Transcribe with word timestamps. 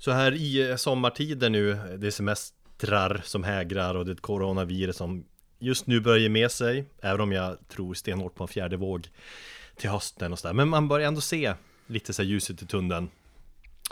Så 0.00 0.10
här 0.10 0.32
i 0.32 0.70
eh, 0.70 0.76
sommartider 0.76 1.50
nu, 1.50 1.70
eh, 1.70 1.84
det 1.84 2.06
är 2.06 2.10
semestrar 2.10 3.20
som 3.24 3.44
hägrar 3.44 3.94
och 3.94 4.04
det 4.04 4.10
är 4.10 4.14
ett 4.14 4.20
coronavirus 4.20 4.96
som 4.96 5.24
just 5.58 5.86
nu 5.86 6.00
börjar 6.00 6.18
ge 6.18 6.28
med 6.28 6.50
sig, 6.50 6.84
även 7.02 7.20
om 7.20 7.32
jag 7.32 7.68
tror 7.68 7.94
stenhårt 7.94 8.34
på 8.34 8.44
en 8.44 8.48
fjärde 8.48 8.76
våg 8.76 9.08
till 9.76 9.90
hösten 9.90 10.32
och 10.32 10.38
sådär. 10.38 10.54
Men 10.54 10.68
man 10.68 10.88
börjar 10.88 11.08
ändå 11.08 11.20
se 11.20 11.54
lite 11.86 12.12
så 12.12 12.22
här 12.22 12.28
ljuset 12.28 12.62
i 12.62 12.66
tunneln. 12.66 13.10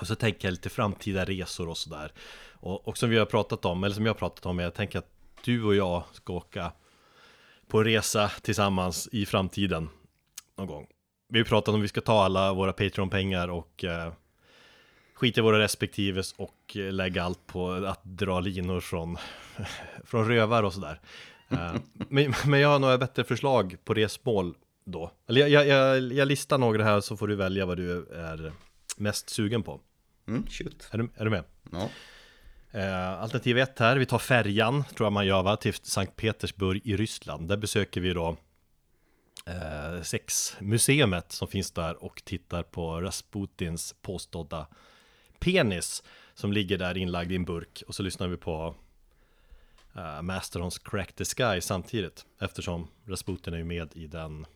Och 0.01 0.07
så 0.07 0.15
tänker 0.15 0.49
jag 0.49 0.53
lite 0.53 0.69
framtida 0.69 1.25
resor 1.25 1.69
och 1.69 1.79
sådär. 1.79 2.13
Och, 2.53 2.89
och 2.89 2.99
som 2.99 3.11
vi 3.11 3.19
har 3.19 3.27
pratat 3.27 3.65
om, 3.65 3.85
eller 3.85 3.95
som 3.95 4.07
jag 4.07 4.15
har 4.15 4.19
pratat 4.19 4.47
om, 4.47 4.59
jag 4.59 4.75
tänker 4.75 4.99
att 4.99 5.11
du 5.45 5.65
och 5.65 5.75
jag 5.75 6.03
ska 6.13 6.33
åka 6.33 6.73
på 7.67 7.79
en 7.79 7.85
resa 7.85 8.31
tillsammans 8.43 9.09
i 9.13 9.27
framtiden 9.27 9.89
någon 10.59 10.67
gång. 10.67 10.87
Vi 11.29 11.39
har 11.39 11.45
pratat 11.45 11.69
om 11.69 11.81
att 11.81 11.85
vi 11.85 11.89
ska 11.89 12.01
ta 12.01 12.25
alla 12.25 12.53
våra 12.53 12.73
Patreon-pengar 12.73 13.49
och 13.49 13.85
eh, 13.85 14.13
skita 15.19 15.41
i 15.41 15.43
våra 15.43 15.59
respektives 15.59 16.33
och 16.33 16.77
eh, 16.77 16.93
lägga 16.93 17.23
allt 17.23 17.47
på 17.47 17.71
att 17.73 18.05
dra 18.05 18.41
linor 18.41 18.81
från, 18.81 19.17
från 20.05 20.29
rövar 20.29 20.63
och 20.63 20.73
sådär. 20.73 21.01
Eh, 21.49 21.75
men, 22.09 22.35
men 22.47 22.61
jag 22.61 22.69
har 22.69 22.79
några 22.79 22.99
bättre 22.99 23.25
förslag 23.25 23.77
på 23.85 23.95
resmål 23.95 24.55
då. 24.85 25.13
Eller 25.29 25.47
jag, 25.47 25.67
jag, 25.67 26.13
jag, 26.13 26.29
listar 26.29 26.59
några 26.59 26.85
här 26.85 27.01
så 27.01 27.17
får 27.17 27.29
du 27.29 27.37
välja 27.37 27.67
vad 27.67 27.77
du 27.77 28.07
är 28.15 28.53
mest 28.97 29.31
sugen 29.31 29.63
på. 29.63 29.81
Mm, 30.29 30.47
shoot. 30.47 30.89
Är 30.91 30.99
du, 30.99 31.09
är 31.17 31.25
du 31.25 31.31
med? 31.31 31.45
Ja. 31.73 31.89
Eh, 32.71 33.23
alternativ 33.23 33.59
ett 33.59 33.79
här, 33.79 33.97
vi 33.97 34.07
tar 34.07 34.19
färjan, 34.19 34.85
tror 34.85 35.07
jag 35.07 35.13
man 35.13 35.27
gör 35.27 35.43
va, 35.43 35.57
till 35.57 35.75
Sankt 35.75 36.17
Petersburg 36.17 36.81
i 36.85 36.97
Ryssland. 36.97 37.49
Där 37.49 37.57
besöker 37.57 38.01
vi 38.01 38.13
då 38.13 38.37
eh, 39.47 40.03
sexmuseumet 40.03 41.33
som 41.33 41.49
finns 41.49 41.71
där 41.71 42.05
och 42.05 42.23
tittar 42.25 42.63
på 42.63 43.01
Rasputins 43.01 43.95
påstådda 44.03 44.67
penis 45.39 46.03
som 46.35 46.53
ligger 46.53 46.79
där 46.79 46.97
inlagd 46.97 47.33
i 47.33 47.37
en 47.37 47.45
burk. 47.45 47.83
Och 47.87 47.95
så 47.95 48.03
lyssnar 48.03 48.29
vi 48.29 48.37
på 48.37 48.75
uh, 49.97 50.23
Masterons 50.23 50.79
Crack 50.79 51.13
the 51.13 51.25
Sky 51.25 51.61
samtidigt. 51.61 52.27
Eftersom 52.41 52.89
Rasputin 53.07 53.55
är 53.55 53.59
ju 53.59 53.65
med 53.65 53.97
i 53.97 54.07
den 54.07 54.47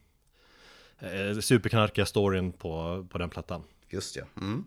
uh, 1.02 1.40
superknarkiga 1.40 2.06
storyn 2.06 2.52
på, 2.52 3.06
på 3.10 3.18
den 3.18 3.30
plattan. 3.30 3.62
Just 3.88 4.16
ja. 4.16 4.24
Mm. 4.36 4.64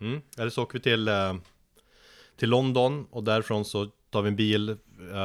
Mm. 0.00 0.20
Eller 0.38 0.50
så 0.50 0.62
åker 0.62 0.78
vi 0.78 0.82
till, 0.82 1.08
uh, 1.08 1.34
till 2.36 2.50
London 2.50 3.06
och 3.10 3.24
därifrån 3.24 3.64
så 3.64 3.86
tar 4.10 4.22
vi 4.22 4.28
en 4.28 4.36
bil, 4.36 4.70
uh, 4.70 5.16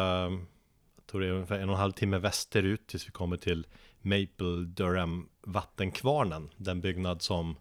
jag 0.95 1.07
tror 1.07 1.21
det 1.21 1.27
är 1.27 1.31
ungefär 1.31 1.59
en 1.59 1.69
och 1.69 1.75
en 1.75 1.81
halv 1.81 1.91
timme 1.91 2.17
västerut 2.17 2.87
tills 2.87 3.07
vi 3.07 3.11
kommer 3.11 3.37
till 3.37 3.67
Maple 4.01 4.65
Durham 4.65 5.29
vattenkvarnen. 5.41 6.49
Den 6.57 6.81
byggnad 6.81 7.21
som 7.21 7.55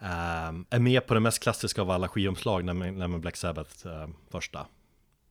um, 0.00 0.66
är 0.70 0.78
med 0.78 1.06
på 1.06 1.14
den 1.14 1.22
mest 1.22 1.42
klassiska 1.42 1.82
av 1.82 1.90
alla 1.90 2.08
skivomslag, 2.08 2.64
nämligen 2.64 3.20
Black 3.20 3.36
Sabbath 3.36 3.86
uh, 3.86 4.08
första 4.30 4.66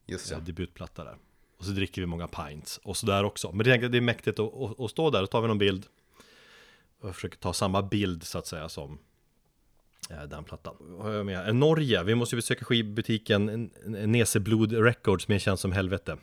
Just 0.05 0.31
ja. 0.31 0.39
debutplatta 0.39 1.03
där. 1.03 1.17
Och 1.58 1.66
så 1.66 1.71
dricker 1.71 2.02
vi 2.02 2.05
många 2.05 2.27
pints 2.27 2.77
och 2.77 2.97
sådär 2.97 3.23
också. 3.23 3.52
Men 3.52 3.66
det 3.66 3.73
är, 3.73 3.89
det 3.89 3.97
är 3.97 4.02
mäktigt 4.02 4.39
att, 4.39 4.53
att, 4.53 4.80
att 4.80 4.91
stå 4.91 5.09
där, 5.09 5.23
och 5.23 5.30
tar 5.30 5.41
vi 5.41 5.47
någon 5.47 5.58
bild 5.58 5.86
och 7.02 7.16
försöker 7.16 7.38
ta 7.38 7.53
samma 7.53 7.81
bild 7.81 8.23
så 8.23 8.38
att 8.38 8.47
säga 8.47 8.69
som 8.69 8.99
eh, 10.09 10.23
den 10.23 10.43
plattan. 10.43 10.75
Vad 10.80 11.05
har 11.05 11.13
jag 11.13 11.25
med? 11.25 11.55
Norge, 11.55 12.03
vi 12.03 12.16
måste 12.16 12.36
ju 12.36 12.38
besöka 12.38 12.66
skivbutiken 12.66 13.71
Neseblod 13.86 14.73
Records 14.73 15.27
med 15.27 15.41
känns 15.41 15.61
som 15.61 15.71
helvete. 15.71 16.17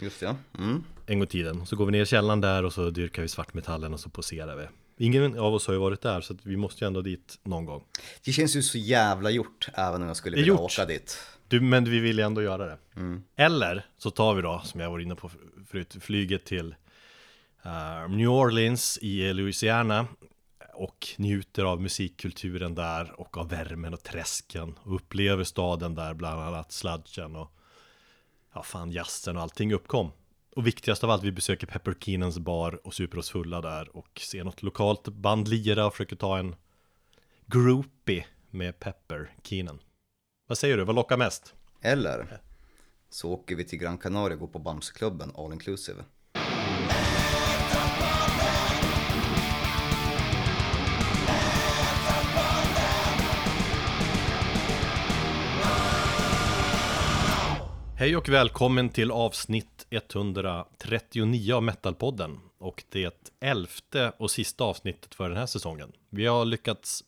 Just 0.00 0.22
ja. 0.22 0.36
Mm. 0.58 0.84
En 1.06 1.18
gång 1.18 1.24
i 1.24 1.26
tiden. 1.26 1.66
Så 1.66 1.76
går 1.76 1.86
vi 1.86 1.92
ner 1.92 2.02
i 2.02 2.06
källaren 2.06 2.40
där 2.40 2.62
och 2.62 2.72
så 2.72 2.90
dyrkar 2.90 3.22
vi 3.22 3.28
svartmetallen 3.28 3.94
och 3.94 4.00
så 4.00 4.10
poserar 4.10 4.56
vi. 4.56 4.66
Ingen 4.98 5.38
av 5.38 5.54
oss 5.54 5.66
har 5.66 5.74
ju 5.74 5.80
varit 5.80 6.00
där 6.00 6.20
så 6.20 6.36
vi 6.42 6.56
måste 6.56 6.84
ju 6.84 6.86
ändå 6.86 7.02
dit 7.02 7.38
någon 7.42 7.64
gång. 7.64 7.84
Det 8.24 8.32
känns 8.32 8.56
ju 8.56 8.62
så 8.62 8.78
jävla 8.78 9.30
gjort 9.30 9.68
även 9.74 10.02
om 10.02 10.08
jag 10.08 10.16
skulle 10.16 10.36
vilja 10.36 10.48
gjort. 10.48 10.60
åka 10.60 10.84
dit. 10.84 11.18
Du, 11.48 11.60
men 11.60 11.84
vi 11.84 11.98
vill 11.98 12.18
ju 12.18 12.24
ändå 12.24 12.42
göra 12.42 12.66
det. 12.66 12.78
Mm. 12.96 13.22
Eller 13.36 13.86
så 13.98 14.10
tar 14.10 14.34
vi 14.34 14.42
då, 14.42 14.60
som 14.64 14.80
jag 14.80 14.90
var 14.90 14.98
inne 14.98 15.14
på 15.14 15.30
förut, 15.68 15.96
flyget 16.00 16.44
till 16.44 16.74
uh, 17.66 18.16
New 18.16 18.28
Orleans 18.28 18.98
i 19.02 19.32
Louisiana 19.32 20.06
och 20.74 21.06
njuter 21.16 21.64
av 21.64 21.80
musikkulturen 21.80 22.74
där 22.74 23.20
och 23.20 23.36
av 23.36 23.48
värmen 23.48 23.94
och 23.94 24.02
träsken 24.02 24.74
och 24.82 24.94
upplever 24.94 25.44
staden 25.44 25.94
där, 25.94 26.14
bland 26.14 26.40
annat 26.40 26.72
sludgen 26.72 27.36
och 27.36 27.50
ja, 28.54 28.62
fan 28.62 28.90
jazzen 28.90 29.36
och 29.36 29.42
allting 29.42 29.74
uppkom. 29.74 30.10
Och 30.56 30.66
viktigast 30.66 31.04
av 31.04 31.10
allt, 31.10 31.22
vi 31.22 31.32
besöker 31.32 31.66
Pepper 31.66 31.94
Keenans 32.00 32.38
bar 32.38 32.86
och 32.86 32.94
super 32.94 33.18
oss 33.18 33.30
fulla 33.30 33.60
där 33.60 33.96
och 33.96 34.20
ser 34.20 34.44
något 34.44 34.62
lokalt 34.62 35.08
band 35.08 35.48
lira 35.48 35.86
och 35.86 35.92
försöker 35.92 36.16
ta 36.16 36.38
en 36.38 36.54
groupie 37.46 38.26
med 38.50 38.78
Pepper 38.78 39.30
Keenan. 39.42 39.78
Vad 40.46 40.58
säger 40.58 40.76
du, 40.76 40.84
vad 40.84 40.94
lockar 40.94 41.16
mest? 41.16 41.54
Eller 41.80 42.40
så 43.10 43.32
åker 43.32 43.56
vi 43.56 43.64
till 43.64 43.78
Gran 43.78 43.98
Canaria 43.98 44.34
och 44.34 44.40
går 44.40 44.46
på 44.46 44.58
Bamseklubben 44.58 45.32
all 45.36 45.52
inclusive. 45.52 46.04
Hej 57.98 58.16
och 58.16 58.28
välkommen 58.28 58.88
till 58.88 59.10
avsnitt 59.10 59.75
139 59.90 61.54
av 61.54 61.62
Metalpodden 61.62 62.40
och 62.58 62.84
det 62.88 63.32
elfte 63.40 64.12
och 64.18 64.30
sista 64.30 64.64
avsnittet 64.64 65.14
för 65.14 65.28
den 65.28 65.38
här 65.38 65.46
säsongen. 65.46 65.92
Vi 66.10 66.26
har 66.26 66.44
lyckats 66.44 67.04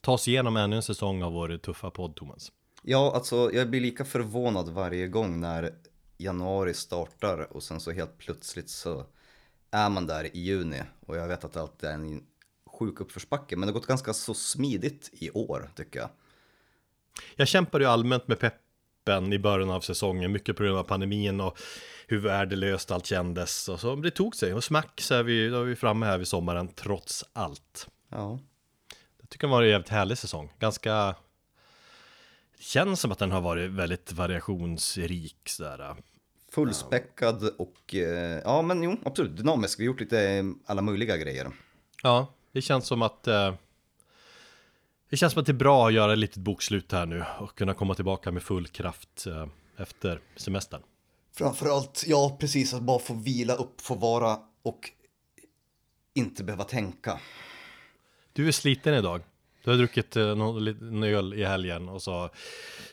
ta 0.00 0.12
oss 0.12 0.28
igenom 0.28 0.56
ännu 0.56 0.76
en 0.76 0.82
säsong 0.82 1.22
av 1.22 1.32
vår 1.32 1.56
tuffa 1.56 1.90
podd, 1.90 2.16
Thomas. 2.16 2.52
Ja, 2.82 3.12
alltså 3.14 3.52
jag 3.52 3.70
blir 3.70 3.80
lika 3.80 4.04
förvånad 4.04 4.68
varje 4.68 5.08
gång 5.08 5.40
när 5.40 5.74
januari 6.18 6.74
startar 6.74 7.52
och 7.52 7.62
sen 7.62 7.80
så 7.80 7.90
helt 7.90 8.18
plötsligt 8.18 8.70
så 8.70 9.06
är 9.70 9.90
man 9.90 10.06
där 10.06 10.36
i 10.36 10.40
juni 10.40 10.82
och 11.06 11.16
jag 11.16 11.28
vet 11.28 11.44
att 11.44 11.56
alltid 11.56 11.88
är 11.88 11.94
en 11.94 12.24
sjuk 12.66 13.00
uppförsbacke 13.00 13.56
men 13.56 13.66
det 13.66 13.72
har 13.72 13.80
gått 13.80 13.86
ganska 13.86 14.14
så 14.14 14.34
smidigt 14.34 15.10
i 15.12 15.30
år 15.30 15.70
tycker 15.76 16.00
jag. 16.00 16.08
Jag 17.36 17.48
kämpade 17.48 17.84
ju 17.84 17.90
allmänt 17.90 18.28
med 18.28 18.38
peppen 19.08 19.32
i 19.32 19.38
början 19.38 19.70
av 19.70 19.80
säsongen, 19.80 20.32
mycket 20.32 20.56
på 20.56 20.62
grund 20.62 20.78
av 20.78 20.82
pandemin 20.82 21.40
och 21.40 21.58
hur 22.06 22.18
värdelöst 22.18 22.90
allt 22.90 23.06
kändes 23.06 23.68
och 23.68 23.80
så 23.80 23.96
det 23.96 24.10
tog 24.10 24.36
sig 24.36 24.54
och 24.54 24.64
smack 24.64 25.00
så 25.00 25.14
är 25.14 25.22
vi, 25.22 25.48
då 25.48 25.60
är 25.60 25.64
vi 25.64 25.76
framme 25.76 26.06
här 26.06 26.18
vid 26.18 26.28
sommaren 26.28 26.68
trots 26.68 27.24
allt. 27.32 27.88
Ja. 28.08 28.38
Jag 29.20 29.28
tycker 29.28 29.46
det 29.46 29.50
var 29.50 29.62
en 29.62 29.68
jävligt 29.68 29.88
härlig 29.88 30.18
säsong, 30.18 30.52
ganska 30.58 31.14
Känns 32.60 33.00
som 33.00 33.12
att 33.12 33.18
den 33.18 33.32
har 33.32 33.40
varit 33.40 33.70
väldigt 33.70 34.12
variationsrik 34.12 35.48
sådär. 35.48 35.96
Fullspäckad 36.50 37.50
och 37.58 37.94
eh, 37.94 38.40
ja 38.44 38.62
men 38.62 38.82
jo 38.82 38.96
absolut 39.04 39.36
dynamisk. 39.36 39.80
Vi 39.80 39.84
har 39.84 39.86
gjort 39.86 40.00
lite 40.00 40.22
eh, 40.22 40.44
alla 40.66 40.82
möjliga 40.82 41.16
grejer. 41.16 41.50
Ja, 42.02 42.34
det 42.52 42.62
känns 42.62 42.86
som 42.86 43.02
att 43.02 43.26
eh, 43.26 43.54
Det 45.10 45.16
känns 45.16 45.32
som 45.32 45.40
att 45.40 45.46
det 45.46 45.52
är 45.52 45.54
bra 45.54 45.86
att 45.86 45.94
göra 45.94 46.12
ett 46.12 46.18
litet 46.18 46.36
bokslut 46.36 46.92
här 46.92 47.06
nu 47.06 47.24
och 47.38 47.58
kunna 47.58 47.74
komma 47.74 47.94
tillbaka 47.94 48.32
med 48.32 48.42
full 48.42 48.66
kraft 48.66 49.26
eh, 49.26 49.46
efter 49.76 50.20
semestern. 50.36 50.82
Framförallt, 51.32 52.04
ja 52.06 52.36
precis, 52.40 52.74
att 52.74 52.82
bara 52.82 52.98
få 52.98 53.14
vila 53.14 53.54
upp, 53.54 53.80
få 53.80 53.94
vara 53.94 54.38
och 54.62 54.90
inte 56.14 56.44
behöva 56.44 56.64
tänka. 56.64 57.20
Du 58.32 58.48
är 58.48 58.52
sliten 58.52 58.94
idag. 58.94 59.22
Du 59.64 59.70
har 59.70 59.78
druckit 59.78 60.16
eh, 60.16 60.34
någon 60.34 61.02
öl 61.02 61.34
i 61.34 61.44
helgen 61.44 61.88
och 61.88 62.02
så, 62.02 62.30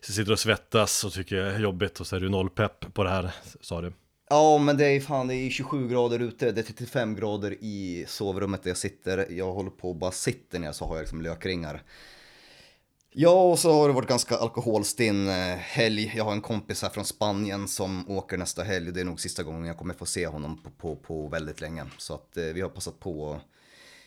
sitter 0.01 0.23
du 0.23 0.31
och 0.31 0.39
svettas 0.39 1.03
och 1.03 1.13
tycker 1.13 1.35
det 1.35 1.51
är 1.51 1.59
jobbigt 1.59 1.99
och 1.99 2.07
så 2.07 2.15
är 2.15 2.19
du 2.19 2.29
noll 2.29 2.49
pepp 2.49 2.93
på 2.93 3.03
det 3.03 3.09
här, 3.09 3.31
sa 3.61 3.81
du. 3.81 3.93
Ja, 4.30 4.58
men 4.58 4.78
det 4.78 4.86
är 4.86 5.00
fan, 5.00 5.28
det 5.28 5.36
är 5.36 5.50
27 5.50 5.88
grader 5.88 6.19
ute, 6.19 6.52
det 6.52 6.62
är 6.62 6.63
35 6.63 7.16
grader 7.16 7.56
i 7.62 8.06
sovrummet 8.08 8.63
där 8.63 8.69
jag 8.69 8.78
sitter. 8.78 9.31
Jag 9.31 9.53
håller 9.53 9.69
på 9.69 9.90
och 9.90 9.96
bara 9.96 10.12
sitter 10.12 10.59
ner 10.59 10.72
så 10.72 10.86
har 10.86 10.96
jag 10.96 11.02
liksom 11.02 11.22
lökringar. 11.22 11.84
Ja, 13.18 13.52
och 13.52 13.59
så 13.59 13.74
har 13.74 13.88
det 13.88 13.94
varit 13.94 14.09
ganska 14.09 14.38
alkoholstinn 14.38 15.27
eh, 15.27 15.56
helg. 15.56 16.13
Jag 16.16 16.24
har 16.24 16.31
en 16.31 16.42
kompis 16.42 16.81
här 16.81 16.89
från 16.89 17.06
Spanien 17.06 17.68
som 17.68 18.10
åker 18.10 18.38
nästa 18.38 18.63
helg. 18.63 18.92
Det 18.92 19.01
är 19.01 19.06
nog 19.06 19.19
sista 19.19 19.44
gången 19.44 19.66
jag 19.66 19.77
kommer 19.77 19.94
få 19.94 20.06
se 20.06 20.28
honom 20.28 20.63
på, 20.63 20.69
på, 20.69 20.95
på 20.95 21.28
väldigt 21.28 21.62
länge. 21.62 21.86
Så 21.98 22.13
att 22.13 22.38
eh, 22.38 22.44
vi 22.44 22.62
har 22.62 22.69
passat 22.69 23.00
på 23.00 23.33
att 23.33 23.42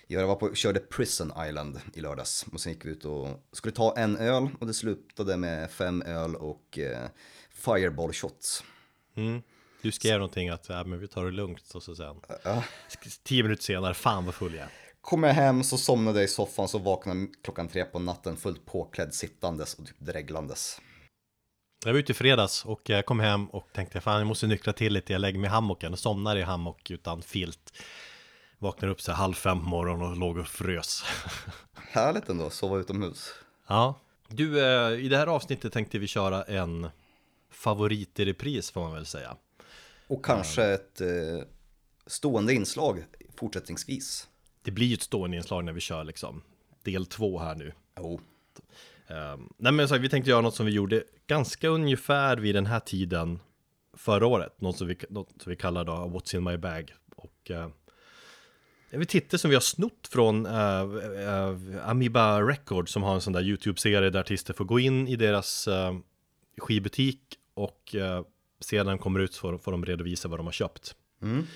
jag 0.06 0.26
var 0.26 0.36
på, 0.36 0.54
körde 0.54 0.80
Prison 0.80 1.32
Island 1.48 1.80
i 1.94 2.00
lördags 2.00 2.46
och 2.52 2.60
sen 2.60 2.72
gick 2.72 2.84
vi 2.84 2.90
ut 2.90 3.04
och 3.04 3.28
skulle 3.52 3.74
ta 3.74 3.96
en 3.96 4.16
öl 4.16 4.48
och 4.60 4.66
det 4.66 4.74
slutade 4.74 5.36
med 5.36 5.70
fem 5.70 6.02
öl 6.02 6.36
och 6.36 6.78
eh, 6.78 7.08
fireball 7.50 8.12
shots. 8.12 8.64
Mm. 9.14 9.42
Du 9.82 9.92
skrev 9.92 10.12
så. 10.12 10.18
någonting 10.18 10.48
att 10.48 10.68
ja, 10.68 10.84
men 10.84 11.00
vi 11.00 11.08
tar 11.08 11.24
det 11.24 11.30
lugnt 11.30 11.74
och 11.74 11.82
så 11.82 11.96
sen 11.96 12.16
uh, 12.46 12.64
tio 13.22 13.42
minuter 13.42 13.62
senare, 13.62 13.94
fan 13.94 14.24
vad 14.24 14.34
full 14.34 14.54
jag 14.54 14.62
är. 14.62 14.70
Kom 15.00 15.22
jag 15.22 15.34
hem 15.34 15.64
så 15.64 15.78
somnade 15.78 16.18
jag 16.18 16.24
i 16.24 16.28
soffan 16.28 16.68
så 16.68 16.78
vaknade 16.78 17.26
klockan 17.44 17.68
tre 17.68 17.84
på 17.84 17.98
natten 17.98 18.36
fullt 18.36 18.66
påklädd 18.66 19.14
sittandes 19.14 19.74
och 19.74 19.86
typ 19.86 19.96
dreglandes. 19.98 20.80
Jag 21.84 21.92
var 21.92 21.98
ute 21.98 22.12
i 22.12 22.14
fredags 22.14 22.64
och 22.64 22.80
jag 22.84 23.06
kom 23.06 23.20
hem 23.20 23.46
och 23.46 23.68
tänkte 23.72 24.00
fan 24.00 24.18
jag 24.18 24.26
måste 24.26 24.46
nyktra 24.46 24.72
till 24.72 24.92
lite, 24.92 25.12
jag 25.12 25.20
lägger 25.20 25.38
mig 25.38 25.48
i 25.48 25.50
hammocken 25.50 25.92
och 25.92 25.98
somnar 25.98 26.36
i 26.36 26.42
hammock 26.42 26.90
utan 26.90 27.22
filt. 27.22 27.72
Vaknade 28.58 28.92
upp 28.92 29.00
så 29.00 29.12
halv 29.12 29.34
fem 29.34 29.60
på 29.60 29.68
morgonen 29.68 30.10
och 30.10 30.16
låg 30.16 30.38
och 30.38 30.46
frös. 30.48 31.04
Härligt 31.74 32.28
ändå, 32.28 32.50
sova 32.50 32.78
utomhus. 32.78 33.30
Ja, 33.68 34.00
Du, 34.28 34.60
eh, 34.60 35.04
i 35.04 35.08
det 35.08 35.16
här 35.16 35.26
avsnittet 35.26 35.72
tänkte 35.72 35.98
vi 35.98 36.06
köra 36.06 36.42
en 36.42 36.88
favorit 37.50 38.20
i 38.20 38.24
repris 38.24 38.70
får 38.70 38.80
man 38.80 38.94
väl 38.94 39.06
säga. 39.06 39.36
Och 40.08 40.24
kanske 40.24 40.64
ett 40.64 41.00
eh, 41.00 41.08
stående 42.06 42.54
inslag 42.54 43.04
fortsättningsvis. 43.36 44.28
Det 44.62 44.70
blir 44.70 44.86
ju 44.86 44.94
ett 44.94 45.02
stående 45.02 45.36
inslag 45.36 45.64
när 45.64 45.72
vi 45.72 45.80
kör 45.80 46.04
liksom 46.04 46.42
del 46.82 47.06
två 47.06 47.38
här 47.38 47.54
nu. 47.54 47.72
Jo. 47.96 48.20
Um, 49.06 49.52
nej 49.56 49.72
men 49.72 49.88
så, 49.88 49.98
vi 49.98 50.08
tänkte 50.08 50.30
göra 50.30 50.40
något 50.40 50.54
som 50.54 50.66
vi 50.66 50.72
gjorde 50.72 51.04
ganska 51.26 51.68
ungefär 51.68 52.36
vid 52.36 52.54
den 52.54 52.66
här 52.66 52.80
tiden 52.80 53.38
förra 53.96 54.26
året. 54.26 54.60
Något 54.60 54.76
som 54.76 54.86
vi, 54.86 54.96
något 55.10 55.42
som 55.42 55.50
vi 55.50 55.56
kallar 55.56 55.84
då 55.84 55.92
What's 55.92 56.36
in 56.36 56.44
my 56.44 56.56
bag. 56.56 56.94
Och 57.16 57.50
uh, 57.50 57.68
det 58.90 59.32
är 59.32 59.36
som 59.36 59.50
vi 59.50 59.56
har 59.56 59.60
snott 59.60 60.08
från 60.10 60.46
uh, 60.46 60.94
uh, 60.94 61.88
Amoeba 61.88 62.42
Records 62.42 62.92
som 62.92 63.02
har 63.02 63.14
en 63.14 63.20
sån 63.20 63.32
där 63.32 63.42
YouTube-serie 63.42 64.10
där 64.10 64.20
artister 64.20 64.54
får 64.54 64.64
gå 64.64 64.80
in 64.80 65.08
i 65.08 65.16
deras 65.16 65.68
uh, 65.68 65.98
skivbutik 66.58 67.20
och 67.54 67.94
sedan 68.60 68.98
kommer 68.98 69.20
ut 69.20 69.36
får, 69.36 69.58
får 69.58 69.72
de 69.72 69.84
redovisa 69.84 70.28
vad 70.28 70.38
de 70.38 70.46
har 70.46 70.52
köpt. 70.52 70.96
Mm. 71.22 71.46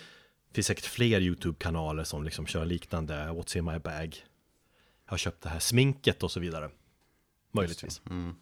Det 0.48 0.54
finns 0.54 0.66
säkert 0.66 0.84
fler 0.84 1.20
YouTube-kanaler 1.20 2.04
som 2.04 2.24
liksom 2.24 2.46
kör 2.46 2.64
liknande 2.64 3.14
What's 3.14 3.56
in 3.56 3.64
my 3.64 3.78
bag. 3.78 4.24
Jag 5.04 5.12
har 5.12 5.18
köpt 5.18 5.42
det 5.42 5.48
här 5.48 5.58
sminket 5.58 6.22
och 6.22 6.30
så 6.30 6.40
vidare. 6.40 6.70
Möjligtvis. 7.52 8.00
Mm. 8.10 8.34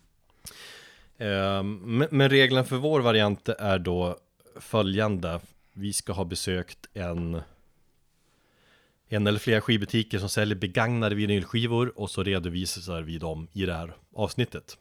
Um, 1.19 1.99
men, 1.99 2.09
men 2.11 2.29
reglerna 2.29 2.65
för 2.65 2.77
vår 2.77 3.01
variant 3.01 3.49
är 3.49 3.79
då 3.79 4.19
följande. 4.57 5.41
Vi 5.73 5.93
ska 5.93 6.13
ha 6.13 6.25
besökt 6.25 6.87
en 6.93 7.43
en 9.13 9.27
eller 9.27 9.39
flera 9.39 9.61
skivbutiker 9.61 10.19
som 10.19 10.29
säljer 10.29 10.57
begagnade 10.57 11.15
vinylskivor 11.15 11.99
och 11.99 12.11
så 12.11 12.23
redovisar 12.23 13.03
vi 13.03 13.19
dem 13.19 13.49
i 13.53 13.67
det 13.67 13.75
här 13.75 13.97
avsnittet. 14.15 14.79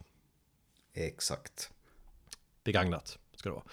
Exakt. 0.94 1.70
Begagnat 2.64 3.18
ska 3.40 3.48
det 3.48 3.54
vara. 3.54 3.64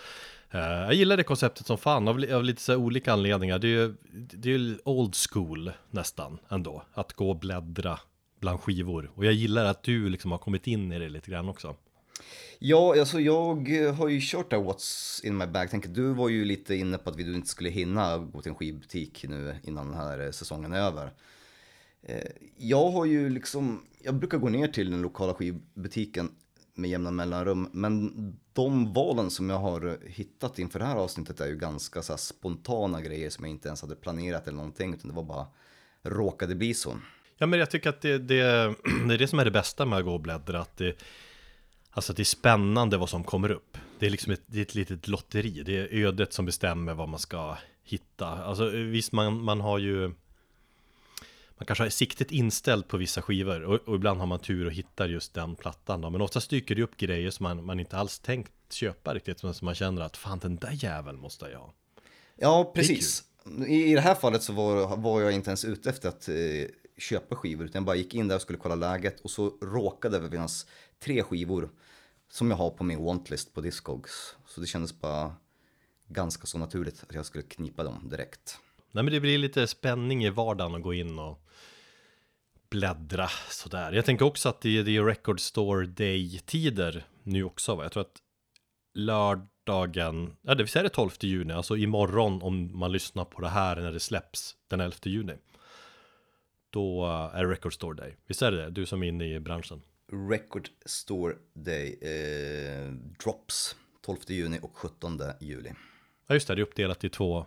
Eh, 0.51 0.81
jag 0.85 0.93
gillar 0.93 1.17
det 1.17 1.23
konceptet 1.23 1.67
som 1.67 1.77
fan 1.77 2.07
av, 2.07 2.25
av 2.33 2.43
lite 2.43 2.61
så 2.61 2.75
olika 2.75 3.13
anledningar. 3.13 3.59
Det 3.59 3.67
är 3.67 3.69
ju 3.69 3.95
det 4.13 4.53
är 4.53 4.87
old 4.87 5.15
school 5.15 5.71
nästan 5.91 6.39
ändå. 6.49 6.83
Att 6.93 7.13
gå 7.13 7.29
och 7.29 7.39
bläddra 7.39 7.99
bland 8.39 8.59
skivor. 8.59 9.11
Och 9.15 9.25
jag 9.25 9.33
gillar 9.33 9.65
att 9.65 9.83
du 9.83 10.09
liksom 10.09 10.31
har 10.31 10.37
kommit 10.37 10.67
in 10.67 10.91
i 10.91 10.99
det 10.99 11.09
lite 11.09 11.31
grann 11.31 11.49
också. 11.49 11.75
Ja, 12.59 12.99
alltså 12.99 13.19
jag 13.19 13.69
har 13.97 14.07
ju 14.07 14.19
kört 14.21 14.49
där 14.49 14.57
What's 14.57 15.25
in 15.25 15.37
my 15.37 15.45
bag. 15.45 15.67
Tänk, 15.71 15.85
du 15.87 16.13
var 16.13 16.29
ju 16.29 16.45
lite 16.45 16.75
inne 16.75 16.97
på 16.97 17.09
att 17.09 17.15
vi 17.15 17.35
inte 17.35 17.47
skulle 17.47 17.69
hinna 17.69 18.17
gå 18.17 18.41
till 18.41 18.49
en 18.49 18.55
skivbutik 18.55 19.25
nu 19.29 19.55
innan 19.63 19.87
den 19.87 19.97
här 19.97 20.25
eh, 20.25 20.31
säsongen 20.31 20.73
är 20.73 20.79
över. 20.79 21.13
Eh, 22.03 22.31
jag 22.57 22.91
har 22.91 23.05
ju 23.05 23.29
liksom, 23.29 23.85
jag 24.03 24.15
brukar 24.15 24.37
gå 24.37 24.49
ner 24.49 24.67
till 24.67 24.91
den 24.91 25.01
lokala 25.01 25.33
skivbutiken 25.33 26.31
med 26.77 26.89
jämna 26.89 27.11
mellanrum, 27.11 27.69
men 27.71 28.13
de 28.53 28.93
valen 28.93 29.31
som 29.31 29.49
jag 29.49 29.59
har 29.59 29.97
hittat 30.05 30.59
inför 30.59 30.79
det 30.79 30.85
här 30.85 30.95
avsnittet 30.95 31.39
är 31.41 31.47
ju 31.47 31.55
ganska 31.55 32.01
så 32.01 32.17
spontana 32.17 33.01
grejer 33.01 33.29
som 33.29 33.45
jag 33.45 33.51
inte 33.51 33.67
ens 33.67 33.81
hade 33.81 33.95
planerat 33.95 34.47
eller 34.47 34.57
någonting, 34.57 34.93
utan 34.93 35.07
det 35.07 35.15
var 35.15 35.23
bara 35.23 35.47
råkade 36.03 36.55
bli 36.55 36.73
så. 36.73 36.97
Ja, 37.37 37.45
men 37.45 37.59
jag 37.59 37.71
tycker 37.71 37.89
att 37.89 38.01
det, 38.01 38.17
det, 38.17 38.41
det 39.07 39.13
är 39.13 39.17
det 39.17 39.27
som 39.27 39.39
är 39.39 39.45
det 39.45 39.51
bästa 39.51 39.85
med 39.85 39.99
att 39.99 40.05
gå 40.05 40.13
och 40.13 40.21
bläddra, 40.21 40.61
att 40.61 40.77
det, 40.77 41.03
Alltså 41.97 42.13
det 42.13 42.21
är 42.21 42.25
spännande 42.25 42.97
vad 42.97 43.09
som 43.09 43.23
kommer 43.23 43.51
upp. 43.51 43.77
Det 43.99 44.05
är 44.05 44.09
liksom 44.09 44.33
ett, 44.33 44.41
det 44.45 44.57
är 44.57 44.61
ett 44.61 44.75
litet 44.75 45.07
lotteri. 45.07 45.63
Det 45.65 45.77
är 45.77 46.05
ödet 46.05 46.33
som 46.33 46.45
bestämmer 46.45 46.93
vad 46.93 47.09
man 47.09 47.19
ska 47.19 47.57
hitta. 47.83 48.27
Alltså 48.27 48.69
visst, 48.69 49.11
man, 49.11 49.43
man 49.43 49.61
har 49.61 49.79
ju 49.79 50.11
man 51.57 51.65
kanske 51.65 51.83
har 51.83 51.89
siktet 51.89 52.31
inställt 52.31 52.87
på 52.87 52.97
vissa 52.97 53.21
skivor 53.21 53.63
och, 53.63 53.75
och 53.75 53.95
ibland 53.95 54.19
har 54.19 54.27
man 54.27 54.39
tur 54.39 54.65
och 54.65 54.71
hittar 54.71 55.09
just 55.09 55.33
den 55.33 55.55
plattan 55.55 56.01
då. 56.01 56.09
Men 56.09 56.21
oftast 56.21 56.49
dyker 56.49 56.75
det 56.75 56.83
upp 56.83 56.97
grejer 56.97 57.31
som 57.31 57.43
man, 57.43 57.65
man 57.65 57.79
inte 57.79 57.97
alls 57.97 58.19
tänkt 58.19 58.51
köpa 58.69 59.13
riktigt. 59.13 59.43
Men 59.43 59.53
som 59.53 59.65
man 59.65 59.75
känner 59.75 60.01
att 60.01 60.17
fan 60.17 60.39
den 60.39 60.55
där 60.55 60.83
jäveln 60.83 61.19
måste 61.19 61.45
jag 61.45 61.59
ha. 61.59 61.73
Ja, 62.35 62.71
precis. 62.75 63.23
I, 63.67 63.91
I 63.91 63.93
det 63.93 64.01
här 64.01 64.15
fallet 64.15 64.43
så 64.43 64.53
var, 64.53 64.97
var 64.97 65.21
jag 65.21 65.31
inte 65.31 65.49
ens 65.49 65.65
ute 65.65 65.89
efter 65.89 66.09
att 66.09 66.29
eh, 66.29 66.35
köpa 66.97 67.35
skivor. 67.35 67.65
Utan 67.65 67.79
jag 67.79 67.85
bara 67.85 67.95
gick 67.95 68.13
in 68.13 68.27
där 68.27 68.35
och 68.35 68.41
skulle 68.41 68.59
kolla 68.59 68.75
läget. 68.75 69.19
Och 69.19 69.31
så 69.31 69.57
råkade 69.61 70.19
det 70.19 70.29
finnas 70.29 70.65
tre 70.99 71.23
skivor 71.23 71.69
som 72.31 72.49
jag 72.49 72.57
har 72.57 72.69
på 72.69 72.83
min 72.83 73.03
wantlist 73.03 73.53
på 73.53 73.61
Discogs. 73.61 74.35
Så 74.47 74.61
det 74.61 74.67
kändes 74.67 74.99
bara 74.99 75.35
ganska 76.07 76.47
så 76.47 76.57
naturligt 76.57 77.03
att 77.03 77.15
jag 77.15 77.25
skulle 77.25 77.43
knipa 77.43 77.83
dem 77.83 78.09
direkt. 78.09 78.59
Nej 78.91 79.03
men 79.03 79.13
det 79.13 79.19
blir 79.19 79.37
lite 79.37 79.67
spänning 79.67 80.25
i 80.25 80.29
vardagen 80.29 80.75
att 80.75 80.81
gå 80.81 80.93
in 80.93 81.19
och 81.19 81.46
bläddra 82.69 83.27
sådär. 83.49 83.91
Jag 83.91 84.05
tänker 84.05 84.25
också 84.25 84.49
att 84.49 84.61
det 84.61 84.83
det 84.83 84.97
är 84.97 85.03
Record 85.03 85.39
Store 85.39 85.85
Day-tider 85.85 87.05
nu 87.23 87.43
också. 87.43 87.75
Va? 87.75 87.83
Jag 87.83 87.91
tror 87.91 88.01
att 88.01 88.21
lördagen, 88.93 90.35
ja 90.41 90.55
det 90.55 90.75
är 90.75 90.83
det 90.83 90.89
12 90.89 91.11
juni, 91.19 91.53
alltså 91.53 91.77
imorgon 91.77 92.41
om 92.41 92.79
man 92.79 92.91
lyssnar 92.91 93.25
på 93.25 93.41
det 93.41 93.49
här 93.49 93.75
när 93.75 93.91
det 93.91 93.99
släpps 93.99 94.55
den 94.67 94.79
11 94.79 94.95
juni. 95.03 95.33
Då 96.69 97.05
är 97.33 97.45
Record 97.45 97.73
Store 97.73 97.95
Day. 97.95 98.15
Visst 98.27 98.41
är 98.41 98.51
det 98.51 98.57
det? 98.57 98.69
Du 98.69 98.85
som 98.85 99.03
är 99.03 99.07
inne 99.07 99.25
i 99.25 99.39
branschen. 99.39 99.81
Record 100.29 100.69
Store 100.85 101.35
Day 101.53 101.99
eh, 102.01 102.91
drops 103.23 103.75
12 104.05 104.17
juni 104.27 104.59
och 104.61 104.77
17 104.77 105.21
juli. 105.39 105.73
Ja 106.27 106.33
just 106.33 106.47
det, 106.47 106.55
det 106.55 106.61
är 106.61 106.63
uppdelat 106.63 107.03
i 107.03 107.09
två 107.09 107.45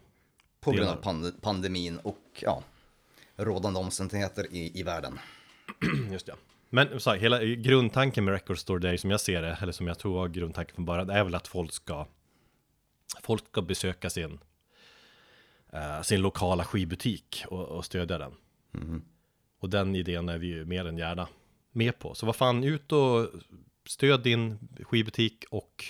På 0.60 0.70
grund 0.70 0.90
av 0.90 0.96
pand 0.96 1.42
pandemin 1.42 1.98
och 1.98 2.18
ja, 2.42 2.62
rådande 3.44 3.80
omständigheter 3.80 4.46
i, 4.50 4.80
i 4.80 4.82
världen. 4.82 5.18
just 6.12 6.26
det. 6.26 6.34
Men 6.70 7.00
så 7.00 7.10
här, 7.10 7.18
hela 7.18 7.44
grundtanken 7.44 8.24
med 8.24 8.34
Record 8.34 8.58
Store 8.58 8.80
Day 8.80 8.98
som 8.98 9.10
jag 9.10 9.20
ser 9.20 9.42
det, 9.42 9.58
eller 9.62 9.72
som 9.72 9.86
jag 9.86 9.98
tror 9.98 10.14
var 10.14 10.28
grundtanken 10.28 10.74
från 10.74 10.84
början, 10.84 11.10
är 11.10 11.24
väl 11.24 11.34
att 11.34 11.48
folk 11.48 11.72
ska 11.72 12.06
folk 13.22 13.48
ska 13.48 13.62
besöka 13.62 14.10
sin 14.10 14.38
uh, 15.74 16.02
sin 16.02 16.22
lokala 16.22 16.64
skivbutik 16.64 17.44
och, 17.48 17.64
och 17.68 17.84
stödja 17.84 18.18
den. 18.18 18.32
Mm. 18.74 19.02
Och 19.58 19.70
den 19.70 19.96
idén 19.96 20.28
är 20.28 20.38
vi 20.38 20.46
ju 20.46 20.64
mer 20.64 20.84
än 20.84 20.98
gärna 20.98 21.28
med 21.72 21.98
på. 21.98 22.14
Så 22.14 22.26
vad 22.26 22.36
fan, 22.36 22.64
ut 22.64 22.92
och 22.92 23.28
stöd 23.86 24.22
din 24.22 24.58
skivbutik 24.80 25.44
och 25.50 25.84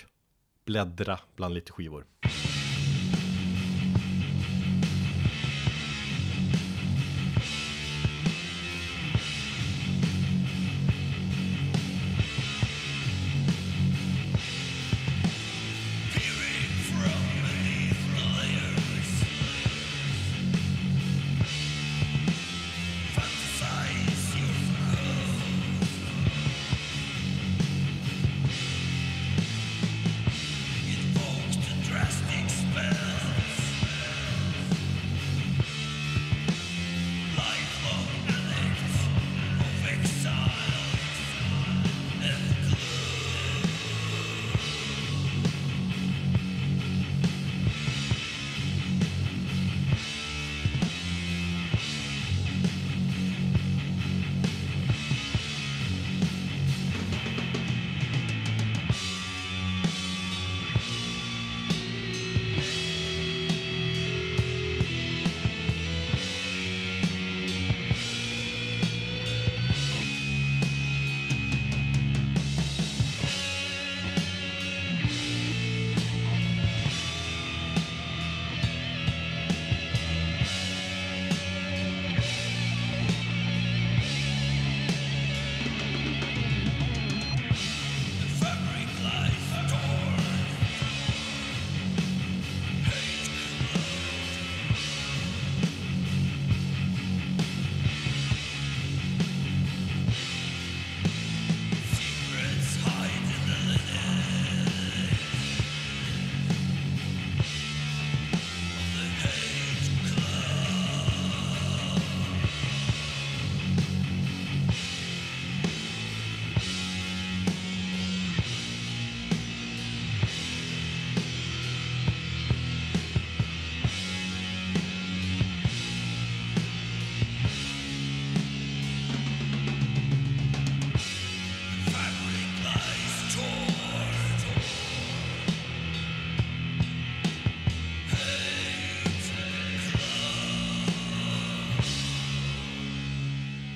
bläddra 0.65 1.21
bland 1.37 1.55
lite 1.55 1.73
skivor. 1.73 2.07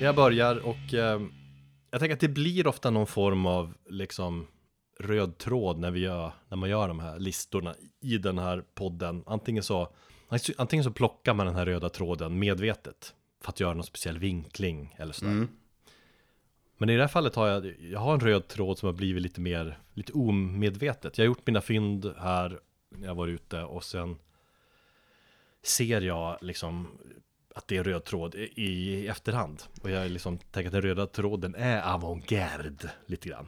Jag 0.05 0.15
börjar 0.15 0.65
och 0.65 0.93
eh, 0.93 1.21
jag 1.91 1.99
tänker 1.99 2.13
att 2.13 2.19
det 2.19 2.27
blir 2.27 2.67
ofta 2.67 2.89
någon 2.89 3.07
form 3.07 3.45
av 3.45 3.73
liksom 3.89 4.47
röd 4.99 5.37
tråd 5.37 5.79
när 5.79 5.91
vi 5.91 5.99
gör, 5.99 6.31
när 6.47 6.57
man 6.57 6.69
gör 6.69 6.87
de 6.87 6.99
här 6.99 7.19
listorna 7.19 7.75
i 8.01 8.17
den 8.17 8.37
här 8.37 8.63
podden. 8.75 9.23
Antingen 9.27 9.63
så, 9.63 9.93
antingen 10.57 10.83
så 10.83 10.91
plockar 10.91 11.33
man 11.33 11.45
den 11.45 11.55
här 11.55 11.65
röda 11.65 11.89
tråden 11.89 12.39
medvetet 12.39 13.13
för 13.43 13.49
att 13.49 13.59
göra 13.59 13.73
någon 13.73 13.83
speciell 13.83 14.19
vinkling 14.19 14.95
eller 14.97 15.13
sådär. 15.13 15.31
Mm. 15.31 15.47
Men 16.77 16.89
i 16.89 16.95
det 16.95 17.01
här 17.01 17.07
fallet 17.07 17.35
har 17.35 17.47
jag, 17.47 17.75
jag 17.79 17.99
har 17.99 18.13
en 18.13 18.19
röd 18.19 18.47
tråd 18.47 18.77
som 18.77 18.87
har 18.87 18.93
blivit 18.93 19.23
lite 19.23 19.41
mer, 19.41 19.79
lite 19.93 20.13
omedvetet. 20.13 21.17
Jag 21.17 21.25
har 21.25 21.27
gjort 21.27 21.47
mina 21.47 21.61
fynd 21.61 22.13
här 22.17 22.59
när 22.89 23.07
jag 23.07 23.15
var 23.15 23.27
ute 23.27 23.63
och 23.63 23.83
sen 23.83 24.17
ser 25.63 26.01
jag 26.01 26.37
liksom 26.41 26.87
att 27.55 27.67
det 27.67 27.77
är 27.77 27.83
röd 27.83 28.03
tråd 28.03 28.35
i 28.35 29.07
efterhand. 29.07 29.63
Och 29.81 29.89
jag 29.89 30.11
liksom 30.11 30.37
tänker 30.37 30.67
att 30.67 30.73
den 30.73 30.81
röda 30.81 31.07
tråden 31.07 31.55
är 31.55 31.93
avantgarde 31.93 32.91
lite 33.05 33.29
grann. 33.29 33.47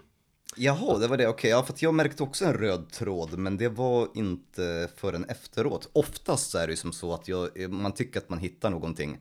Jaha, 0.56 0.98
det 0.98 1.08
var 1.08 1.18
det. 1.18 1.28
Okej, 1.28 1.34
okay, 1.34 1.50
ja, 1.52 1.64
för 1.64 1.76
jag 1.80 1.94
märkte 1.94 2.24
också 2.24 2.46
en 2.46 2.54
röd 2.54 2.90
tråd, 2.92 3.38
men 3.38 3.58
det 3.58 3.70
var 3.70 4.08
inte 4.14 4.90
förrän 4.96 5.26
efteråt. 5.26 5.90
Oftast 5.94 6.56
är 6.56 6.68
det 6.68 6.72
ju 6.74 6.78
som 6.78 6.94
så 6.94 7.14
att 7.14 7.28
jag, 7.28 7.70
man 7.70 7.92
tycker 7.92 8.20
att 8.20 8.30
man 8.30 8.40
hittar 8.40 8.70
någonting 8.70 9.20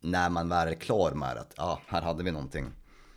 när 0.00 0.30
man 0.30 0.48
väl 0.48 0.68
är 0.68 0.74
klar 0.74 1.12
med 1.12 1.36
att, 1.36 1.54
ja, 1.56 1.62
ah, 1.62 1.80
här 1.86 2.02
hade 2.02 2.24
vi 2.24 2.30
någonting. 2.30 2.66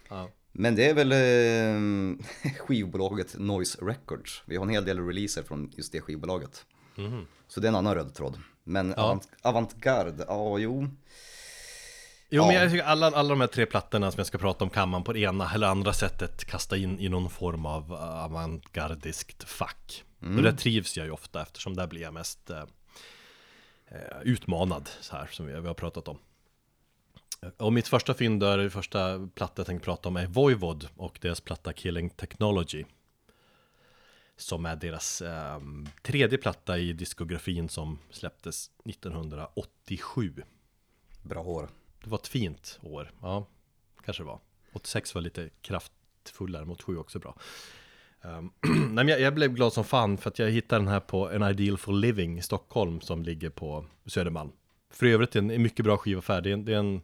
Ja. 0.10 0.30
Men 0.52 0.76
det 0.76 0.90
är 0.90 0.94
väl 0.94 1.12
eh, 1.12 2.52
skivbolaget 2.60 3.36
Noise 3.40 3.78
Records. 3.82 4.44
Vi 4.46 4.56
har 4.56 4.64
en 4.64 4.70
hel 4.70 4.86
del 4.86 5.00
releaser 5.00 5.44
från 5.44 5.72
just 5.76 5.92
det 5.92 6.02
skivbolaget. 6.02 6.66
Mm. 6.98 7.26
Så 7.48 7.60
det 7.60 7.68
är 7.68 7.70
en 7.70 7.76
annan 7.76 7.96
röd 7.96 8.14
tråd. 8.14 8.38
Men 8.68 8.94
ja. 8.98 9.04
avant, 9.04 9.30
avantgarde, 9.42 10.26
ja 10.28 10.60
jo. 10.60 10.88
Jo 12.30 12.42
ja. 12.42 12.48
men 12.48 12.56
jag 12.56 12.72
tycker 12.72 12.86
alla, 12.86 13.08
alla 13.08 13.30
de 13.30 13.42
här 13.42 13.48
tre 13.48 13.66
plattorna 13.66 14.12
som 14.12 14.20
jag 14.20 14.28
ska 14.28 14.38
prata 14.38 14.64
om 14.64 14.70
kan 14.70 14.90
man 14.90 15.04
på 15.04 15.14
det 15.14 15.20
ena 15.20 15.52
eller 15.54 15.68
andra 15.68 15.94
sättet 15.94 16.46
kasta 16.46 16.78
in 16.78 17.00
i 17.00 17.10
någon 17.10 17.30
form 17.30 17.66
av 17.66 17.94
avantgardiskt 17.94 19.44
fack. 19.44 20.04
Mm. 20.22 20.38
Och 20.38 20.44
det 20.44 20.54
trivs 20.54 20.98
jag 20.98 21.06
ju 21.06 21.12
ofta 21.12 21.42
eftersom 21.42 21.76
där 21.76 21.88
blir 21.88 22.02
jag 22.02 22.14
mest 22.14 22.50
eh, 22.50 22.64
eh 23.88 24.22
utmanad 24.24 24.90
så 25.02 25.16
här 25.16 25.28
som 25.32 25.46
vi, 25.46 25.60
vi 25.60 25.68
har 25.68 25.74
pratat 25.74 26.08
om. 26.08 26.18
Och 27.58 27.74
mitt 27.74 27.88
första 27.88 28.14
fynd 28.14 28.40
där, 28.40 28.70
första 28.70 29.30
platta 29.36 29.54
jag 29.60 29.68
tänkte 29.68 29.86
prata 29.86 30.10
om 30.10 30.18
är 30.18 30.28
Voivod 30.28 30.88
och 30.96 31.18
deras 31.22 31.42
platta 31.42 31.74
Killing 31.74 32.10
Technology. 32.10 32.86
Som 34.38 34.66
är 34.66 34.76
deras 34.76 35.22
eh, 35.22 35.60
tredje 36.02 36.38
platta 36.38 36.78
i 36.78 36.94
diskografin 36.94 37.70
som 37.70 38.00
släpptes 38.10 38.72
1987. 38.86 40.44
Bra 41.22 41.42
år. 41.42 41.70
Det 42.04 42.10
var 42.10 42.18
ett 42.18 42.28
fint 42.28 42.80
år, 42.82 43.12
ja, 43.22 43.48
kanske 44.06 44.24
det 44.24 44.28
var. 44.28 44.40
86 44.74 45.16
var 45.16 45.22
lite 45.22 45.50
kraftfullare, 45.62 46.66
mot 46.66 46.82
7 46.82 46.98
också 46.98 47.20
bra. 47.20 47.38
Um, 48.22 48.52
nej, 48.96 49.08
jag, 49.08 49.20
jag, 49.20 49.36
blev 49.36 49.54
glad 49.54 49.74
som 49.74 49.84
fan 49.84 50.18
för 50.18 50.30
att 50.30 50.40
jag 50.40 50.52
hittade 50.52 50.82
den 50.82 50.88
här 50.88 51.00
på 51.00 51.32
En 51.32 51.44
Ideal 51.44 51.78
for 51.78 51.94
Living 51.94 52.38
i 52.38 52.42
Stockholm 52.42 53.02
som 53.02 53.24
ligger 53.24 53.50
på 53.50 53.86
Södermalm. 54.06 54.52
För 54.90 55.06
övrigt 55.06 55.36
en, 55.36 55.52
en 55.52 55.62
mycket 55.62 55.86
bra 55.86 55.98
skivaffär. 55.98 56.42
Det 56.42 56.50
är 56.50 56.54
en, 56.54 56.66
det 56.66 56.74
är 56.74 56.80
en 56.80 57.02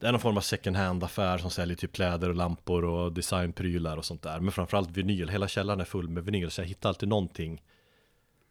det 0.00 0.08
är 0.08 0.12
någon 0.12 0.20
form 0.20 0.36
av 0.36 0.40
second 0.40 0.76
hand 0.76 1.04
affär 1.04 1.38
som 1.38 1.50
säljer 1.50 1.76
typ 1.76 1.92
kläder 1.92 2.28
och 2.28 2.34
lampor 2.34 2.84
och 2.84 3.12
designprylar 3.12 3.96
och 3.96 4.04
sånt 4.04 4.22
där. 4.22 4.40
Men 4.40 4.52
framförallt 4.52 4.90
vinyl, 4.90 5.28
hela 5.28 5.48
källaren 5.48 5.80
är 5.80 5.84
full 5.84 6.08
med 6.08 6.24
vinyl 6.24 6.50
så 6.50 6.60
jag 6.60 6.66
hittar 6.66 6.88
alltid 6.88 7.08
någonting 7.08 7.62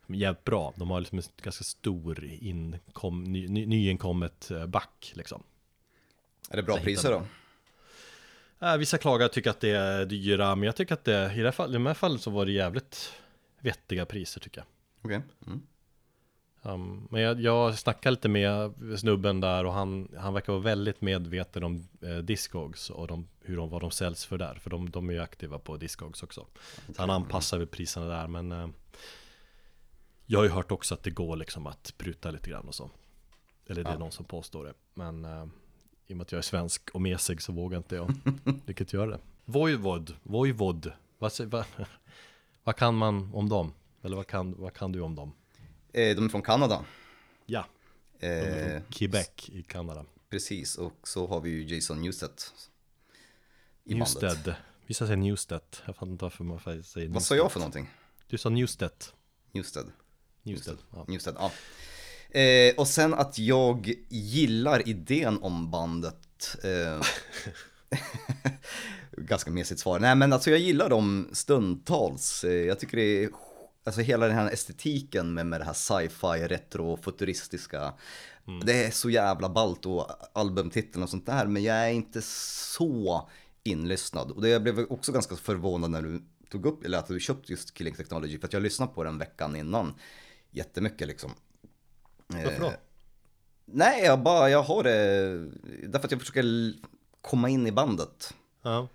jävligt 0.08 0.44
bra. 0.44 0.74
De 0.76 0.90
har 0.90 1.00
liksom 1.00 1.18
en 1.18 1.24
ganska 1.42 1.64
stor 1.64 2.24
inkom, 2.26 3.24
ny, 3.24 3.48
ny, 3.48 3.66
nyinkommet 3.66 4.52
eh, 4.52 4.66
back 4.66 5.12
liksom. 5.16 5.44
Är 6.50 6.58
det 6.58 6.64
bra 6.64 6.78
priser 6.78 7.12
då? 7.12 7.26
Äh, 8.68 8.78
vissa 8.78 8.98
klagar 8.98 9.28
tycker 9.28 9.50
att 9.50 9.60
det 9.60 9.72
är 9.72 10.06
dyra, 10.06 10.56
men 10.56 10.66
jag 10.66 10.76
tycker 10.76 10.94
att 10.94 11.04
det, 11.04 11.34
i 11.36 11.42
det 11.42 11.58
här, 11.58 11.70
i 11.70 11.72
det 11.72 11.80
här 11.80 11.94
fallet 11.94 12.22
så 12.22 12.32
var 12.32 12.46
det 12.46 12.52
jävligt 12.52 13.14
vettiga 13.60 14.06
priser 14.06 14.42
tycker 14.42 14.62
jag. 14.62 14.68
Okej. 15.02 15.18
Okay. 15.18 15.54
Mm. 15.54 15.62
Um, 16.62 17.08
men 17.12 17.22
jag, 17.22 17.42
jag 17.42 17.80
snackade 17.80 18.12
lite 18.12 18.30
med 18.30 18.74
snubben 19.00 19.40
där 19.40 19.66
och 19.66 19.74
han, 19.74 20.08
han 20.18 20.34
verkar 20.34 20.54
vara 20.54 20.64
väldigt 20.64 21.02
medveten 21.02 21.64
om 21.64 21.88
eh, 22.02 22.18
Discogs 22.18 22.90
och 22.90 23.08
de, 23.08 23.28
hur 23.42 23.58
de, 23.58 23.70
vad 23.70 23.82
de 23.82 23.92
säljs 23.92 24.26
för 24.26 24.38
där. 24.38 24.56
För 24.56 24.70
de, 24.70 24.90
de 24.90 25.10
är 25.10 25.14
ju 25.14 25.20
aktiva 25.20 25.60
på 25.60 25.78
Discogs 25.78 26.24
också. 26.24 26.46
Så 26.96 27.02
han 27.02 27.10
anpassar 27.10 27.58
väl 27.58 27.68
priserna 27.68 28.06
där 28.06 28.28
men 28.28 28.52
eh, 28.52 28.68
Jag 30.26 30.40
har 30.40 30.44
ju 30.44 30.52
hört 30.52 30.72
också 30.72 30.94
att 30.94 31.04
det 31.04 31.12
går 31.12 31.36
liksom 31.36 31.68
att 31.68 31.94
pruta 31.98 32.32
lite 32.32 32.50
grann 32.50 32.68
och 32.68 32.76
så. 32.76 32.90
Eller 33.68 33.84
det 33.84 33.90
är 33.90 33.94
ja. 33.94 34.00
någon 34.00 34.12
som 34.12 34.26
påstår 34.26 34.66
det. 34.66 34.74
Men 34.94 35.26
eh, 35.26 35.46
i 36.08 36.14
och 36.14 36.18
med 36.18 36.22
att 36.22 36.32
jag 36.32 36.40
är 36.40 36.44
svensk 36.44 36.90
och 36.90 37.02
mesig 37.02 37.42
så 37.42 37.52
vågar 37.52 37.78
inte 37.78 37.96
jag 37.96 38.14
riktigt 38.66 38.94
göra 38.94 39.10
det. 39.10 39.20
Voivod, 39.46 40.14
Voivod, 40.24 40.92
vad, 41.18 41.32
vad, 41.46 41.66
vad 42.64 42.76
kan 42.76 42.96
man 42.96 43.34
om 43.34 43.50
dem? 43.50 43.74
Eller 44.02 44.16
vad 44.16 44.28
kan, 44.28 44.56
vad 44.58 44.74
kan 44.74 44.92
du 44.92 45.02
om 45.02 45.16
dem? 45.16 45.34
Eh, 45.94 46.16
de 46.16 46.26
är 46.26 46.30
från 46.30 46.42
Kanada. 46.42 46.86
Ja, 47.46 47.66
de 48.20 48.28
är 48.28 48.80
från 48.80 48.92
Quebec 48.92 49.50
i 49.50 49.64
Kanada. 49.64 50.06
Precis, 50.30 50.76
och 50.78 51.08
så 51.08 51.28
har 51.28 51.42
vi 51.42 51.50
ju 51.50 51.76
Jason 51.76 52.02
Newsted. 52.02 52.32
I 53.84 53.96
Newsted. 53.96 54.30
Bandet. 54.30 54.56
Vissa 54.88 55.06
säger 55.06 55.18
Newsted. 55.18 55.62
Jag 55.86 55.96
fattar 55.96 56.12
inte 56.12 56.26
varför 56.26 56.44
man 56.44 56.60
säger 56.60 56.76
Newsted. 56.76 57.14
Vad 57.14 57.24
sa 57.24 57.36
jag 57.36 57.52
för 57.52 57.60
någonting? 57.60 57.90
Du 58.28 58.38
sa 58.38 58.50
Newsted. 58.50 58.92
Newsted. 59.52 59.86
Newsted, 60.44 60.78
ja. 60.94 61.06
Newsted, 61.08 61.36
ja. 61.38 61.52
Eh, 62.40 62.76
och 62.78 62.88
sen 62.88 63.14
att 63.14 63.40
jag 63.40 63.94
gillar 64.10 64.88
idén 64.88 65.38
om 65.42 65.72
bandet. 65.72 66.56
Eh, 66.64 67.02
ganska 69.18 69.52
mesigt 69.52 69.80
svar. 69.80 70.00
Nej 70.00 70.16
men 70.16 70.34
alltså 70.34 70.50
jag 70.50 70.60
gillar 70.60 70.90
dem 70.90 71.30
stundtals. 71.34 72.44
Eh, 72.44 72.52
jag 72.52 72.80
tycker 72.80 72.98
det 72.98 73.24
är 73.24 73.30
Alltså 73.84 74.02
hela 74.02 74.28
den 74.28 74.36
här 74.36 74.52
estetiken 74.52 75.34
med, 75.34 75.46
med 75.46 75.62
det 75.62 75.66
här 75.66 75.74
sci-fi, 75.74 76.48
retrofuturistiska. 76.48 77.94
Mm. 78.48 78.60
Det 78.66 78.86
är 78.86 78.92
så 78.92 79.10
jävla 79.10 79.50
ballt 79.50 79.86
och 79.86 80.08
albumtiteln 80.34 81.04
och 81.04 81.10
sånt 81.10 81.26
där. 81.26 81.46
Men 81.46 81.64
jag 81.64 81.76
är 81.76 81.90
inte 81.90 82.22
så 82.22 83.30
inlyssnad. 83.64 84.32
Och 84.32 84.42
det 84.42 84.50
jag 84.50 84.64
blev 84.64 84.80
också 84.90 85.12
ganska 85.12 85.36
förvånad 85.36 85.92
när 85.92 86.02
du 86.02 86.22
tog 86.50 86.66
upp, 86.66 86.86
eller 86.86 86.98
att 86.98 87.08
du 87.08 87.20
köpte 87.20 87.52
just 87.52 87.74
Killing 87.74 87.96
Technology. 87.96 88.40
För 88.40 88.48
att 88.48 88.54
jag 88.54 88.64
lyssnade 88.64 88.94
på 88.94 89.04
den 89.04 89.18
veckan 89.18 89.56
innan. 89.56 89.94
Jättemycket 90.52 91.08
liksom. 91.08 91.32
Varför 92.28 92.60
då? 92.60 92.68
Eh, 92.68 92.74
nej, 93.66 94.04
jag 94.04 94.24
bara, 94.24 94.50
jag 94.50 94.64
har 94.64 94.84
det. 94.84 95.30
Därför 95.88 96.06
att 96.06 96.12
jag 96.12 96.20
försöker 96.20 96.74
komma 97.22 97.50
in 97.50 97.68
i 97.68 97.72
bandet. 97.72 98.34
Ja. 98.62 98.88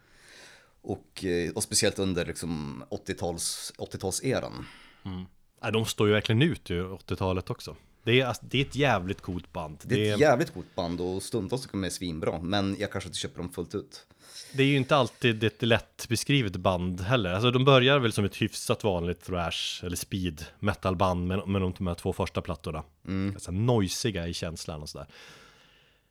Och, 0.85 1.25
eh, 1.25 1.53
och 1.53 1.62
speciellt 1.62 1.99
under 1.99 2.26
liksom 2.26 2.85
80-tals, 2.91 3.73
80-talseran. 3.79 4.64
Mm. 5.05 5.25
Ja, 5.61 5.71
de 5.71 5.87
står 5.87 6.07
ju 6.07 6.12
verkligen 6.12 6.43
ut 6.43 6.71
ur 6.71 6.85
80-talet 6.85 7.50
också. 7.50 7.76
Det 8.03 8.21
är, 8.21 8.26
alltså, 8.26 8.43
det 8.47 8.59
är 8.59 8.64
ett 8.64 8.76
jävligt 8.76 9.21
coolt 9.21 9.53
band. 9.53 9.79
Det 9.83 9.95
är 9.95 10.12
ett 10.12 10.19
det... 10.19 10.25
jävligt 10.25 10.55
coolt 10.55 10.75
band 10.75 11.00
och 11.00 11.23
stundtals 11.23 11.67
kommer 11.67 11.87
det 11.87 11.91
svinbra. 11.91 12.43
Men 12.43 12.76
jag 12.79 12.93
kanske 12.93 13.09
inte 13.09 13.19
köper 13.19 13.38
dem 13.38 13.53
fullt 13.53 13.75
ut. 13.75 14.07
Det 14.53 14.62
är 14.62 14.67
ju 14.67 14.76
inte 14.76 14.97
alltid 14.97 15.45
ett 15.45 15.62
lätt 15.62 16.07
beskrivet 16.09 16.57
band 16.57 17.00
heller. 17.00 17.33
Alltså 17.33 17.50
de 17.50 17.64
börjar 17.64 17.99
väl 17.99 18.12
som 18.12 18.25
ett 18.25 18.43
hyfsat 18.43 18.85
vanligt 18.85 19.25
thrash 19.25 19.85
eller 19.85 19.97
speed 19.97 20.45
metalband 20.59 21.26
med, 21.26 21.49
med 21.49 21.62
de 21.62 21.87
här 21.87 21.95
två 21.95 22.12
första 22.12 22.41
plattorna. 22.41 22.83
Mm. 23.07 23.35
Alltså 23.35 23.50
noisiga 23.50 24.29
i 24.29 24.35
känslan 24.35 24.83
och 24.83 24.88
sådär. 24.88 25.07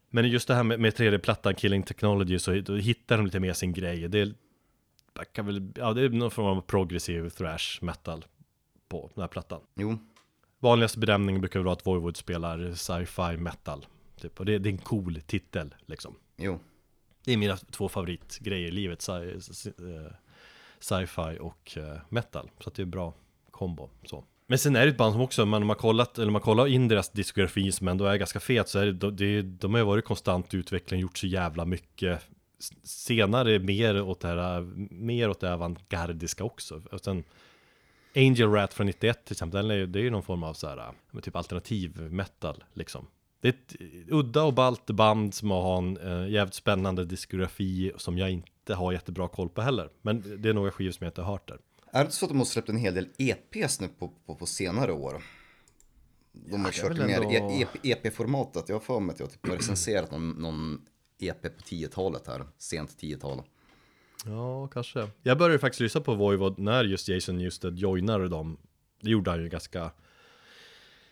Men 0.10 0.30
just 0.30 0.48
det 0.48 0.56
här 0.56 0.63
med, 0.63 0.80
med 0.80 0.96
tredje 0.96 1.20
plattan, 1.20 1.56
Killing 1.56 1.84
Technology, 1.84 2.39
så 2.39 2.51
hittar 2.75 3.18
de 3.18 3.25
lite 3.25 3.39
mer 3.39 3.53
sin 3.53 3.74
grej. 3.74 4.08
Det, 4.08 4.34
kan 5.32 5.46
väl, 5.46 5.72
ja 5.75 5.93
det 5.93 6.01
är 6.01 6.10
någon 6.10 6.32
form 6.32 6.46
av 6.46 6.62
progressiv 6.62 7.29
thrash 7.29 7.79
metal 7.82 8.25
på 8.88 9.12
den 9.13 9.22
här 9.22 9.27
plattan. 9.27 9.62
Jo. 9.75 9.98
Vanligaste 10.60 11.00
benämningen 11.00 11.41
brukar 11.41 11.60
vara 11.60 11.74
att 11.74 11.86
Voivod 11.86 12.17
spelar 12.17 12.74
sci-fi 12.74 13.38
metal. 13.38 13.86
Typ. 14.22 14.39
Och 14.39 14.46
det, 14.46 14.60
det, 14.60 14.70
är 14.70 14.72
en 14.72 14.77
cool 14.77 15.22
titel 15.22 15.75
liksom. 15.86 16.15
Jo. 16.38 16.60
Det 17.25 17.34
är 17.34 17.38
mina 17.38 17.58
två 17.58 17.89
favoritgrejer 17.89 18.67
i 18.67 18.72
livet, 18.72 19.08
eh, 19.10 19.17
sci-fi 20.79 21.38
och 21.39 21.77
eh, 21.77 21.98
metal. 22.10 22.50
Så 22.60 22.70
att 22.70 22.75
det 22.75 22.82
är 22.82 22.84
en 22.84 22.91
bra 22.91 23.13
kombo. 23.51 23.89
Så. 24.05 24.24
Men 24.48 24.60
sen 24.60 24.75
är 24.75 24.86
det 24.86 24.91
ett 24.91 24.98
band 24.98 25.13
som 25.13 25.22
också, 25.22 25.46
man 25.46 25.70
har 25.70 25.75
kollat, 25.75 26.20
eller 26.20 26.32
man 26.32 26.41
kollar 26.41 26.67
in 26.67 26.88
deras 26.88 27.10
diskografi 27.10 27.72
som 27.72 27.88
ändå 27.88 28.05
är 28.05 28.17
ganska 28.17 28.39
fet, 28.39 28.70
så 28.70 28.79
är 28.79 28.86
det, 28.86 29.12
det, 29.12 29.41
de 29.41 29.74
har 29.74 29.79
ju 29.79 29.86
varit 29.86 30.05
konstant 30.05 30.53
utveckling, 30.53 31.00
gjort 31.00 31.17
så 31.17 31.27
jävla 31.27 31.65
mycket 31.65 32.22
senare 32.84 33.60
mer 33.60 34.01
åt 34.01 34.20
det 34.20 34.27
här, 34.27 34.62
mer 34.91 35.29
åt 35.29 35.39
det 35.39 35.53
avantgardiska 35.53 36.43
också. 36.43 36.82
Och 36.91 37.00
sen 37.00 37.24
Angel 38.15 38.51
Rat 38.51 38.74
från 38.74 38.88
91 38.88 39.25
till 39.25 39.34
exempel, 39.34 39.67
det 39.67 40.00
är 40.00 40.03
ju 40.03 40.10
någon 40.10 40.24
form 40.24 40.43
av 40.43 40.53
så 40.53 40.67
här, 40.67 40.91
typ 41.22 41.36
alternativ 41.36 42.01
metal 42.12 42.63
liksom. 42.74 43.08
Det 43.41 43.48
är 43.48 43.53
ett 43.53 43.75
udda 44.12 44.43
och 44.43 44.53
balt 44.53 44.86
band 44.86 45.34
som 45.34 45.51
har 45.51 45.77
en 45.77 45.98
uh, 45.98 46.29
jävligt 46.29 46.53
spännande 46.53 47.05
diskografi 47.05 47.91
som 47.98 48.17
jag 48.17 48.32
inte 48.32 48.74
har 48.75 48.91
jättebra 48.91 49.27
koll 49.27 49.50
på 49.50 49.62
heller. 49.62 49.89
Men 50.01 50.41
det 50.41 50.50
är 50.50 50.53
några 50.53 50.72
skivor 50.72 50.91
som 50.91 51.05
jag 51.05 51.12
inte 51.12 51.22
har 51.22 51.32
hört 51.32 51.48
där. 51.48 51.60
Är 51.91 52.00
det 52.00 52.01
inte 52.01 52.15
så 52.15 52.25
att 52.25 52.29
de 52.29 52.38
har 52.38 52.46
släppt 52.46 52.70
en 52.70 52.77
hel 52.77 52.93
del 52.93 53.08
EPs 53.17 53.79
nu 53.82 53.88
på, 53.88 54.13
på, 54.25 54.36
på 54.36 54.46
senare 54.46 54.91
år? 54.91 55.24
De 56.32 56.62
har 56.62 56.67
ja, 56.67 56.72
kört 56.72 56.98
mer 56.98 57.67
EP-formatet. 57.84 58.62
E 58.62 58.65
jag 58.67 58.75
har 58.75 58.79
för 58.79 59.00
mig 59.00 59.13
att 59.13 59.20
jag 59.20 59.32
typ 59.32 59.48
har 59.48 59.55
recenserat 59.55 60.12
någon, 60.12 60.29
någon 60.29 60.82
EP 61.27 61.42
på 61.42 61.63
10-talet 61.63 62.27
här, 62.27 62.46
sent 62.58 62.89
10-tal. 63.01 63.42
Ja, 64.25 64.68
kanske. 64.68 65.10
Jag 65.22 65.38
började 65.38 65.60
faktiskt 65.60 65.80
lyssna 65.80 66.01
på 66.01 66.15
Voivod 66.15 66.60
när 66.60 66.84
just 66.84 67.08
Jason 67.08 67.38
Newsted 67.38 67.77
joinade 67.77 68.27
dem. 68.27 68.58
Det 69.01 69.10
gjorde 69.10 69.32
han 69.32 69.44
ju 69.44 69.50
ganska 69.50 69.92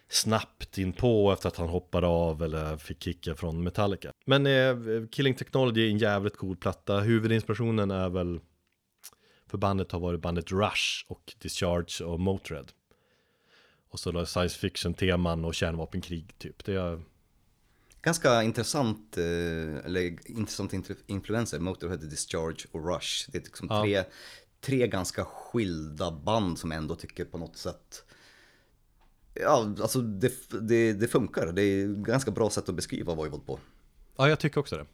snabbt 0.10 0.78
in 0.78 0.94
på 0.94 1.32
efter 1.32 1.48
att 1.48 1.58
han 1.58 1.70
hoppade 1.70 2.08
av 2.08 2.44
eller 2.44 2.78
fick 2.78 3.04
kicken 3.04 3.36
från 3.36 3.64
Metallica. 3.64 4.12
Men 4.26 4.46
eh, 4.46 5.08
Killing 5.12 5.36
Technology 5.36 5.88
är 5.88 5.90
en 5.90 5.98
jävligt 5.98 6.38
cool 6.38 6.58
platta. 6.58 7.00
Huvudinspirationen 7.00 7.92
är 7.92 8.10
väl 8.10 8.40
för 9.48 9.58
bandet 9.58 9.92
har 9.92 10.00
varit 10.00 10.22
bandet 10.22 10.52
Rush 10.52 11.06
och 11.08 11.34
Discharge 11.40 12.06
och 12.06 12.20
Motörhead. 12.20 12.66
Och 13.90 14.00
så 14.00 14.12
då 14.12 14.26
science 14.26 14.60
fiction 14.60 14.94
teman 14.94 15.46
och 15.46 15.56
kärnvapenkrig 15.56 16.38
typ. 16.38 16.66
Det 16.66 16.74
är 16.74 17.02
Ganska 18.02 18.44
intressant, 18.44 19.18
eh, 19.18 19.86
eller 19.86 20.30
intressant 20.32 20.74
influenser, 21.08 21.60
Motorhead, 21.60 21.98
Discharge 21.98 22.68
och 22.72 22.88
Rush. 22.96 23.30
Det 23.32 23.38
är 23.38 23.42
liksom 23.42 23.68
Ja. 23.72 23.82
tre, 23.84 24.04
tre 24.62 24.88
ganska 24.88 25.26
skilda 25.26 26.12
band 26.12 26.60
som 26.60 26.72
ändå 26.72 26.96
tycker 26.96 27.26
på 27.26 27.38
något 27.38 27.58
sätt 27.58 28.04
Ja, 29.34 29.76
alltså 29.82 30.02
det, 30.02 30.32
det, 30.62 30.94
det 30.94 31.08
funkar. 31.08 31.52
Det 31.52 31.62
är 31.62 31.88
ganska 31.88 32.32
bra 32.32 32.50
sätt 32.50 32.70
att 32.70 32.76
beskriva 32.76 33.16
Voivod 33.16 33.46
på. 33.46 33.60
Ja, 34.18 34.30
jag 34.30 34.40
tycker 34.40 34.60
också 34.60 34.78
det. 34.78 34.86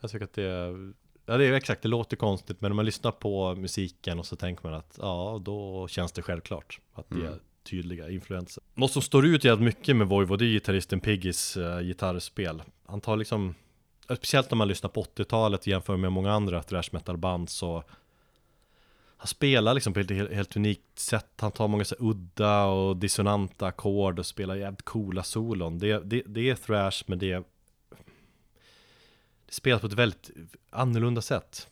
Jag 0.00 0.10
tycker 0.10 0.24
att 0.24 0.32
det 0.32 0.42
är, 0.42 0.92
ja 1.26 1.36
det 1.36 1.44
är 1.44 1.52
exakt, 1.52 1.82
det 1.82 1.88
låter 1.88 2.16
konstigt, 2.16 2.60
men 2.60 2.72
om 2.72 2.76
man 2.76 2.84
lyssnar 2.84 3.12
på 3.12 3.54
musiken 3.54 4.18
och 4.18 4.26
så 4.26 4.36
tänker 4.36 4.64
man 4.64 4.74
att 4.74 4.96
ja, 5.00 5.42
då 5.44 5.88
känns 5.88 6.12
det 6.12 6.22
självklart 6.22 6.80
att 6.92 7.06
det 7.10 7.26
är 7.26 7.40
tydliga 7.70 8.10
influenser. 8.10 8.62
Något 8.74 8.90
som 8.90 9.02
står 9.02 9.26
ut 9.26 9.44
jävligt 9.44 9.64
mycket 9.76 9.96
med 9.96 10.06
Voivo, 10.06 10.36
det 10.36 10.44
är 10.44 10.48
gitarristen 10.48 11.00
Piggys 11.00 11.56
uh, 11.56 11.80
gitarrspel. 11.80 12.62
Han 12.86 13.00
tar 13.00 13.16
liksom, 13.16 13.54
speciellt 14.04 14.50
när 14.50 14.56
man 14.56 14.68
lyssnar 14.68 14.90
på 14.90 15.02
80-talet 15.02 15.66
jämför 15.66 15.96
med 15.96 16.12
många 16.12 16.32
andra 16.32 16.62
thrash 16.62 16.88
metal 16.92 17.16
band 17.16 17.50
så 17.50 17.84
han 19.20 19.26
spelar 19.26 19.74
liksom 19.74 19.92
på 19.92 20.00
ett 20.00 20.10
helt, 20.10 20.32
helt 20.32 20.56
unikt 20.56 20.98
sätt. 20.98 21.32
Han 21.36 21.52
tar 21.52 21.68
många 21.68 21.84
så 21.84 21.96
udda 21.98 22.64
och 22.64 22.96
dissonanta 22.96 23.66
ackord 23.66 24.18
och 24.18 24.26
spelar 24.26 24.56
jävligt 24.56 24.82
coola 24.82 25.22
solon. 25.22 25.78
Det, 25.78 26.00
det, 26.04 26.22
det 26.26 26.50
är 26.50 26.54
thrash 26.54 27.04
men 27.06 27.18
det 27.18 27.32
är 27.32 27.44
det 29.46 29.54
spelas 29.54 29.80
på 29.80 29.86
ett 29.86 29.92
väldigt 29.92 30.30
annorlunda 30.70 31.22
sätt. 31.22 31.68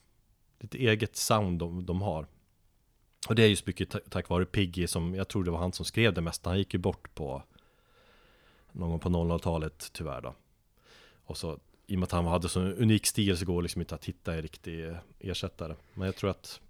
Det 0.58 0.64
är 0.64 0.66
ett 0.66 0.74
eget 0.74 1.16
sound 1.16 1.58
de, 1.58 1.86
de 1.86 2.02
har. 2.02 2.26
Och 3.26 3.34
det 3.34 3.42
är 3.42 3.46
just 3.48 3.66
mycket 3.66 3.90
ta- 3.90 4.00
tack 4.08 4.28
vare 4.28 4.44
Piggy 4.44 4.86
som, 4.86 5.14
jag 5.14 5.28
tror 5.28 5.44
det 5.44 5.50
var 5.50 5.58
han 5.58 5.72
som 5.72 5.84
skrev 5.84 6.14
det 6.14 6.20
mesta. 6.20 6.50
Han 6.50 6.58
gick 6.58 6.74
ju 6.74 6.80
bort 6.80 7.14
på 7.14 7.42
någon 8.72 8.90
gång 8.90 9.00
på 9.00 9.08
00-talet 9.08 9.90
tyvärr 9.92 10.20
då. 10.20 10.34
Och 11.24 11.36
så 11.36 11.58
i 11.86 11.94
och 11.94 11.98
med 11.98 12.04
att 12.06 12.12
han 12.12 12.26
hade 12.26 12.48
så 12.48 12.60
unik 12.60 13.06
stil 13.06 13.36
så 13.36 13.44
går 13.44 13.62
det 13.62 13.62
liksom 13.62 13.80
inte 13.80 13.94
att 13.94 14.04
hitta 14.04 14.34
en 14.34 14.42
riktig 14.42 14.96
ersättare. 15.18 15.74
Men 15.94 16.06
jag 16.06 16.16
tror 16.16 16.30
att 16.30 16.60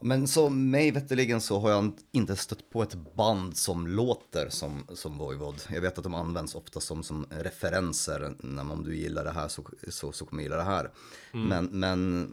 Men 0.00 0.28
så 0.28 0.48
mig 0.48 0.90
veterligen 0.90 1.40
så 1.40 1.58
har 1.58 1.70
jag 1.70 1.92
inte 2.12 2.36
stött 2.36 2.70
på 2.70 2.82
ett 2.82 2.94
band 3.16 3.56
som 3.56 3.86
låter 3.86 4.48
som, 4.48 4.86
som 4.94 5.18
Voivod. 5.18 5.62
Jag 5.70 5.80
vet 5.80 5.98
att 5.98 6.04
de 6.04 6.14
används 6.14 6.54
ofta 6.54 6.80
som, 6.80 7.02
som 7.02 7.26
referenser. 7.30 8.34
När 8.38 8.64
man, 8.64 8.70
om 8.70 8.84
du 8.84 8.96
gillar 8.96 9.24
det 9.24 9.32
här 9.32 9.48
så, 9.48 9.64
så, 9.88 10.12
så 10.12 10.26
kommer 10.26 10.42
jag 10.42 10.44
gilla 10.44 10.56
det 10.56 10.70
här. 10.70 10.90
Men, 11.32 11.64
men 11.64 12.32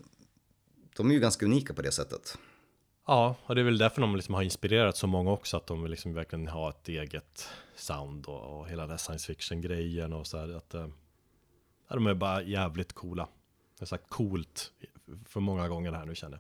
de 0.98 1.10
är 1.10 1.14
ju 1.14 1.20
ganska 1.20 1.46
unika 1.46 1.74
på 1.74 1.82
det 1.82 1.92
sättet. 1.92 2.38
Ja, 3.10 3.36
och 3.46 3.56
det 3.56 3.62
är 3.62 3.66
väl 3.66 3.78
därför 3.78 4.02
de 4.02 4.16
liksom 4.16 4.36
har 4.36 4.42
inspirerat 4.42 4.98
så 4.98 5.08
många 5.08 5.32
också, 5.32 5.58
att 5.58 5.68
de 5.68 5.88
liksom 5.88 6.14
verkligen 6.14 6.48
har 6.48 6.70
ett 6.70 6.90
eget 6.90 7.50
sound 7.76 8.26
och, 8.26 8.60
och 8.60 8.70
hela 8.70 8.88
den 8.88 8.98
science 8.98 9.28
fiction-grejen 9.28 10.14
och 10.14 10.28
så 10.28 10.38
här, 10.38 10.58
att 10.58 10.76
ja, 11.88 11.96
de 11.96 12.08
är 12.08 12.14
bara 12.14 12.42
jävligt 12.42 12.94
coola. 12.94 13.28
Jag 13.76 13.82
har 13.82 13.86
sagt 13.86 14.10
coolt 14.10 14.72
för 15.26 15.40
många 15.40 15.68
gånger 15.68 15.92
här 15.92 16.06
nu 16.06 16.16
känner 16.16 16.40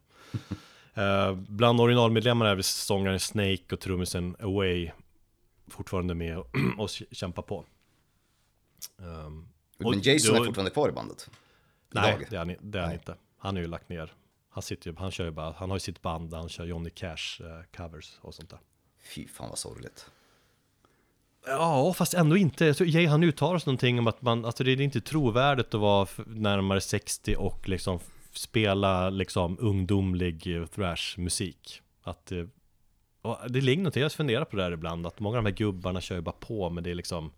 jag. 0.93 1.29
eh, 1.29 1.35
bland 1.35 1.81
originalmedlemmarna 1.81 2.51
är 2.51 2.55
väl 2.55 2.63
sångaren 2.63 3.19
Snake 3.19 3.63
och 3.71 3.79
trummisen 3.79 4.35
Away 4.39 4.91
fortfarande 5.67 6.15
med 6.15 6.37
och, 6.37 6.47
och 6.77 6.89
kämpar 7.11 7.41
på. 7.41 7.65
Um, 8.97 9.49
Men 9.77 10.01
Jason 10.01 10.35
är 10.35 10.45
fortfarande 10.45 10.71
kvar 10.71 10.89
i 10.89 10.91
bandet. 10.91 11.29
Nej, 11.91 12.15
idag. 12.15 12.27
det 12.29 12.35
är 12.35 12.39
han, 12.39 12.55
det 12.61 12.79
är 12.79 12.83
han 12.83 12.93
inte. 12.93 13.15
Han 13.37 13.57
är 13.57 13.61
ju 13.61 13.67
lagt 13.67 13.89
ner. 13.89 14.13
Han 14.49 14.63
sitter 14.63 14.89
ju, 14.91 14.95
han 14.97 15.11
kör 15.11 15.25
ju 15.25 15.31
bara, 15.31 15.51
han 15.57 15.69
har 15.69 15.75
ju 15.75 15.79
sitt 15.79 16.01
band 16.01 16.29
där 16.29 16.37
han 16.37 16.49
kör 16.49 16.65
Johnny 16.65 16.89
Cash 16.89 17.39
eh, 17.39 17.77
covers 17.77 18.17
och 18.21 18.35
sånt 18.35 18.49
där. 18.49 18.59
Fy 19.15 19.27
fan 19.27 19.49
vad 19.49 19.57
sorgligt. 19.57 20.11
Ja, 21.45 21.93
fast 21.93 22.13
ändå 22.13 22.37
inte. 22.37 22.73
Så 22.73 22.85
Jay 22.85 23.05
han 23.05 23.23
uttalar 23.23 23.59
sig 23.59 23.67
någonting 23.67 23.99
om 23.99 24.07
att 24.07 24.21
man, 24.21 24.45
alltså 24.45 24.63
det 24.63 24.71
är 24.71 24.81
inte 24.81 25.01
trovärdigt 25.01 25.73
att 25.73 25.81
vara 25.81 26.07
närmare 26.25 26.81
60 26.81 27.35
och 27.35 27.69
liksom 27.69 27.99
spela 28.33 29.09
liksom 29.09 29.57
ungdomlig 29.59 30.55
eh, 30.55 30.65
thrash-musik. 30.65 31.81
Att 32.03 32.31
eh, 32.31 32.45
och 33.21 33.37
det 33.49 33.61
ligger 33.61 33.83
någonting, 33.83 34.01
jag 34.03 34.11
funderar 34.11 34.45
på 34.45 34.55
det 34.55 34.63
här 34.63 34.71
ibland, 34.71 35.07
att 35.07 35.19
många 35.19 35.37
av 35.37 35.43
de 35.43 35.49
här 35.49 35.57
gubbarna 35.57 36.01
kör 36.01 36.15
ju 36.15 36.21
bara 36.21 36.35
på, 36.39 36.69
men 36.69 36.83
det 36.83 36.91
är 36.91 36.95
liksom 36.95 37.31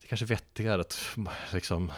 Det 0.00 0.06
är 0.06 0.08
kanske 0.08 0.26
vettigare 0.26 0.80
att 0.80 1.16
liksom 1.52 1.92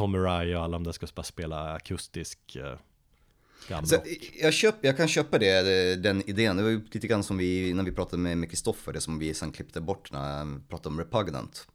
Tom 0.00 0.14
Araya 0.14 0.58
och 0.58 0.64
alla 0.64 0.72
de 0.72 0.84
där 0.84 0.92
ska 0.92 1.06
bara 1.14 1.22
spela 1.22 1.72
akustisk 1.72 2.56
eh, 2.56 2.78
Så, 3.84 3.96
rock. 3.96 4.06
jag, 4.40 4.54
köp, 4.54 4.74
jag 4.80 4.96
kan 4.96 5.08
köpa 5.08 5.38
det, 5.38 5.62
det- 5.62 5.96
den 5.96 6.22
idén. 6.30 6.56
Det 6.56 6.62
var 6.62 6.70
ju 6.70 6.80
lite 6.92 7.06
grann 7.06 7.22
som 7.24 7.36
vi, 7.38 7.72
när 7.74 7.82
vi 7.84 7.92
pratade 7.92 8.22
med 8.22 8.50
Kristoffer, 8.50 8.92
det 8.92 9.00
som 9.00 9.18
vi 9.18 9.34
sen 9.34 9.52
klippte 9.52 9.80
bort 9.80 10.12
när 10.12 10.44
vi 10.44 10.60
pratade 10.68 10.88
om 10.88 10.98
Repugnant. 10.98 11.68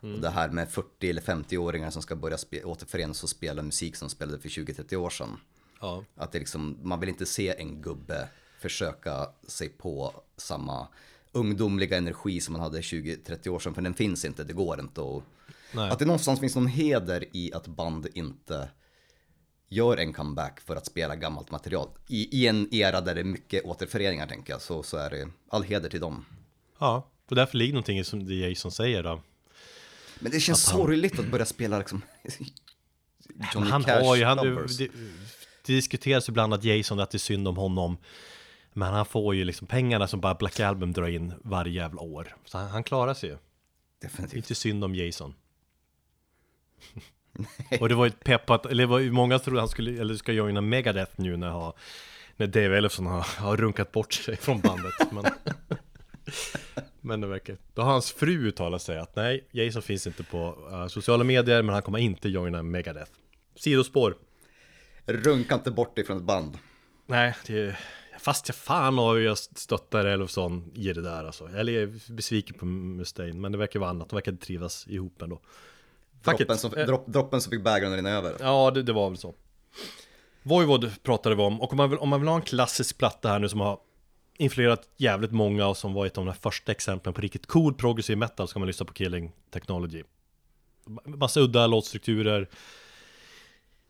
Och 0.00 0.18
det 0.20 0.30
här 0.30 0.48
med 0.48 0.70
40 0.70 1.10
eller 1.10 1.22
50-åringar 1.22 1.90
som 1.90 2.02
ska 2.02 2.16
börja 2.16 2.38
spe, 2.38 2.64
återförenas 2.64 3.22
och 3.22 3.28
spela 3.30 3.62
musik 3.62 3.96
som 3.96 4.08
spelade 4.10 4.38
för 4.38 4.48
20-30 4.48 4.96
år 4.96 5.10
sedan. 5.10 5.36
Ja. 5.80 6.04
Att 6.16 6.32
det 6.32 6.38
liksom, 6.38 6.78
man 6.82 7.00
vill 7.00 7.08
inte 7.08 7.26
se 7.26 7.54
en 7.60 7.82
gubbe 7.82 8.28
försöka 8.60 9.28
sig 9.46 9.68
på 9.68 10.22
samma 10.36 10.88
ungdomliga 11.32 11.96
energi 11.96 12.40
som 12.40 12.52
man 12.52 12.62
hade 12.62 12.80
20-30 12.80 13.48
år 13.48 13.58
sedan, 13.58 13.74
för 13.74 13.82
den 13.82 13.94
finns 13.94 14.24
inte, 14.24 14.44
det 14.44 14.52
går 14.52 14.80
inte. 14.80 15.00
Och 15.00 15.22
Nej. 15.72 15.90
att 15.90 15.98
det 15.98 16.04
någonstans 16.04 16.40
finns 16.40 16.54
någon 16.54 16.66
heder 16.66 17.24
i 17.32 17.52
att 17.52 17.66
band 17.66 18.08
inte 18.14 18.68
gör 19.68 19.96
en 19.96 20.12
comeback 20.12 20.60
för 20.60 20.76
att 20.76 20.86
spela 20.86 21.16
gammalt 21.16 21.50
material. 21.50 21.88
I, 22.08 22.38
i 22.42 22.46
en 22.46 22.68
era 22.74 23.00
där 23.00 23.14
det 23.14 23.20
är 23.20 23.24
mycket 23.24 23.64
återföreningar 23.64 24.26
tänker 24.26 24.52
jag, 24.52 24.62
så, 24.62 24.82
så 24.82 24.96
är 24.96 25.10
det 25.10 25.28
all 25.48 25.62
heder 25.62 25.88
till 25.88 26.00
dem. 26.00 26.24
Ja, 26.78 27.10
och 27.30 27.36
därför 27.36 27.56
ligger 27.58 27.72
någonting 27.72 27.98
i 27.98 28.04
som 28.04 28.26
det 28.26 28.34
Jason 28.34 28.72
säger 28.72 29.02
då. 29.02 29.20
Men 30.20 30.32
det 30.32 30.40
känns 30.40 30.62
sorgligt 30.64 31.18
att 31.18 31.30
börja 31.30 31.46
spela 31.46 31.78
liksom 31.78 32.02
Johnny 33.54 33.70
han 33.70 33.84
Cash 33.84 34.00
har 34.04 34.16
ju, 34.16 34.24
han, 34.24 34.38
covers. 34.38 34.76
det, 34.76 34.88
det 35.66 35.72
diskuteras 35.72 36.28
ibland 36.28 36.54
att 36.54 36.64
Jason, 36.64 37.00
att 37.00 37.10
det 37.10 37.16
är 37.16 37.18
synd 37.18 37.48
om 37.48 37.56
honom. 37.56 37.96
Men 38.72 38.94
han 38.94 39.06
får 39.06 39.34
ju 39.34 39.44
liksom 39.44 39.66
pengarna 39.66 40.06
som 40.06 40.20
bara 40.20 40.34
Black 40.34 40.60
Album 40.60 40.92
drar 40.92 41.08
in 41.08 41.32
varje 41.44 41.72
jävla 41.72 42.00
år. 42.00 42.36
Så 42.44 42.58
han, 42.58 42.70
han 42.70 42.84
klarar 42.84 43.14
sig 43.14 43.28
ju. 43.28 43.34
Det 44.00 44.06
är 44.06 44.10
Definitivt. 44.10 44.36
inte 44.36 44.54
synd 44.54 44.84
om 44.84 44.94
Jason. 44.94 45.34
Och 47.80 47.88
det 47.88 47.94
var 47.94 48.04
ju 48.04 48.10
peppat, 48.10 48.66
eller 48.66 48.82
det 48.82 48.86
var 48.86 48.98
ju 48.98 49.12
många 49.12 49.38
trodde 49.38 49.60
han 49.60 49.68
skulle, 49.68 50.00
eller 50.00 50.14
ska 50.14 50.32
joina 50.32 50.60
Megadeth 50.60 51.12
nu 51.16 51.36
när, 51.36 51.48
har, 51.48 51.74
när 52.36 52.46
Dave 52.46 52.76
Ellefson 52.78 53.06
har, 53.06 53.26
har 53.38 53.56
runkat 53.56 53.92
bort 53.92 54.12
sig 54.12 54.36
från 54.36 54.60
bandet. 54.60 54.94
Men, 55.12 55.24
men 57.00 57.20
det 57.20 57.26
verkar, 57.26 57.56
då 57.74 57.82
har 57.82 57.92
hans 57.92 58.12
fru 58.12 58.48
uttalat 58.48 58.82
sig 58.82 58.98
att 58.98 59.16
nej, 59.16 59.48
Jason 59.50 59.82
finns 59.82 60.06
inte 60.06 60.22
på 60.22 60.68
eh, 60.72 60.86
sociala 60.86 61.24
medier, 61.24 61.62
men 61.62 61.72
han 61.72 61.82
kommer 61.82 61.98
inte 61.98 62.28
joina 62.28 62.62
Megadeth. 62.62 63.12
Sidospår. 63.56 64.16
Runka 65.06 65.54
inte 65.54 65.70
bort 65.70 65.98
ifrån 65.98 66.16
ett 66.16 66.22
band. 66.22 66.58
Nej, 67.06 67.36
det, 67.46 67.76
fast 68.18 68.48
jag 68.48 68.56
fan 68.56 68.98
har 68.98 69.18
jag 69.18 69.38
stöttar 69.38 70.04
Elofsson 70.04 70.72
i 70.74 70.92
det 70.92 71.02
där 71.02 71.24
alltså. 71.24 71.48
Eller 71.48 71.72
jag 71.72 71.82
är 71.82 72.12
besviken 72.12 72.58
på 72.58 72.64
Mustaine, 72.64 73.40
men 73.40 73.52
det 73.52 73.58
verkar 73.58 73.80
vara 73.80 73.90
annat. 73.90 74.08
De 74.08 74.16
verkar 74.16 74.32
trivas 74.32 74.88
ihop 74.88 75.22
ändå. 75.22 75.40
Droppen 76.24 76.58
som, 76.58 76.74
Eh, 76.74 76.86
dropp, 76.86 77.06
droppen 77.06 77.40
som 77.40 77.50
fick 77.50 77.64
bägaren 77.64 77.92
att 77.92 77.96
rinna 77.96 78.10
över. 78.10 78.36
Ja, 78.40 78.70
det, 78.70 78.82
det 78.82 78.92
var 78.92 79.10
väl 79.10 79.18
så. 79.18 79.34
Voivod 80.42 80.90
pratade 81.02 81.34
vi 81.34 81.42
om, 81.42 81.60
och 81.60 81.70
om 81.72 81.76
man, 81.76 81.90
vill, 81.90 81.98
om 81.98 82.08
man 82.08 82.20
vill 82.20 82.28
ha 82.28 82.36
en 82.36 82.42
klassisk 82.42 82.98
platta 82.98 83.28
här 83.28 83.38
nu 83.38 83.48
som 83.48 83.60
har 83.60 83.78
influerat 84.38 84.88
jävligt 84.96 85.32
många 85.32 85.66
och 85.66 85.76
som 85.76 85.94
var 85.94 86.06
ett 86.06 86.18
av 86.18 86.24
de 86.24 86.30
här 86.30 86.38
första 86.40 86.72
exemplen 86.72 87.14
på 87.14 87.20
riktigt 87.20 87.46
cool 87.46 87.74
progressive 87.74 88.16
metal 88.16 88.48
så 88.48 88.52
kan 88.52 88.60
man 88.60 88.66
lyssna 88.66 88.86
på 88.86 88.92
Killing 88.92 89.32
Technology. 89.50 90.02
Massa 91.04 91.40
udda 91.40 91.66
låtstrukturer, 91.66 92.48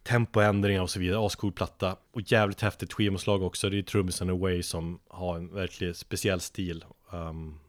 tempoändringar 0.02 0.82
och 0.82 0.90
så 0.90 1.00
vidare, 1.00 1.26
ascool 1.26 1.52
platta 1.52 1.96
och 2.12 2.32
jävligt 2.32 2.60
häftigt 2.60 2.92
skivomslag 2.92 3.42
också. 3.42 3.70
Det 3.70 3.78
är 3.78 3.82
trummisen 3.82 4.30
Away 4.30 4.62
som 4.62 5.00
har 5.08 5.36
en 5.36 5.54
verkligen 5.54 5.94
speciell 5.94 6.40
stil. 6.40 6.84
Um, 7.10 7.60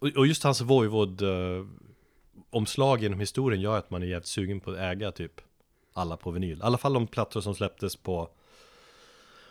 och, 0.00 0.08
och 0.08 0.26
just 0.26 0.42
hans 0.42 0.60
Voivod 0.60 1.22
uh, 1.22 1.66
omslag 2.50 3.02
genom 3.02 3.20
historien 3.20 3.60
gör 3.62 3.78
att 3.78 3.90
man 3.90 4.02
är 4.02 4.06
jävligt 4.06 4.26
sugen 4.26 4.60
på 4.60 4.70
att 4.70 4.76
äga 4.78 5.12
typ 5.12 5.40
alla 5.92 6.16
på 6.16 6.30
vinyl. 6.30 6.58
I 6.58 6.62
alla 6.62 6.78
fall 6.78 6.92
de 6.92 7.06
plattor 7.06 7.40
som 7.40 7.54
släpptes 7.54 7.96
på 7.96 8.28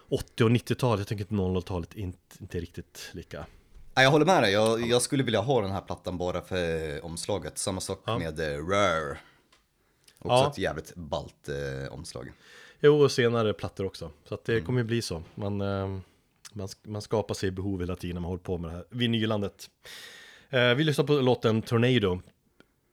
80 0.10 0.44
och 0.44 0.50
90-talet. 0.50 1.00
Jag 1.00 1.08
tänker 1.08 1.26
att 1.26 1.32
00-talet 1.32 1.94
inte, 1.94 2.20
inte 2.40 2.60
riktigt 2.60 3.10
lika. 3.14 3.46
Ja, 3.96 4.02
jag 4.02 4.12
håller 4.12 4.26
med 4.26 4.44
dig, 4.44 4.52
jag, 4.54 4.88
jag 4.88 5.02
skulle 5.02 5.24
vilja 5.24 5.42
ha 5.42 5.62
den 5.62 5.72
här 5.72 5.82
plattan 5.82 6.18
bara 6.18 6.42
för 6.42 7.06
omslaget. 7.06 7.58
Samma 7.58 7.82
sak 7.82 8.02
Ja. 8.06 8.18
med 8.20 8.40
eh, 8.40 8.66
Rare. 8.68 9.18
Också 10.20 10.28
Ja. 10.30 10.52
ett 10.52 10.58
jävligt 10.58 10.96
ballt 10.96 11.50
eh, 11.50 11.94
omslag. 11.94 12.32
Jo, 12.80 13.02
och 13.04 13.12
senare 13.12 13.54
plattor 13.54 13.86
också. 13.86 14.12
Så 14.26 14.34
att 14.34 14.46
det 14.46 14.54
Mm. 14.54 14.66
kommer 14.66 14.80
ju 14.80 14.84
bli 14.84 15.02
så. 15.02 15.24
Man, 15.36 15.62
eh, 15.62 15.98
man, 16.54 16.68
man 16.84 17.02
skapar 17.02 17.36
sig 17.36 17.52
behov 17.52 17.80
hela 17.80 17.96
tiden 17.96 18.14
när 18.14 18.22
man 18.22 18.30
håller 18.30 18.44
på 18.44 18.58
med 18.58 18.70
det 18.72 18.76
här 18.76 18.86
vinylandet. 18.90 19.70
Eh, 20.50 20.74
vi 20.74 20.84
lyssnar 20.84 21.06
på 21.06 21.14
låten 21.14 21.62
Tornado. 21.62 22.22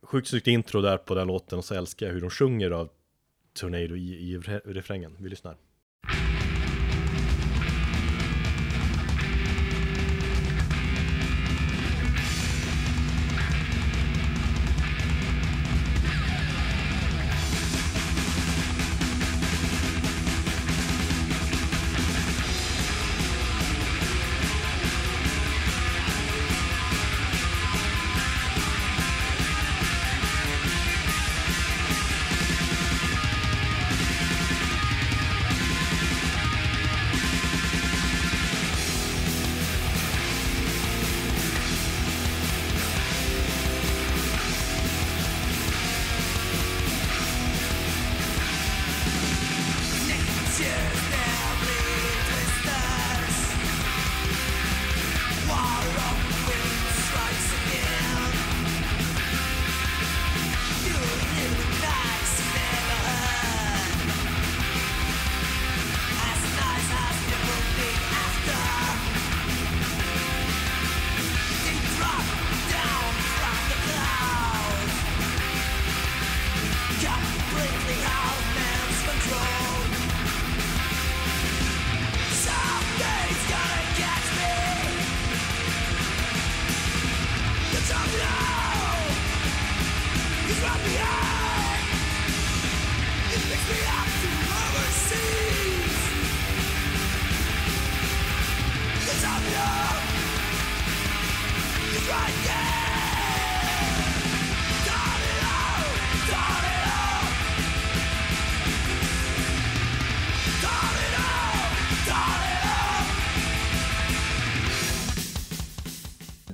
Sjukt 0.02 0.28
snyggt 0.28 0.46
intro 0.46 0.80
där 0.80 0.96
på 0.96 1.14
den 1.14 1.26
låten 1.26 1.58
och 1.58 1.64
så 1.64 1.74
älskar 1.74 2.06
jag 2.06 2.12
hur 2.12 2.20
de 2.20 2.30
sjunger 2.30 2.70
av 2.70 2.88
Tornado 3.52 3.96
i, 3.96 4.32
i 4.32 4.38
refrängen. 4.64 5.16
Vi 5.18 5.28
lyssnar. 5.28 5.56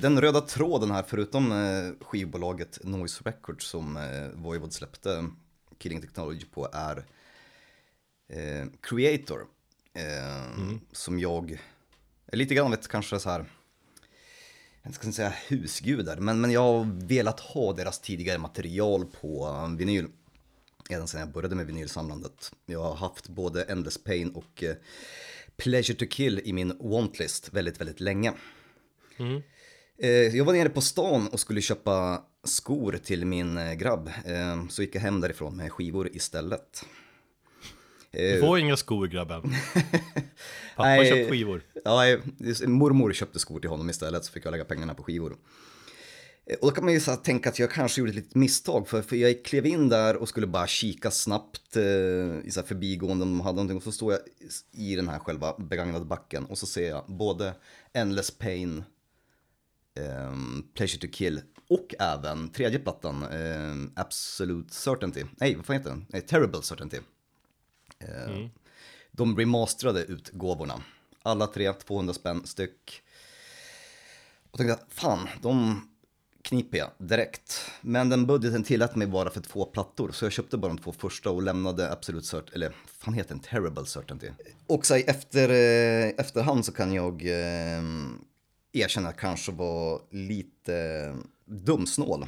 Den 0.09 0.21
röda 0.21 0.40
tråden 0.40 0.90
här, 0.90 1.05
förutom 1.09 1.53
eh, 1.53 2.07
skivbolaget 2.07 2.85
Noise 2.85 3.23
Records 3.25 3.66
som 3.66 3.97
eh, 3.97 4.29
Voivod 4.35 4.73
släppte 4.73 5.25
Killing 5.79 6.01
Technology 6.01 6.44
på, 6.44 6.68
är 6.73 6.97
eh, 8.29 8.66
Creator. 8.81 9.47
Eh, 9.94 10.77
Som 10.92 11.18
jag, 11.18 11.61
lite 12.33 12.55
grann 12.55 12.71
vet 12.71 12.88
kanske 12.88 13.21
så 13.21 13.31
här, 13.31 13.44
jag 14.83 14.94
ska 14.94 15.07
inte 15.07 15.16
säga 15.16 15.33
husgudar, 15.49 16.16
men, 16.16 16.40
men 16.40 16.51
jag 16.51 16.61
har 16.61 17.07
velat 17.07 17.40
ha 17.40 17.73
deras 17.73 18.01
tidigare 18.01 18.38
material 18.38 19.07
på 19.21 19.61
vinyl. 19.79 20.07
Ända 20.90 21.07
sedan 21.07 21.21
jag 21.21 21.33
började 21.33 21.55
med 21.55 21.66
vinylsamlandet. 21.66 22.53
Jag 22.66 22.83
har 22.83 22.94
haft 22.94 23.29
både 23.29 23.62
Endless 23.62 24.05
Pain 24.05 24.31
och 24.31 24.64
Pleasure 25.57 25.99
to 25.99 26.05
Kill 26.11 26.40
i 26.44 26.53
min 26.53 26.79
wantlist 26.81 27.53
väldigt, 27.53 27.81
väldigt 27.81 28.01
länge. 28.01 28.33
Eh, 29.18 29.40
Jag 30.32 30.44
var 30.44 30.52
nere 30.52 30.68
på 30.68 30.80
stan 30.80 31.28
och 31.28 31.40
skulle 31.40 31.61
köpa 31.61 32.22
skor 32.44 32.98
till 33.04 33.24
min 33.26 33.58
eh, 33.58 33.72
grabb. 33.74 34.11
Eh, 34.24 34.68
Så 34.68 34.82
gick 34.82 34.94
jag 34.94 35.00
hem 35.00 35.20
därifrån 35.20 35.56
med 35.56 35.72
skivor 35.72 36.08
istället. 36.16 36.84
Du 38.11 38.34
Eh, 38.34 38.40
får 38.40 38.58
inga 38.58 38.76
skor 38.76 39.06
grabben. 39.06 39.42
Pappa 40.76 40.88
Nej. 40.88 41.08
köpt 41.08 41.30
skivor. 41.30 41.62
Ja, 41.84 42.06
eh, 42.08 42.18
mormor 42.66 43.12
köpte 43.12 43.38
skor 43.38 43.61
till 43.61 43.70
honom 43.70 43.90
istället 43.90 44.24
så 44.24 44.32
fick 44.32 44.44
jag 44.46 44.50
lägga 44.50 44.64
pengarna 44.64 44.94
på 44.94 45.02
skivor. 45.02 45.37
Eh, 46.46 46.56
Och 46.61 46.68
då 46.68 46.74
kan 46.74 46.84
man 46.84 46.92
ju 46.94 47.00
så 47.00 47.16
tänka 47.16 47.48
att 47.48 47.58
jag 47.58 47.70
kanske 47.70 48.00
gjorde 48.00 48.11
ett 48.11 48.16
litet 48.16 48.34
misstag 48.34 48.88
för, 48.88 49.02
för 49.02 49.16
jag 49.16 49.44
klev 49.44 49.66
in 49.66 49.88
där 49.88 50.16
och 50.16 50.28
skulle 50.28 50.46
bara 50.46 50.66
kika 50.66 51.11
snabbt 51.11 51.76
eh, 51.76 51.82
i 52.44 52.48
så 52.50 52.61
här 52.61 52.66
förbigående 52.66 53.22
om 53.24 53.30
de 53.38 53.40
hade 53.40 53.56
någonting 53.56 53.76
och 53.76 53.82
så 53.82 53.92
står 53.92 54.12
jag 54.12 54.20
i 54.72 54.96
den 54.96 55.08
här 55.08 55.18
själva 55.18 55.54
begagnade 55.58 56.04
backen 56.04 56.44
och 56.44 56.58
så 56.58 56.66
ser 56.66 56.88
jag 56.88 57.04
både 57.06 57.54
Endless 57.92 58.30
Pain, 58.30 58.70
ehm, 58.78 58.84
Pleasure 60.74 61.00
to 61.00 61.06
Kill 61.12 61.40
och 61.68 61.94
även 61.98 62.48
tredje 62.48 62.78
plattan, 62.78 63.22
ehm, 63.22 63.92
Absolute 63.96 64.74
Certainty, 64.74 65.24
nej 65.37 65.54
vad 65.54 65.66
fan 65.66 65.76
heter 65.76 65.90
den? 65.90 66.06
Nej, 66.08 66.22
Terrible 66.22 66.62
Certainty. 66.62 66.96
Eh, 67.98 68.46
De 69.12 69.37
remasterade 69.38 70.02
utgåvorna. 70.04 70.82
Alla 71.22 71.46
tre, 71.46 71.72
200 71.72 72.14
spänn 72.14 72.46
styck. 72.46 73.02
Och 74.50 74.58
tänkte, 74.58 74.84
fan, 74.88 75.28
de 75.42 75.80
kniper 76.42 76.78
jag 76.78 76.90
direkt. 76.98 77.70
Men 77.80 78.08
den 78.08 78.26
budgeten 78.26 78.64
tillät 78.64 78.96
mig 78.96 79.06
bara 79.06 79.30
för 79.30 79.40
två 79.40 79.64
plattor, 79.64 80.11
så 80.12 80.24
jag 80.24 80.32
köpte 80.32 80.56
bara 80.56 80.68
de 80.68 80.78
två 80.78 80.92
första 80.92 81.30
och 81.30 81.42
lämnade 81.42 81.92
Absolute 81.92 82.26
Cert, 82.26 82.50
eller 82.54 82.72
fan 82.87 83.14
heter 83.14 83.28
den, 83.30 83.40
Terrible 83.40 83.87
Certainty. 83.87 84.28
Och 84.66 84.87
så 84.87 84.96
i 84.96 85.02
efter, 85.02 85.48
eh, 85.48 86.08
efterhand 86.18 86.64
så 86.64 86.72
kan 86.72 86.92
jag 86.92 87.26
erkänna 88.80 89.12
kanske 89.12 89.52
var 89.52 90.00
lite 90.10 91.16
dumsnål. 91.44 92.26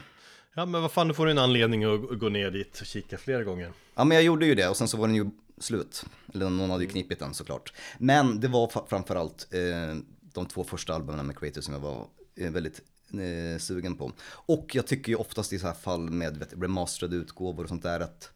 Ja 0.54 0.66
men 0.66 0.82
vad 0.82 0.92
fan, 0.92 1.08
då 1.08 1.14
får 1.14 1.26
du 1.26 1.30
en 1.30 1.38
anledning 1.38 1.84
att 1.84 2.18
gå 2.18 2.28
ner 2.28 2.50
dit 2.50 2.80
och 2.80 2.86
kika 2.86 3.18
flera 3.18 3.44
gånger. 3.44 3.72
Ja 3.94 4.04
men 4.04 4.14
jag 4.14 4.24
gjorde 4.24 4.46
ju 4.46 4.54
det 4.54 4.68
och 4.68 4.76
sen 4.76 4.88
så 4.88 4.96
var 4.96 5.06
den 5.06 5.16
ju 5.16 5.30
slut. 5.58 6.04
Eller 6.34 6.50
någon 6.50 6.70
hade 6.70 6.84
ju 6.84 6.90
knipit 6.90 7.18
den 7.18 7.34
såklart. 7.34 7.72
Men 7.98 8.40
det 8.40 8.48
var 8.48 8.86
framförallt 8.88 9.48
eh, 9.54 9.96
de 10.32 10.46
två 10.46 10.64
första 10.64 10.94
albumen 10.94 11.26
med 11.26 11.38
Creator 11.38 11.60
som 11.60 11.74
jag 11.74 11.80
var 11.80 12.06
eh, 12.36 12.50
väldigt 12.50 12.80
eh, 13.12 13.58
sugen 13.58 13.96
på. 13.96 14.12
Och 14.30 14.74
jag 14.74 14.86
tycker 14.86 15.12
ju 15.12 15.16
oftast 15.16 15.52
i 15.52 15.58
så 15.58 15.66
här 15.66 15.74
fall 15.74 16.10
med 16.10 16.36
vet, 16.36 16.52
remasterade 16.52 17.16
utgåvor 17.16 17.62
och 17.62 17.68
sånt 17.68 17.82
där 17.82 18.00
att 18.00 18.30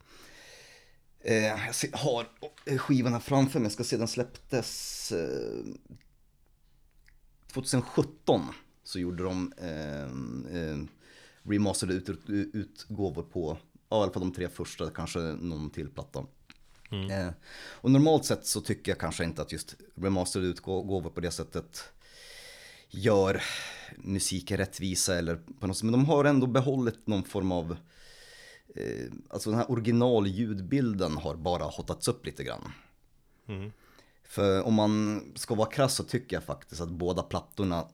eh, 1.21 1.43
jag 1.43 1.97
har 1.97 2.25
här 2.65 3.19
framför 3.19 3.59
mig, 3.59 3.65
jag 3.65 3.71
ska 3.71 3.83
se 3.83 3.97
den 3.97 4.07
släpptes 4.07 5.11
eh, 5.11 5.63
2017 7.55 8.41
så 8.83 8.99
gjorde 8.99 9.23
de 9.23 9.53
eh, 9.57 10.03
eh, 10.59 10.77
remasterade 11.43 11.97
ut, 11.97 12.09
ut, 12.09 12.55
utgåvor 12.55 13.23
på, 13.23 13.57
ja, 13.89 13.99
i 13.99 14.03
alla 14.03 14.11
fall 14.11 14.21
de 14.21 14.31
tre 14.31 14.49
första, 14.49 14.89
kanske 14.89 15.19
någon 15.19 15.69
till 15.69 15.89
platta. 15.89 16.25
Eh, 17.11 17.29
och 17.55 17.91
normalt 17.91 18.25
sett 18.25 18.45
så 18.45 18.61
tycker 18.61 18.91
jag 18.91 18.99
kanske 18.99 19.23
inte 19.23 19.41
att 19.41 19.51
just 19.51 19.75
remasterade 19.95 20.47
utgåvor 20.47 21.09
på 21.09 21.21
det 21.21 21.31
sättet 21.31 21.83
gör 22.89 23.41
musiken 23.97 24.57
rättvisa 24.57 25.17
eller 25.17 25.39
på 25.59 25.67
något 25.67 25.77
sätt, 25.77 25.83
men 25.83 25.91
de 25.91 26.05
har 26.05 26.25
ändå 26.25 26.47
behållit 26.47 27.07
någon 27.07 27.23
form 27.23 27.51
av, 27.51 27.77
eh, 28.75 29.11
alltså 29.29 29.49
den 29.49 29.59
här 29.59 29.71
originalljudbilden 29.71 31.17
har 31.17 31.35
bara 31.35 31.63
hotats 31.63 32.07
upp 32.07 32.25
lite 32.25 32.43
grann. 32.43 32.71
För 34.27 34.63
om 34.63 34.73
man 34.73 35.23
ska 35.35 35.55
vara 35.55 35.69
krass 35.69 35.95
så 35.95 36.03
tycker 36.03 36.35
jag 36.35 36.43
faktiskt 36.43 36.81
att 36.81 36.89
båda 36.89 37.23
plattorna 37.23 37.87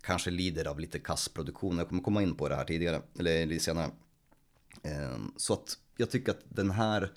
kanske 0.00 0.30
lider 0.30 0.66
av 0.66 0.80
lite 0.80 0.98
kassproduktion. 0.98 1.78
Jag 1.78 1.88
kommer 1.88 2.02
komma 2.02 2.22
in 2.22 2.34
på 2.34 2.48
det 2.48 2.56
här 2.56 2.64
tidigare, 2.64 3.02
eller 3.18 3.46
lite 3.46 3.64
senare. 3.64 3.90
Ehm, 4.82 5.32
så 5.36 5.52
att 5.52 5.78
jag 5.96 6.10
tycker 6.10 6.32
att 6.32 6.42
den 6.48 6.70
här, 6.70 7.12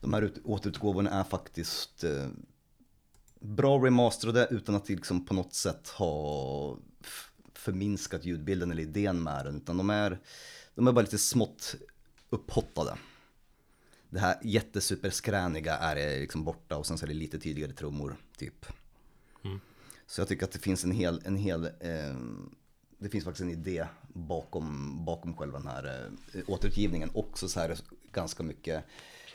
de 0.00 0.14
här 0.14 0.32
återutgåvorna 0.44 1.10
är 1.10 1.24
faktiskt 1.24 2.04
eh, 2.04 2.28
bra 3.40 3.78
remasterade 3.78 4.48
utan 4.50 4.74
att 4.74 4.88
liksom 4.88 5.26
på 5.26 5.34
något 5.34 5.54
sätt 5.54 5.88
ha 5.88 6.78
förminskat 7.54 8.24
ljudbilden 8.24 8.70
eller 8.70 8.82
idén 8.82 9.22
med 9.22 9.44
den. 9.44 9.56
Utan 9.56 9.76
de 9.76 9.90
är, 9.90 10.20
de 10.74 10.88
är 10.88 10.92
bara 10.92 11.02
lite 11.02 11.18
smått 11.18 11.74
upphottade. 12.30 12.96
Det 14.12 14.20
här 14.20 14.38
jättesuperskräniga 14.42 15.76
är 15.76 16.20
liksom 16.20 16.44
borta 16.44 16.76
och 16.76 16.86
sen 16.86 16.98
så 16.98 17.04
är 17.04 17.08
det 17.08 17.14
lite 17.14 17.38
tydligare 17.38 17.72
trummor, 17.72 18.16
typ. 18.36 18.66
Mm. 19.44 19.60
Så 20.06 20.20
jag 20.20 20.28
tycker 20.28 20.44
att 20.44 20.52
det 20.52 20.58
finns 20.58 20.84
en 20.84 20.92
hel, 20.92 21.22
en 21.24 21.36
hel 21.36 21.64
eh, 21.64 22.16
det 22.98 23.08
finns 23.08 23.24
faktiskt 23.24 23.42
en 23.42 23.50
idé 23.50 23.86
bakom, 24.12 24.98
bakom 25.04 25.36
själva 25.36 25.58
den 25.58 25.68
här 25.68 26.10
eh, 26.34 26.40
återutgivningen. 26.46 27.10
Också 27.14 27.48
så 27.48 27.60
här 27.60 27.78
ganska 28.12 28.42
mycket 28.42 28.84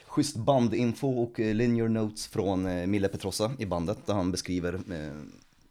schysst 0.05 0.35
bandinfo 0.35 1.23
och 1.23 1.39
eh, 1.39 1.55
linear 1.55 1.87
notes 1.87 2.27
från 2.27 2.65
eh, 2.65 2.87
Mille 2.87 3.07
Petrossa 3.07 3.51
i 3.59 3.65
bandet 3.65 4.05
där 4.05 4.13
han 4.13 4.31
beskriver 4.31 4.73
eh, 4.73 5.21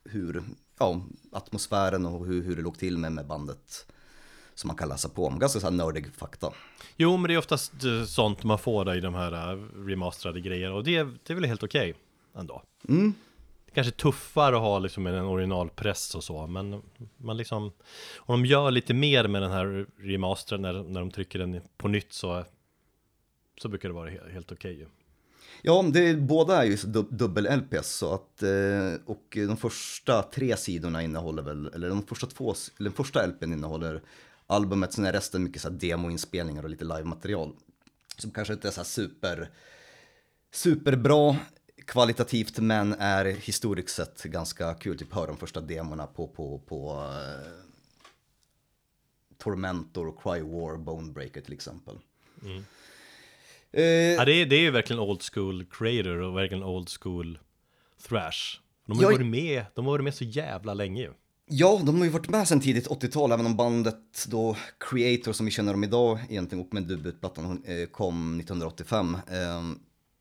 hur, 0.05 0.42
ja, 0.79 1.03
atmosfären 1.33 2.07
och 2.07 2.27
hur, 2.27 2.42
hur 2.42 2.57
det 2.57 2.62
låg 2.62 2.79
till 2.79 2.99
med, 2.99 3.12
med 3.12 3.27
bandet 3.27 3.87
som 4.57 4.69
man 4.69 4.77
kan 4.77 4.88
läsa 4.88 5.09
på 5.09 5.27
om. 5.27 5.38
Ganska 5.38 5.61
så 5.61 5.66
här 5.66 5.75
nördig 5.75 6.07
fakta. 6.12 6.53
Jo, 6.97 7.16
men 7.16 7.29
det 7.29 7.35
är 7.35 7.38
oftast 7.38 7.85
eh, 7.85 8.05
sånt 8.05 8.45
man 8.45 8.59
får 8.59 8.85
då 8.85 8.95
i 8.95 9.01
de 9.01 9.14
här 9.14 9.53
eh, 9.53 9.59
remasterade 9.87 10.40
grejer 10.40 10.73
och 10.73 10.85
det, 10.85 11.03
det 11.03 11.33
är 11.33 11.35
väl 11.35 11.45
helt 11.45 11.62
okej 11.62 11.95
ändå. 12.37 12.62
Mm. 12.88 13.14
Det 13.66 13.73
kanske 13.73 13.90
är 13.90 13.97
tuffare 13.97 14.57
att 14.57 14.62
ha 14.62 14.79
liksom 14.79 15.07
en 15.07 15.25
originalpress 15.25 16.14
och 16.14 16.25
så, 16.25 16.47
men 16.47 16.83
man 17.16 17.37
liksom 17.37 17.73
om 18.16 18.42
de 18.42 18.47
gör 18.47 18.71
lite 18.71 18.95
mer 18.95 19.29
med 19.29 19.42
den 19.42 19.51
här 19.51 19.87
remastern 19.99 20.62
när, 20.62 20.73
när 20.73 21.01
de 21.01 21.11
trycker 21.11 21.38
den 21.38 21.61
på 21.77 21.88
nytt 21.88 22.12
så 22.12 22.45
så 23.62 23.69
brukar 23.69 23.88
det 23.88 23.95
vara 23.95 24.11
helt, 24.33 24.53
okej 24.53 24.73
ju. 24.79 24.87
Ja, 25.62 25.85
det, 25.92 26.16
båda 26.16 26.62
är 26.62 26.66
ju 26.66 26.75
dub- 26.77 27.11
dubbel-LPs 27.11 27.83
så 27.83 28.14
att, 28.14 28.42
eh, 28.42 29.01
och 29.07 29.25
de 29.31 29.57
första 29.57 30.23
tre 30.23 30.57
sidorna 30.57 31.03
innehåller 31.03 31.42
väl, 31.42 31.71
eller 31.75 31.88
de 31.88 32.03
första 32.03 32.27
två, 32.27 32.55
eller 32.79 32.90
den 32.90 32.97
första 32.97 33.27
LPn 33.27 33.53
innehåller 33.53 34.03
albumet, 34.46 34.92
sen 34.92 35.04
är 35.06 35.12
resten 35.12 35.42
mycket 35.42 35.62
så 35.62 35.70
här 35.70 35.76
demoinspelningar 35.76 36.62
och 36.62 36.70
lite 36.70 36.85
live-material. 36.85 37.56
Som 38.18 38.30
kanske 38.30 38.54
inte 38.54 38.68
är 38.68 38.72
så 38.72 38.80
här 38.80 38.85
super, 38.85 39.50
superbra 40.52 41.37
kvalitativt 41.87 42.59
men 42.59 42.92
är 42.92 43.24
historiskt 43.24 43.88
sett 43.94 44.22
ganska 44.22 44.74
kul. 44.74 44.98
Typ 44.98 45.12
hör 45.12 45.26
de 45.26 45.37
första 45.37 45.61
demorna 45.61 46.06
på, 46.06 46.28
på, 46.28 46.59
på 46.59 46.92
uh, 46.94 47.52
Tormentor 49.38 50.06
och 50.06 50.22
Cry 50.22 50.40
War, 50.40 50.76
Bonebreaker 50.76 51.40
till 51.40 51.52
exempel. 51.54 51.98
Mm. 52.42 52.64
Eh, 53.72 53.82
Ja, 53.85 54.24
det 54.24 54.32
är, 54.32 54.46
det 54.46 54.56
är 54.56 54.61
ju 54.61 54.70
verkligen 54.70 55.00
old 55.00 55.22
school 55.22 55.64
creator 55.70 56.20
och 56.20 56.37
verkligen 56.37 56.62
old 56.64 56.88
school 57.00 57.38
thrash. 58.09 58.61
De 58.87 58.96
har 58.96 59.04
Jag- 59.04 59.12
varit 59.12 59.26
med, 59.26 59.64
de 59.74 59.85
har 59.85 59.92
varit 59.92 60.04
med 60.04 60.14
så 60.14 60.24
jävla 60.24 60.74
länge 60.74 61.02
ju. 61.02 61.12
Ja, 61.48 61.80
de 61.85 61.98
har 61.98 62.04
ju 62.04 62.11
varit 62.11 62.28
med 62.28 62.48
sedan 62.48 62.61
tidigt 62.61 62.88
80-tal, 62.88 63.32
även 63.32 63.46
om 63.46 63.56
bandet 63.56 64.26
då 64.28 64.56
Creator 64.78 65.32
som 65.32 65.46
vi 65.46 65.52
känner 65.52 65.72
dem 65.72 65.85
idag 65.85 66.18
egentligen 66.28 66.64
och 66.64 66.74
med 66.74 66.82
debutplattan 66.82 67.62
eh, 67.64 67.87
kom 67.87 68.40
1985. 68.40 69.16
Ehm, 69.30 69.78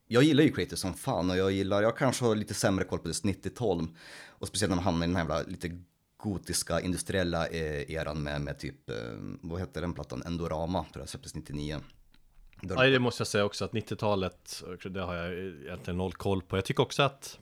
jag 0.08 0.24
gillar 0.24 0.44
ju 0.44 0.52
Creator 0.52 0.76
som 0.76 0.94
fan 0.94 1.30
och 1.30 1.38
jag 1.38 1.52
gillar, 1.52 1.82
jag 1.82 1.98
kanske 1.98 2.26
har 2.26 2.36
lite 2.36 2.54
sämre 2.54 2.86
koll 2.86 3.00
på 3.00 3.08
dess 3.08 3.24
90-tal 3.24 3.88
och 4.28 4.48
speciellt 4.48 4.70
när 4.70 4.76
man 4.76 4.86
hamnar 4.86 5.06
i 5.06 5.08
den 5.08 5.16
här 5.16 5.24
jävla 5.24 5.42
lite 5.42 5.80
gotiska 6.18 6.82
industriella 6.82 7.48
eh, 7.48 7.92
eran 7.92 8.24
med, 8.24 8.42
med 8.42 8.60
typ, 8.60 8.90
eh, 8.90 8.96
vad 9.42 9.60
heter 9.60 9.82
den 9.82 9.94
plattan, 9.94 10.24
Endorama, 10.26 10.86
tror 10.94 11.02
jag 11.02 11.10
släpptes 11.10 11.36
99. 11.36 11.80
Nej, 12.62 12.92
det 12.92 13.00
måste 13.00 13.22
jag 13.22 13.28
säga 13.28 13.46
också 13.46 13.66
att 13.66 13.72
90-talet, 13.72 14.64
det 14.90 15.02
har 15.02 15.16
jag 15.16 15.34
egentligen 15.34 15.98
noll 15.98 16.14
koll 16.14 16.42
på. 16.42 16.58
Jag 16.58 16.66
tycker 16.66 16.84
också 16.84 17.04
att, 17.04 17.40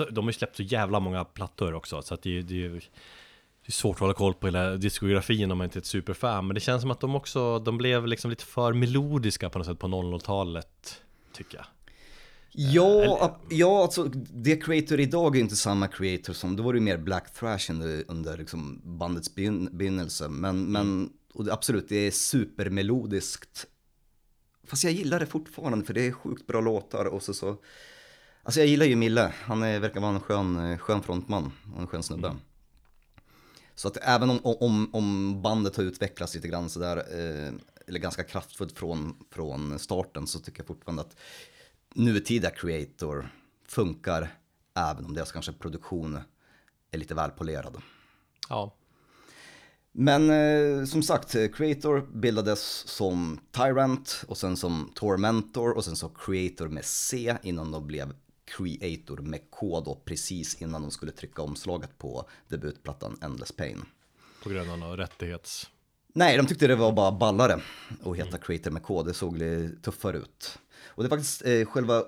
alltså 0.00 0.14
de 0.14 0.24
har 0.24 0.28
ju 0.28 0.32
släppt 0.38 0.56
så 0.56 0.62
jävla 0.62 1.00
många 1.00 1.24
plattor 1.24 1.74
också, 1.74 2.02
så 2.02 2.14
att 2.14 2.22
det, 2.22 2.38
är- 2.38 2.42
det, 2.42 2.68
det 2.68 3.68
är 3.68 3.72
svårt 3.72 3.96
att 3.96 4.00
hålla 4.00 4.14
koll 4.14 4.34
på 4.34 4.46
hela 4.46 4.76
diskografin 4.76 5.50
om 5.50 5.58
man 5.58 5.64
inte 5.64 5.78
är 5.78 5.80
ett 5.80 5.86
superfan. 5.86 6.46
Men 6.46 6.54
det 6.54 6.60
känns 6.60 6.80
som 6.82 6.90
att 6.90 7.00
de 7.00 7.14
också, 7.14 7.58
de 7.58 7.78
blev 7.78 8.06
liksom 8.06 8.30
lite 8.30 8.44
för 8.44 8.72
melodiska 8.72 9.50
på 9.50 9.58
något 9.58 9.66
sätt 9.66 9.78
på 9.78 9.86
00-talet, 9.86 11.02
tycker 11.32 11.56
jag. 11.56 11.66
Ja, 12.54 12.90
eller- 13.02 13.24
ab- 13.24 13.40
ja, 13.50 13.82
alltså 13.82 14.04
det 14.32 14.56
Creator 14.56 15.00
idag 15.00 15.36
är 15.36 15.40
inte 15.40 15.56
samma 15.56 15.88
Creator 15.88 16.32
som, 16.32 16.56
då 16.56 16.62
var 16.62 16.72
det 16.72 16.76
ju 16.78 16.84
mer 16.84 16.96
Black 16.98 17.32
Thrash 17.34 17.70
under, 17.70 18.04
under 18.08 18.36
liksom 18.36 18.80
bandets 18.84 19.34
begyn- 19.34 19.76
begynnelse. 19.76 20.28
Men, 20.28 20.64
men 20.64 21.12
och 21.34 21.44
det, 21.44 21.52
absolut, 21.52 21.88
det 21.88 21.96
är 21.96 22.10
supermelodiskt. 22.10 23.66
Fast 24.66 24.84
jag 24.84 24.92
gillar 24.92 25.20
det 25.20 25.26
fortfarande 25.26 25.84
för 25.84 25.94
det 25.94 26.06
är 26.06 26.12
sjukt 26.12 26.46
bra 26.46 26.60
låtar 26.60 27.04
och 27.04 27.22
så 27.22 27.34
så. 27.34 27.56
Alltså 28.44 28.60
jag 28.60 28.66
gillar 28.66 28.86
ju 28.86 28.96
Mille, 28.96 29.32
han 29.42 29.62
är, 29.62 29.80
verkar 29.80 30.00
vara 30.00 30.14
en 30.14 30.20
skön, 30.20 30.70
eh, 30.70 30.78
skön 30.78 31.02
frontman 31.02 31.52
och 31.74 31.80
en 31.80 31.86
skön 31.86 32.02
snubbe. 32.02 32.36
Så 33.74 33.88
att 33.88 33.96
även 33.96 34.30
om, 34.30 34.40
om, 34.42 34.90
om 34.92 35.42
bandet 35.42 35.76
har 35.76 35.84
utvecklats 35.84 36.34
lite 36.34 36.48
grann 36.48 36.70
sådär, 36.70 36.96
eh, 36.96 37.52
eller 37.86 37.98
ganska 37.98 38.24
kraftfullt 38.24 38.78
från, 38.78 39.16
från 39.30 39.78
starten 39.78 40.26
så 40.26 40.38
tycker 40.38 40.60
jag 40.60 40.66
fortfarande 40.66 41.02
att 41.02 41.16
nutida 41.94 42.50
creator 42.50 43.28
funkar 43.68 44.34
även 44.74 45.04
om 45.04 45.14
deras 45.14 45.32
kanske 45.32 45.52
produktion 45.52 46.18
är 46.90 46.98
lite 46.98 47.14
väl 47.14 47.30
polerad. 47.30 47.76
Ja, 48.48 48.74
Men 49.92 50.30
eh, 50.30 50.84
som 50.84 51.02
sagt, 51.02 51.32
Creator 51.32 52.08
bildades 52.14 52.60
som 52.88 53.40
Tyrant 53.50 54.24
och 54.28 54.38
sen 54.38 54.56
som 54.56 54.92
Tormentor 54.94 55.76
och 55.76 55.84
sen 55.84 55.96
så 55.96 56.08
Creator 56.08 56.68
med 56.68 56.84
C 56.84 57.36
innan 57.42 57.70
de 57.70 57.86
blev 57.86 58.12
Creator 58.44 59.16
med 59.16 59.50
K 59.50 59.80
då 59.80 59.94
precis 60.04 60.62
innan 60.62 60.82
de 60.82 60.90
skulle 60.90 61.12
trycka 61.12 61.42
omslaget 61.42 61.98
på 61.98 62.28
debutplattan 62.48 63.18
Endless 63.22 63.52
Pain. 63.52 63.84
på 64.42 64.48
grund 64.48 64.70
av 64.70 64.78
någon 64.78 64.96
rättighets... 64.96 65.70
Nej, 66.14 66.36
de 66.36 66.46
tyckte 66.46 66.66
det 66.66 66.76
var 66.76 66.92
bara 66.92 67.12
ballare 67.12 67.60
att 68.04 68.16
heta 68.16 68.38
Creator 68.38 68.70
med 68.70 68.82
K, 68.82 69.02
det 69.02 69.14
såg 69.14 69.36
lite 69.36 69.76
tuffare 69.82 70.16
ut. 70.16 70.58
Och 70.86 71.02
det 71.02 71.06
är 71.06 71.10
faktiskt 71.10 71.46
eh, 71.46 71.64
själva 71.64 72.04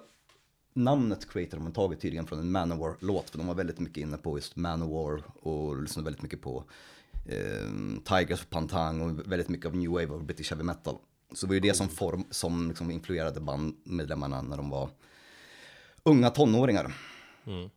namnet 0.75 1.29
Creator 1.31 1.57
har 1.57 1.65
man 1.65 1.73
tagit 1.73 2.01
tydligen 2.01 2.27
från 2.27 2.39
en 2.39 2.53
Manowar-låt, 2.53 3.31
för 3.31 3.39
de 3.39 3.47
var 3.47 3.55
väldigt 3.55 3.79
mycket 3.79 3.97
inne 3.97 4.17
på 4.17 4.39
just 4.39 4.57
Manowar 4.57 5.23
och 5.43 5.83
lyssnade 5.83 6.05
väldigt 6.05 6.23
mycket 6.23 6.43
på 6.43 6.65
eh, 7.27 7.69
Tigers 8.05 8.43
och 8.43 8.51
Pantang 8.51 9.01
och 9.01 9.33
väldigt 9.33 9.49
mycket 9.49 9.67
av 9.67 9.77
New 9.77 9.91
Wave 9.91 10.07
och 10.07 10.25
British 10.25 10.51
Heavy 10.51 10.65
Metal. 10.65 10.97
Så 11.33 11.47
det 11.47 11.51
var 11.51 11.55
ju 11.55 11.61
det 11.61 11.75
som, 11.75 11.89
form, 11.89 12.25
som 12.31 12.69
liksom 12.69 12.91
influerade 12.91 13.41
bandmedlemmarna 13.41 14.43
när 14.43 14.57
de 14.57 14.71
var 14.71 14.91
unga 16.05 16.31
tonåringar. 16.31 16.93
Mm. 17.47 17.71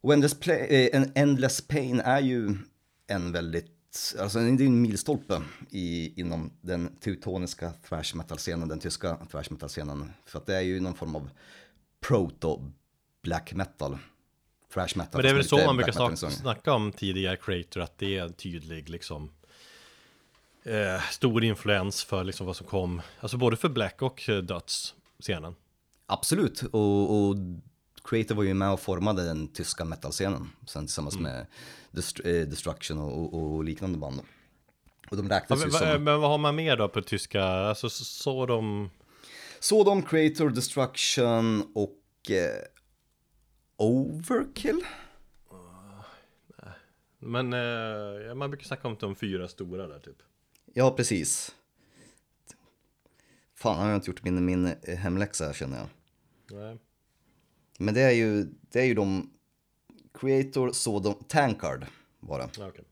Och 0.00 0.12
Endless, 0.12 0.40
Play, 0.40 0.58
eh, 0.58 1.00
en 1.00 1.12
Endless 1.14 1.60
Pain 1.60 2.00
är 2.00 2.20
ju 2.20 2.54
en 3.06 3.32
väldigt, 3.32 4.14
alltså 4.20 4.38
det 4.38 4.64
är 4.64 4.66
en 4.66 4.82
milstolpe 4.82 5.42
i, 5.70 6.20
inom 6.20 6.52
den 6.60 6.96
teutoniska 6.96 7.72
thrash 7.88 8.14
metal-scenen, 8.14 8.68
den 8.68 8.78
tyska 8.78 9.18
thrash 9.30 9.50
metal-scenen. 9.50 10.12
För 10.24 10.38
att 10.38 10.46
det 10.46 10.56
är 10.56 10.60
ju 10.60 10.80
någon 10.80 10.94
form 10.94 11.16
av 11.16 11.30
proto 12.00 12.72
black 13.22 13.52
metal. 13.54 13.98
Thrash 14.74 14.96
metal. 14.96 15.10
Men 15.12 15.22
det 15.22 15.30
är 15.30 15.34
väl 15.34 15.44
så 15.44 15.56
man 15.56 15.76
brukar 15.76 15.92
snacka, 15.92 16.30
snacka 16.30 16.72
om 16.72 16.92
tidigare 16.92 17.36
creator, 17.36 17.80
att 17.80 17.98
det 17.98 18.18
är 18.18 18.22
en 18.22 18.32
tydlig 18.32 18.88
liksom 18.88 19.30
eh, 20.64 21.02
stor 21.10 21.44
influens 21.44 22.04
för 22.04 22.24
liksom 22.24 22.46
vad 22.46 22.56
som 22.56 22.66
kom, 22.66 23.02
alltså 23.20 23.36
både 23.36 23.56
för 23.56 23.68
black 23.68 24.02
och 24.02 24.28
eh, 24.28 24.42
döds-scenen. 24.42 25.54
Absolut, 26.06 26.62
och, 26.62 27.28
och 27.28 27.36
Creator 28.04 28.34
var 28.34 28.42
ju 28.42 28.54
med 28.54 28.72
och 28.72 28.80
formade 28.80 29.24
den 29.24 29.48
tyska 29.48 29.84
metal-scenen. 29.84 30.48
Sen 30.66 30.86
tillsammans 30.86 31.14
Mm. 31.16 31.32
med 31.32 31.46
Dest- 31.90 32.26
eh, 32.26 32.48
Destruction 32.48 32.98
och, 32.98 33.34
och, 33.34 33.64
liknande 33.64 33.98
band. 33.98 34.20
Och 35.10 35.16
de 35.16 35.28
räknas 35.28 35.58
men, 35.58 35.68
ju 35.68 35.72
som... 35.72 36.04
men 36.04 36.20
vad 36.20 36.30
har 36.30 36.38
man 36.38 36.56
mer 36.56 36.76
då 36.76 36.88
på 36.88 37.02
tyska? 37.02 37.44
Alltså 37.44 37.90
så- 37.90 38.04
så 38.04 38.46
de... 38.46 38.90
Creator, 40.02 40.50
Destruction 40.50 41.72
och 41.74 42.30
eh, 42.30 42.62
Overkill? 43.76 44.80
Men 47.18 47.52
eh, 47.52 48.34
man 48.34 48.50
brukar 48.50 48.64
snacka 48.66 48.88
om 48.88 48.96
de 49.00 49.16
fyra 49.16 49.48
stora 49.48 49.86
där 49.86 49.98
typ. 49.98 50.16
Ja, 50.74 50.90
precis. 50.90 51.54
Fan, 53.54 53.76
har 53.76 53.88
jag 53.88 53.96
inte 53.96 54.10
gjort 54.10 54.24
min, 54.24 54.44
min 54.44 54.66
eh, 54.82 54.96
hemläxa 54.96 55.44
här, 55.46 55.52
känner 55.52 55.76
jag. 55.78 55.86
Nej. 56.50 56.78
Men 57.78 57.94
det 57.94 58.00
är 58.00 58.10
ju, 58.10 58.44
det 58.44 58.80
är 58.80 58.84
ju 58.84 58.94
de 58.94 59.30
Creator, 60.14 60.72
Sodom, 60.72 61.14
Tankard 61.28 61.86
var 62.20 62.38
det. 62.38 62.48
Ja, 62.58 62.68
okej. 62.68 62.84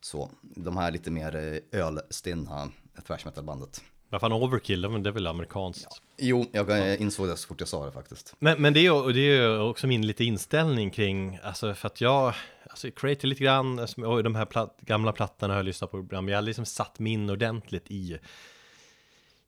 Så, 0.00 0.30
de 0.42 0.76
här 0.76 0.90
lite 0.90 1.10
mer 1.10 1.36
eh, 1.72 1.80
ölstinna 1.80 2.70
thrash 3.06 3.24
metal-bandet. 3.24 3.82
Vad 4.08 4.20
fan 4.20 4.32
overkill, 4.32 4.88
men 4.88 5.02
det 5.02 5.10
är 5.10 5.12
väl 5.12 5.26
amerikanskt. 5.26 6.02
Jo, 6.16 6.46
jag 6.52 6.70
eh, 6.70 7.02
insåg 7.02 7.28
det 7.28 7.36
så 7.36 7.48
fort 7.48 7.60
jag 7.60 7.68
sa 7.68 7.86
det 7.86 7.92
faktiskt. 7.92 8.34
Men, 8.38 8.62
men 8.62 8.74
det 8.74 8.86
är 8.86 9.12
det 9.12 9.20
är 9.20 9.60
också 9.60 9.86
min 9.86 10.06
lite 10.06 10.24
inställning 10.24 10.90
kring, 10.90 11.38
alltså 11.42 11.74
för 11.74 11.86
att 11.86 12.00
jag, 12.00 12.34
alltså 12.70 12.90
Creator 12.90 13.28
lite 13.28 13.44
grann, 13.44 13.78
alltså, 13.78 14.02
och 14.02 14.22
de 14.22 14.34
här 14.34 14.46
platt, 14.46 14.78
gamla 14.80 15.12
plattorna 15.12 15.54
har 15.54 15.58
jag 15.58 15.66
lyssnat 15.66 15.90
på 15.90 15.98
ibland, 15.98 16.24
men 16.24 16.32
jag 16.32 16.36
har 16.38 16.42
liksom 16.42 16.64
satt 16.64 16.98
mig 16.98 17.12
in 17.12 17.30
ordentligt 17.30 17.90
i, 17.90 18.18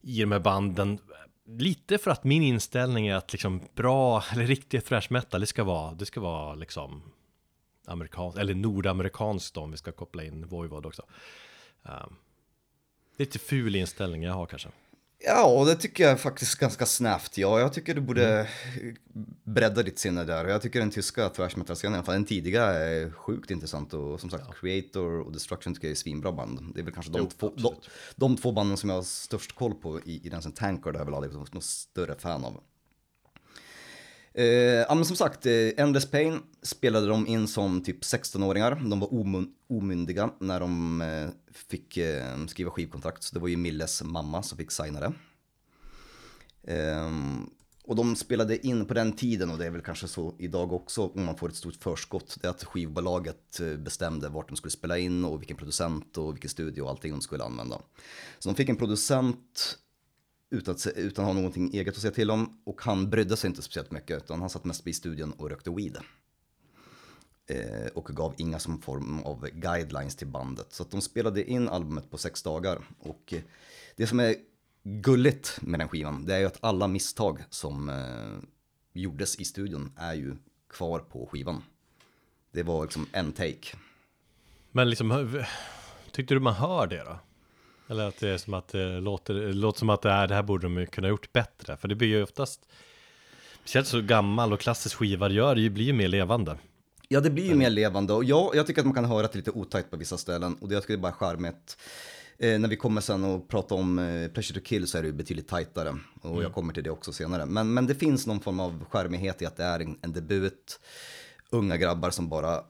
i 0.01 0.21
de 0.21 0.33
här 0.33 0.41
banden. 0.41 0.99
Lite 1.49 1.99
för 1.99 2.11
att 2.11 2.25
min 2.25 2.43
inställning 2.43 3.07
är 3.07 3.15
att 3.15 3.33
liksom 3.33 3.61
bra, 3.75 4.25
eller 4.33 4.47
riktig 4.47 4.85
thrash 4.85 5.07
metal, 5.11 5.41
det 5.41 5.47
ska 5.47 5.65
vara, 5.65 5.95
det 5.95 6.07
ska 6.07 6.21
vara 6.21 6.55
liksom 6.55 7.03
amerikanskt, 7.87 8.39
eller 8.39 8.55
nordamerikanskt 8.55 9.57
om 9.57 9.71
vi 9.71 9.77
ska 9.77 9.93
koppla 9.93 10.25
in 10.25 10.47
Voivod 10.47 10.87
också. 10.87 11.03
Um, 11.83 12.17
lite 13.17 13.39
ful 13.39 13.77
inställning 13.77 14.23
jag 14.23 14.33
har 14.33 14.47
kanske. 14.47 14.69
Ja, 15.19 15.65
det 15.65 15.75
tycker 15.75 16.05
jag 16.05 16.21
faktiskt 16.21 16.55
ganska 16.55 16.87
snävt. 16.87 17.39
Ja, 17.39 17.61
jag 17.61 17.73
tycker 17.73 17.95
du 17.95 18.01
borde 18.01 18.49
bredda 19.45 19.83
ditt 19.83 19.99
sinne 19.99 20.25
där. 20.25 20.45
Jag 20.45 20.63
tycker 20.63 20.81
den 20.81 20.91
tyska 20.91 21.29
thrash 21.29 21.85
i 21.85 21.87
alla 21.87 22.03
fall 22.03 22.15
den 22.15 22.25
tidiga, 22.25 22.65
är 22.65 23.11
sjukt 23.11 23.51
intressant. 23.51 23.95
Och 23.95 24.21
som 24.21 24.31
sagt, 24.31 24.45
Creator 24.61 25.21
och 25.21 25.33
Destruction 25.33 25.75
tycker 25.75 25.89
jag 25.89 25.93
är 25.93 25.97
svinbra 25.97 26.33
band. 26.33 26.75
Det 26.75 26.81
är 26.81 26.85
väl 26.85 26.95
kanske 26.95 27.13
de, 27.13 27.19
Jo, 27.19 27.31
två, 27.39 27.53
de, 27.57 27.75
de 28.17 28.37
två 28.37 28.53
banden 28.53 28.77
som 28.77 28.91
jag 28.91 28.97
har 28.97 29.03
störst 29.03 29.55
koll 29.55 29.75
på 29.75 30.01
i, 30.01 30.27
i 30.27 30.29
den 30.29 30.43
sen 30.43 30.53
Tankard 30.53 30.95
har 30.95 31.01
jag 31.01 31.05
väl 31.07 31.15
aldrig 31.15 31.33
varit 31.33 31.55
någon 31.55 31.63
större 31.63 32.15
fan 32.19 32.45
av. 32.45 32.61
Eh, 34.39 34.85
ja, 34.89 34.95
men 34.95 35.05
som 35.05 35.17
sagt, 35.17 35.47
eh, 35.47 35.69
Endless 35.77 36.11
Pain 36.11 36.43
spelade 36.63 37.07
de 37.07 37.27
in 37.27 37.49
som 37.49 37.83
typ 37.83 38.03
16-åringar. 38.03 38.89
De 38.91 39.01
var 39.01 39.09
omyndiga 39.69 40.31
när 40.41 40.61
de 40.61 41.01
eh, 41.01 41.29
fick 41.53 41.97
eh, 41.97 42.47
skriva 42.47 42.71
skivkontrakt. 42.71 43.23
Så 43.23 43.35
det 43.35 43.41
var 43.41 43.49
ju 43.49 43.57
Milles 43.57 44.03
mamma 44.03 44.43
som 44.43 44.59
fick 44.59 44.71
signa 44.71 45.01
det. 45.01 45.13
Och 47.85 47.97
de 47.97 48.17
spelade 48.17 48.67
in 48.67 48.87
på 48.87 48.95
den 48.95 49.13
tiden, 49.13 49.51
och 49.51 49.59
det 49.59 49.67
är 49.67 49.71
väl 49.71 49.83
kanske 49.83 50.09
så 50.09 50.35
idag 50.39 50.73
också, 50.73 51.07
om 51.07 51.25
man 51.25 51.37
får 51.37 51.49
ett 51.49 51.57
stort 51.57 51.77
förskott, 51.77 52.39
det 52.41 52.47
är 52.47 52.51
att 52.51 52.65
skivbolaget 52.65 53.61
bestämde 53.79 54.29
vart 54.29 54.49
de 54.49 54.57
skulle 54.57 54.71
spela 54.71 54.99
in 54.99 55.25
och 55.25 55.41
vilken 55.41 55.57
producent 55.57 56.19
och 56.19 56.35
vilken 56.35 56.51
studio 56.51 56.83
och 56.83 56.91
allting 56.91 57.13
de 57.13 57.21
skulle 57.21 57.45
använda. 57.45 57.81
Så 58.39 58.49
de 58.49 58.55
fick 58.55 58.69
en 58.69 58.77
producent 58.77 59.79
utan 60.51 60.75
att, 60.75 60.87
utan 60.87 61.25
att 61.25 61.29
ha 61.29 61.35
någonting 61.35 61.71
eget 61.73 61.95
att 61.95 62.01
säga 62.01 62.13
till 62.13 62.31
om 62.31 62.61
och 62.65 62.83
han 62.83 63.11
brydde 63.11 63.37
sig 63.37 63.49
inte 63.49 63.63
speciellt 63.63 63.91
mycket 63.91 64.17
utan 64.17 64.41
han 64.41 64.51
satt 64.51 64.65
mest 64.65 64.87
i 64.87 64.93
studion 64.93 65.33
och 65.33 65.51
rökte 65.51 65.71
weed. 65.71 65.99
Eh, 67.47 67.87
och 67.95 68.05
gav 68.05 68.35
inga 68.37 68.59
som 68.59 68.83
form 68.83 69.23
av 69.23 69.49
guidelines 69.53 70.17
till 70.17 70.27
bandet. 70.27 70.73
Så 70.73 70.83
att 70.83 70.91
de 70.91 71.01
spelade 71.01 71.51
in 71.51 71.69
albumet 71.69 72.11
på 72.11 72.19
sex 72.19 72.43
dagar. 72.43 72.79
Och 72.99 73.35
eh, 73.35 73.43
det 73.97 74.07
som 74.07 74.21
är 74.21 74.35
gulligt 74.83 75.59
med 75.63 75.81
den 75.81 75.89
skivan, 75.89 76.25
det 76.27 76.35
är 76.35 76.39
ju 76.39 76.47
att 76.47 76.59
alla 76.65 76.89
misstag 76.89 77.45
som 77.51 77.89
eh, 77.89 78.49
gjordes 78.93 79.37
i 79.37 79.45
studion 79.45 79.93
är 79.97 80.15
ju 80.15 80.37
kvar 80.69 80.99
på 80.99 81.29
skivan. 81.33 81.63
Det 82.51 82.63
var 82.63 82.83
liksom 82.83 83.07
en 83.13 83.33
take. 83.33 83.77
Men 84.73 84.91
liksom, 84.91 85.45
tyckte 86.13 86.35
du 86.35 86.41
man 86.41 86.55
hör 86.55 86.87
det 86.87 87.05
då? 87.05 87.19
Eller 87.89 88.09
att 88.09 88.21
det 88.21 88.29
är 88.29 88.39
som 88.39 88.55
att 88.55 88.69
det 88.69 89.01
låter, 89.01 89.35
det 89.35 89.53
låter 89.53 89.79
som 89.79 89.91
att 89.91 90.03
det, 90.03 90.11
är, 90.11 90.29
det 90.29 90.35
här 90.35 90.43
borde 90.43 90.69
de 90.69 90.87
kunna 90.87 91.09
gjort 91.09 91.33
bättre. 91.33 91.77
För 91.77 91.89
det 91.89 91.95
blir 91.95 92.09
ju 92.09 92.23
oftast, 92.23 92.61
speciellt 93.61 93.89
så 93.89 94.01
gammal 94.01 94.53
och 94.53 94.61
klassisk 94.61 94.97
skiva 94.97 95.29
gör, 95.31 95.55
det 95.55 95.61
ju- 95.61 95.71
blir 95.71 95.85
ju 95.85 95.93
mer 95.93 96.09
levande. 96.09 96.59
Ja, 97.09 97.21
det 97.21 97.31
blir 97.31 97.45
ju 97.45 97.55
mer 97.55 97.71
levande 97.71 98.13
och 98.13 98.25
ja, 98.25 98.51
jag 98.55 98.67
tycker 98.67 98.81
att 98.81 98.87
man 98.87 98.95
kan 98.95 99.05
höra 99.05 99.25
att 99.25 99.33
det 99.33 99.37
är 99.37 99.41
lite 99.41 99.51
otajt 99.51 99.91
på 99.91 99.97
vissa 99.97 100.19
ställen 100.19 100.55
och 100.61 100.69
det 100.69 100.75
jag 100.75 100.83
tycker 100.83 100.95
är 100.95 100.99
bara 100.99 101.13
charmigt. 101.13 101.77
Eh, 102.39 102.59
när 102.59 102.69
vi 102.69 102.77
kommer 102.77 103.01
sen 103.01 103.25
och 103.25 103.49
pratar 103.49 103.77
om 103.77 103.99
eh, 103.99 104.29
Pleasure 104.29 104.61
to 104.61 104.67
Kill 104.67 104.87
så 104.87 104.99
är 104.99 105.03
det 105.03 105.09
ju 105.09 105.15
betydligt 105.15 105.49
tajtare 105.49 105.97
och 106.23 106.43
jag 106.43 106.53
kommer 106.55 106.73
till 106.75 106.83
det 106.83 106.91
också 106.91 107.13
senare. 107.13 107.47
Men, 107.47 107.75
men 107.75 107.87
det 107.87 107.95
finns 107.95 108.27
någon 108.27 108.41
form 108.41 108.61
av 108.61 108.85
charmighet 108.91 109.43
i 109.43 109.47
att 109.47 109.57
det 109.57 109.65
är 109.65 109.81
en, 109.81 109.99
en 110.03 110.13
debut. 110.13 110.81
Unga 111.51 111.77
grabbar 111.77 112.11
som 112.11 112.29
bara 112.29 112.61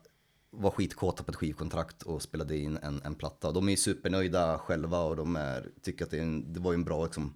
var 0.56 0.70
skitkåta 0.70 1.22
på 1.22 1.30
ett 1.30 1.36
skivkontrakt 1.36 2.02
och 2.02 2.22
spelade 2.22 2.58
in 2.58 2.78
en, 2.82 3.00
en 3.04 3.14
platta. 3.14 3.52
De 3.52 3.68
är 3.68 3.76
supernöjda 3.76 4.58
själva 4.58 5.00
och 5.00 5.16
de 5.16 5.36
är, 5.36 5.68
tycker 5.82 6.04
att 6.04 6.10
det, 6.10 6.18
en, 6.18 6.52
det 6.52 6.60
var 6.60 6.74
en 6.74 6.84
bra 6.84 7.04
liksom, 7.04 7.34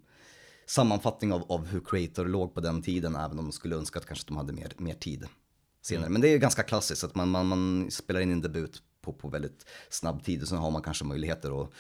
sammanfattning 0.67 1.33
av, 1.33 1.53
av 1.53 1.67
hur 1.67 1.81
Creator 1.81 2.25
låg 2.25 2.55
på 2.55 2.61
den 2.61 2.83
tiden, 2.83 3.17
även 3.17 3.39
om 3.39 3.45
de 3.45 3.53
skulle 3.53 3.77
önska 3.77 3.99
att 3.99 4.07
kanske 4.07 4.29
de 4.29 4.37
hade 4.37 4.53
mer, 4.53 4.73
mer 4.77 4.95
tid 4.95 5.27
senare. 5.83 6.09
Men 6.11 6.21
det 6.21 6.29
är 6.29 6.39
ganska 6.39 6.63
klassiskt, 6.63 7.05
att 7.05 7.15
man, 7.15 7.29
man, 7.31 7.47
man 7.47 7.91
spelar 7.91 8.21
in 8.21 8.33
en 8.33 8.41
debut 8.41 8.83
på, 9.03 9.13
på 9.13 9.29
väldigt 9.29 9.67
snabb 9.91 10.25
tid 10.25 10.43
och 10.43 10.49
sen 10.49 10.59
har 10.59 10.71
man 10.71 10.83
kanske 10.83 11.05
möjligheter 11.05 11.63
att 11.63 11.71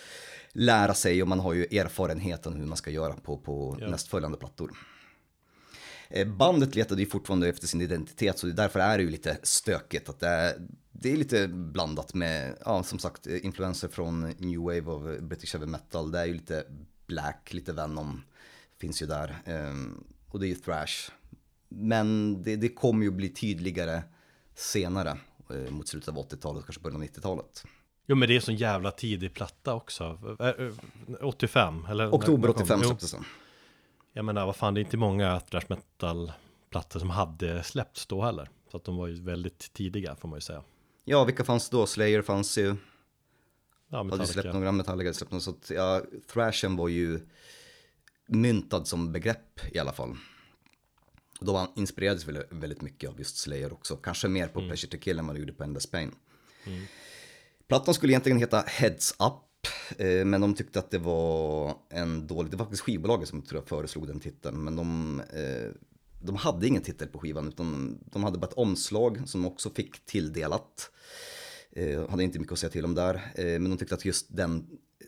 lära 0.52 0.94
sig 0.94 1.22
och 1.22 1.28
man 1.28 1.40
har 1.40 1.52
ju 1.52 1.64
erfarenheten 1.64 2.52
hur 2.52 2.66
man 2.66 2.76
ska 2.76 2.90
göra 2.90 3.12
på, 3.12 3.38
på 3.38 3.76
Ja. 3.80 3.88
nästföljande 3.88 4.38
plattor. 4.38 4.72
Eh, 6.08 6.28
Bandet 6.28 6.74
letade 6.74 7.02
ju 7.02 7.08
fortfarande 7.08 7.48
efter 7.48 7.66
sin 7.66 7.80
identitet 7.80 8.38
så 8.38 8.46
därför 8.46 8.80
är 8.80 8.98
det 8.98 9.04
ju 9.04 9.10
lite 9.10 9.38
stökigt. 9.42 10.08
Att 10.08 10.20
det, 10.20 10.28
är, 10.28 10.68
det 11.02 11.12
är 11.12 11.16
lite 11.16 11.48
blandat 11.48 12.14
med, 12.14 12.56
ja 12.64 12.82
som 12.82 12.98
sagt, 12.98 13.26
eh, 13.26 13.44
influenser 13.44 13.88
från 13.88 14.20
New 14.38 14.60
Wave 14.60 14.80
of 14.82 15.20
British 15.20 15.52
Heavy 15.54 15.66
Metal. 15.66 16.10
Det 16.10 16.18
är 16.20 16.24
ju 16.26 16.32
lite 16.32 16.64
Black, 17.06 17.52
lite 17.52 17.72
Venom 17.72 18.22
finns 18.78 19.02
ju 19.02 19.06
där. 19.06 19.36
Ehm, 19.44 20.04
Och 20.30 20.40
det 20.40 20.46
är 20.46 20.48
ju 20.48 20.54
thrash. 20.54 21.10
Men 21.68 22.36
det, 22.42 22.56
det 22.56 22.68
kommer 22.68 23.04
ju 23.04 23.10
bli 23.10 23.28
tydligare 23.28 24.02
senare, 24.54 25.18
eh, 25.50 25.70
mot 25.70 25.88
slutet 25.88 26.08
av 26.08 26.18
80-talet, 26.18 26.64
kanske 26.66 26.82
början 26.82 26.96
av 26.96 27.02
90-talet. 27.08 27.64
Jo 28.06 28.16
men 28.16 28.28
det 28.28 28.36
är 28.36 28.40
sån 28.40 28.54
jävla 28.56 28.90
tidig 28.90 29.34
platta 29.34 29.74
också. 29.74 30.36
Eh, 30.40 30.46
eh, 30.46 30.72
85 31.22 31.86
eller? 31.90 32.14
Oktober 32.14 32.48
när 32.48 32.54
kom- 32.54 32.62
85 32.62 32.80
Jo, 32.82 32.88
släpptes 32.88 33.12
den. 33.12 33.24
Jag 34.12 34.24
menar 34.24 34.46
vad 34.46 34.56
fan 34.56 34.74
det 34.74 34.80
är 34.80 34.84
inte 34.84 34.96
många 34.96 35.40
thrash 35.40 35.64
metal 35.68 36.32
plattor 36.70 37.00
som 37.00 37.10
hade 37.10 37.62
släppts 37.62 38.06
då 38.06 38.22
heller. 38.22 38.50
Så 38.70 38.76
att 38.76 38.84
de 38.84 38.96
var 38.96 39.06
ju 39.06 39.22
väldigt 39.22 39.72
tidiga 39.72 40.16
får 40.16 40.28
man 40.28 40.36
ju 40.36 40.40
säga. 40.40 40.62
Ja, 41.04 41.24
vilka 41.24 41.44
fanns 41.44 41.70
då? 41.70 41.86
Slayer 41.86 42.22
fanns 42.22 42.58
ju. 42.58 42.76
Ja, 43.88 43.98
hade 43.98 44.16
ju 44.16 44.26
släppt 44.26 44.36
Metallica. 44.36 44.52
några 44.52 44.72
Metallica, 44.72 45.08
hade 45.08 45.14
släppt 45.14 45.32
några, 45.32 45.40
så 45.40 45.50
att 45.50 45.70
ja, 45.70 46.02
thrashen 46.32 46.76
var 46.76 46.88
ju 46.88 47.20
myntad 48.26 48.86
som 48.86 49.12
begrepp 49.12 49.60
i 49.72 49.78
alla 49.78 49.92
fall. 49.92 50.16
De 51.40 51.66
inspirerades 51.76 52.28
väldigt, 52.28 52.46
väldigt 52.50 52.82
mycket 52.82 53.10
av 53.10 53.18
just 53.18 53.36
Slayer 53.36 53.72
också, 53.72 53.96
kanske 53.96 54.28
mer 54.28 54.48
på 54.48 54.60
Pleasure 54.60 54.90
to 54.90 54.98
Kill 54.98 55.18
än 55.18 55.26
vad 55.26 55.36
de 55.36 55.40
gjorde 55.40 55.52
på 55.52 55.64
Endless 55.64 55.90
Pain. 55.90 56.14
Plattan 57.68 57.94
skulle 57.94 58.12
egentligen 58.12 58.38
heta 58.38 58.60
Heads 58.66 59.14
Up, 59.18 59.66
eh, 60.00 60.24
men 60.24 60.40
de 60.40 60.54
tyckte 60.54 60.78
att 60.78 60.90
det 60.90 60.98
var 60.98 61.74
en 61.88 62.26
dålig, 62.26 62.50
det 62.50 62.56
var 62.56 62.64
faktiskt 62.64 62.82
skivbolaget 62.82 63.28
som 63.28 63.42
tror 63.42 63.60
jag 63.60 63.68
föreslog 63.68 64.06
den 64.06 64.20
titeln, 64.20 64.64
men 64.64 64.76
de, 64.76 65.20
eh, 65.20 65.70
de 66.20 66.36
hade 66.36 66.66
ingen 66.66 66.82
titel 66.82 67.08
på 67.08 67.18
skivan, 67.18 67.48
utan 67.48 67.98
de 68.04 68.24
hade 68.24 68.38
bara 68.38 68.46
ett 68.46 68.52
omslag 68.52 69.22
som 69.28 69.42
de 69.42 69.48
också 69.48 69.70
fick 69.70 70.06
tilldelat. 70.06 70.90
Eh, 71.72 72.08
hade 72.08 72.22
inte 72.22 72.38
mycket 72.38 72.52
att 72.52 72.58
säga 72.58 72.70
till 72.70 72.84
om 72.84 72.94
där, 72.94 73.32
eh, 73.34 73.44
men 73.44 73.70
de 73.70 73.76
tyckte 73.76 73.94
att 73.94 74.04
just 74.04 74.36
den 74.36 74.66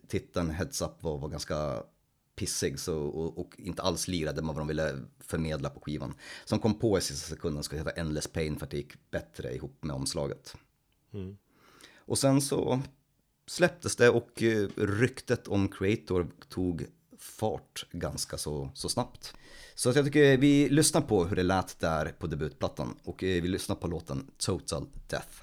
titeln, 0.08 0.50
Heads 0.50 0.82
Up, 0.82 1.02
var, 1.02 1.18
var 1.18 1.28
ganska 1.28 1.82
pissig 2.36 2.78
så, 2.78 2.98
och, 2.98 3.38
och 3.38 3.54
inte 3.58 3.82
alls 3.82 4.08
lirade 4.08 4.42
med 4.42 4.54
vad 4.54 4.60
de 4.60 4.68
ville 4.68 4.98
förmedla 5.20 5.70
på 5.70 5.80
skivan. 5.80 6.14
De 6.48 6.58
kom 6.58 6.78
på 6.78 6.98
i 6.98 7.00
sista 7.00 7.28
sekunden 7.28 7.62
skulle 7.62 7.80
heta 7.80 7.90
Endless 7.90 8.26
Pain 8.28 8.56
för 8.56 8.66
att 8.66 8.70
det 8.70 8.76
gick 8.76 9.10
bättre 9.10 9.54
ihop 9.54 9.84
med 9.84 9.96
omslaget. 9.96 10.56
Och 11.96 12.18
sen 12.18 12.40
så 12.40 12.82
släpptes 13.46 13.96
det 13.96 14.10
och 14.10 14.42
eh, 14.42 14.68
ryktet 14.76 15.48
om 15.48 15.68
Creator 15.68 16.30
tog 16.48 16.86
fart 17.22 17.86
ganska 17.92 18.38
så, 18.38 18.70
så 18.74 18.88
snabbt. 18.88 19.34
Så 19.74 19.90
att 19.90 19.96
jag 19.96 20.04
tycker 20.04 20.36
vi 20.36 20.68
lyssnar 20.68 21.00
på 21.00 21.24
hur 21.24 21.36
det 21.36 21.42
lät 21.42 21.78
där 21.78 22.14
på 22.18 22.26
debutplattan 22.26 22.94
och 23.04 23.24
eh, 23.24 23.42
vi 23.42 23.48
lyssnar 23.48 23.76
på 23.76 23.86
låten 23.86 24.30
Total 24.38 24.86
Death. 25.08 25.42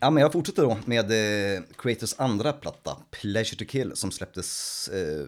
Ja, 0.00 0.10
men 0.10 0.20
jag 0.20 0.32
fortsätter 0.32 0.62
då 0.62 0.78
med 0.84 1.10
eh, 1.10 1.62
Creators 1.76 2.14
andra 2.18 2.52
platta, 2.52 2.96
Pleasure 3.10 3.58
to 3.58 3.64
Kill, 3.64 3.96
som 3.96 4.10
släpptes 4.10 4.88
eh, 4.88 5.26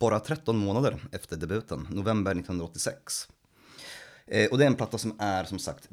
bara 0.00 0.20
13 0.20 0.56
månader 0.56 0.96
efter 1.12 1.36
debuten, 1.36 1.86
november 1.90 2.30
1986. 2.30 3.28
Eh, 4.26 4.50
och 4.50 4.58
det 4.58 4.64
är 4.64 4.66
en 4.66 4.74
platta 4.74 4.98
som 4.98 5.16
är 5.18 5.44
som 5.44 5.58
sagt 5.58 5.88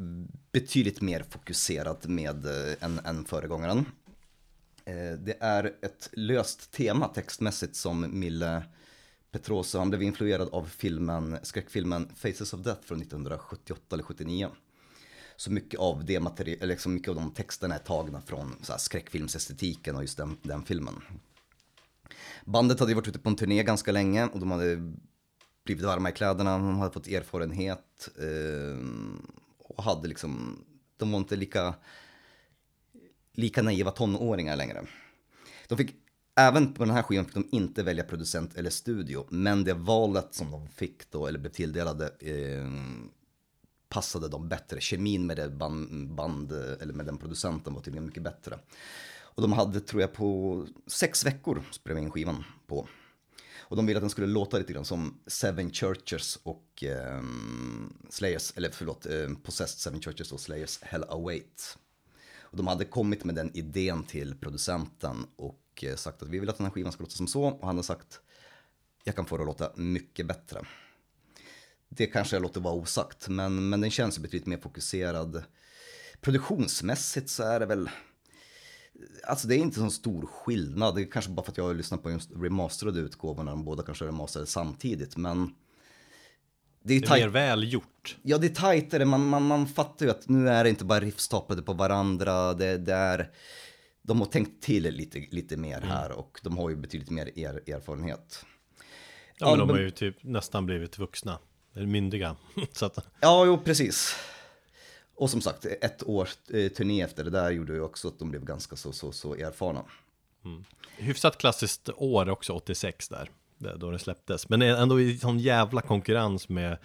betydligt 0.51 1.01
mer 1.01 1.25
fokuserad 1.29 2.09
med 2.09 2.45
eh, 2.45 2.73
än, 2.79 2.99
än 3.05 3.25
föregångaren. 3.25 3.85
Eh, 4.85 5.11
det 5.19 5.37
är 5.39 5.65
ett 5.81 6.09
löst 6.13 6.71
tema 6.71 7.07
textmässigt 7.07 7.75
som 7.75 8.19
Mille 8.19 8.63
Petrosa, 9.31 9.79
han 9.79 9.89
blev 9.89 10.03
influerad 10.03 10.49
av 10.51 10.65
filmen, 10.65 11.37
skräckfilmen 11.43 12.09
Faces 12.15 12.53
of 12.53 12.59
Death 12.59 12.81
från 12.81 13.01
1978 13.01 13.95
eller 13.95 14.03
79. 14.03 14.49
Så 15.41 15.51
mycket 15.51 15.79
av 15.79 16.05
det 16.05 16.19
material, 16.19 16.57
eller 16.61 16.73
liksom 16.73 16.93
mycket 16.93 17.09
av 17.09 17.15
de 17.15 17.31
texterna 17.31 17.75
är 17.75 17.79
tagna 17.79 18.21
från 18.21 18.55
så 18.61 18.71
här 18.71 18.79
skräckfilmsestetiken 18.79 19.95
och 19.95 20.01
just 20.01 20.17
den, 20.17 20.37
den 20.41 20.63
filmen. 20.63 21.01
Bandet 22.45 22.79
hade 22.79 22.91
ju 22.91 22.95
varit 22.95 23.07
ute 23.07 23.19
på 23.19 23.29
en 23.29 23.35
turné 23.35 23.63
ganska 23.63 23.91
länge 23.91 24.25
och 24.25 24.39
de 24.39 24.51
hade 24.51 24.93
blivit 25.63 25.85
varma 25.85 26.09
i 26.09 26.11
kläderna, 26.11 26.57
de 26.57 26.77
hade 26.77 26.93
fått 26.93 27.07
erfarenhet 27.07 28.09
eh, 28.17 28.85
och 29.57 29.83
hade 29.83 30.07
liksom, 30.07 30.63
de 30.97 31.11
var 31.11 31.19
inte 31.19 31.35
lika, 31.35 31.73
lika 33.33 33.61
naiva 33.61 33.91
tonåringar 33.91 34.55
längre. 34.55 34.85
De 35.67 35.77
fick, 35.77 35.95
även 36.35 36.73
på 36.73 36.85
den 36.85 36.93
här 36.93 37.03
skivan 37.03 37.25
fick 37.25 37.33
de 37.33 37.47
inte 37.51 37.83
välja 37.83 38.03
producent 38.03 38.55
eller 38.55 38.69
studio, 38.69 39.27
men 39.29 39.63
det 39.63 39.73
valet 39.73 40.33
som 40.33 40.51
de 40.51 40.67
fick 40.67 41.11
då, 41.11 41.27
eller 41.27 41.39
blev 41.39 41.51
tilldelade, 41.51 42.05
eh, 42.19 42.67
passade 43.91 44.27
dem 44.27 44.49
bättre. 44.49 44.81
Kemin 44.81 45.25
med 45.25 45.37
det 45.37 45.49
band, 45.49 46.09
band, 46.09 46.51
eller 46.51 46.93
med 46.93 47.05
den 47.05 47.17
producenten 47.17 47.73
var 47.73 47.81
tydligen 47.81 48.05
mycket 48.05 48.23
bättre. 48.23 48.59
Och 49.33 49.41
de 49.41 49.53
hade, 49.53 49.79
tror 49.79 50.01
jag, 50.01 50.13
på 50.13 50.67
sex 50.87 51.25
veckor 51.25 51.63
spelade 51.71 52.01
in 52.01 52.11
skivan 52.11 52.43
på. 52.67 52.87
Och 53.59 53.75
de 53.75 53.85
ville 53.85 53.97
att 53.97 54.03
den 54.03 54.09
skulle 54.09 54.27
låta 54.27 54.57
lite 54.57 54.73
grann 54.73 54.85
som 54.85 55.19
Seven 55.27 55.73
Churches 55.73 56.39
och 56.43 56.83
eh, 56.83 57.21
Slayers, 58.09 58.53
eller 58.55 58.69
förlåt, 58.71 59.05
eh, 59.05 59.29
Possessed 59.43 59.79
Seven 59.79 60.01
Churches 60.01 60.31
och 60.31 60.39
Slayers 60.39 60.81
Hell 60.81 61.03
Await. 61.03 61.77
Och 62.39 62.57
de 62.57 62.67
hade 62.67 62.85
kommit 62.85 63.23
med 63.23 63.35
den 63.35 63.51
idén 63.57 64.03
till 64.03 64.35
producenten 64.35 65.25
och 65.35 65.83
eh, 65.83 65.95
sagt 65.95 66.23
att 66.23 66.29
vi 66.29 66.39
vill 66.39 66.49
att 66.49 66.57
den 66.57 66.65
här 66.65 66.71
skivan 66.71 66.91
ska 66.91 67.03
låta 67.03 67.15
som 67.15 67.27
så. 67.27 67.43
Och 67.43 67.67
han 67.67 67.75
har 67.75 67.83
sagt, 67.83 68.19
jag 69.03 69.15
kan 69.15 69.25
få 69.25 69.37
det 69.37 69.43
att 69.43 69.47
låta 69.47 69.71
mycket 69.75 70.27
bättre. 70.27 70.61
Det 71.95 72.07
kanske 72.07 72.35
jag 72.35 72.43
låter 72.43 72.61
vara 72.61 72.73
osagt, 72.73 73.27
men, 73.27 73.69
men 73.69 73.81
den 73.81 73.91
känns 73.91 74.19
betydligt 74.19 74.47
mer 74.47 74.57
fokuserad. 74.57 75.43
Produktionsmässigt 76.21 77.29
så 77.29 77.43
är 77.43 77.59
det 77.59 77.65
väl, 77.65 77.89
Alltså 79.27 79.47
det 79.47 79.55
är 79.55 79.57
inte 79.57 79.79
så 79.79 79.89
stor 79.89 80.25
skillnad, 80.25 80.95
det 80.95 81.01
är 81.01 81.11
kanske 81.11 81.31
bara 81.31 81.43
för 81.43 81.51
att 81.51 81.57
jag 81.57 81.63
har 81.63 81.73
lyssnat 81.73 82.03
på 82.03 82.11
just 82.11 82.31
remasterade 82.35 82.99
utgåvorna, 82.99 83.51
de 83.51 83.65
båda 83.65 83.83
kanske 83.83 84.05
är 84.05 84.07
remasterade 84.07 84.47
samtidigt, 84.47 85.17
men 85.17 85.53
det 86.83 86.93
är, 86.93 87.01
det 87.01 87.07
är 87.07 87.19
mer 87.19 87.27
välgjort. 87.27 88.17
Ja, 88.21 88.37
det 88.37 88.47
är 88.47 88.55
tajtare, 88.55 89.05
man, 89.05 89.27
man, 89.27 89.43
man 89.43 89.67
fattar 89.67 90.05
ju 90.05 90.11
att 90.11 90.29
nu 90.29 90.49
är 90.49 90.63
det 90.63 90.69
inte 90.69 90.85
bara 90.85 90.99
riff 90.99 91.19
staplade 91.19 91.61
på 91.61 91.73
varandra, 91.73 92.53
det, 92.53 92.77
det 92.77 92.93
är, 92.93 93.31
de 94.01 94.19
har 94.19 94.27
tänkt 94.27 94.63
till 94.63 94.83
lite, 94.83 95.19
lite 95.31 95.57
mer 95.57 95.77
mm. 95.77 95.89
här 95.89 96.11
och 96.11 96.39
de 96.43 96.57
har 96.57 96.69
ju 96.69 96.75
betydligt 96.75 97.09
mer 97.09 97.39
er, 97.39 97.61
erfarenhet. 97.75 98.45
Ja, 99.37 99.49
men 99.49 99.59
de 99.59 99.69
har 99.69 99.79
ju 99.79 99.91
typ 99.91 100.23
nästan 100.23 100.65
blivit 100.65 100.99
vuxna, 100.99 101.39
eller 101.75 101.87
myndiga. 101.87 102.35
så 102.71 102.85
att... 102.85 103.07
Ja, 103.19 103.45
jo, 103.45 103.57
precis. 103.57 104.15
Och 105.15 105.29
som 105.29 105.41
sagt, 105.41 105.65
ett 105.65 106.03
års 106.03 106.37
eh, 106.49 106.71
turné 106.71 107.01
efter 107.01 107.23
det 107.23 107.29
där 107.29 107.51
gjorde 107.51 107.73
ju 107.73 107.81
också 107.81 108.07
att 108.07 108.19
de 108.19 108.31
blev 108.31 108.45
ganska 108.45 108.75
så, 108.75 108.91
så, 108.91 109.11
så 109.11 109.35
erfarna. 109.35 109.83
Mm. 110.45 110.63
Hyfsat 110.97 111.37
klassiskt 111.37 111.89
år 111.95 112.29
också, 112.29 112.53
86 112.53 113.09
där, 113.09 113.29
då 113.57 113.91
det 113.91 113.99
släpptes. 113.99 114.49
Men 114.49 114.61
ändå 114.61 115.01
i 115.01 115.17
sån 115.17 115.39
jävla 115.39 115.81
konkurrens 115.81 116.49
med 116.49 116.77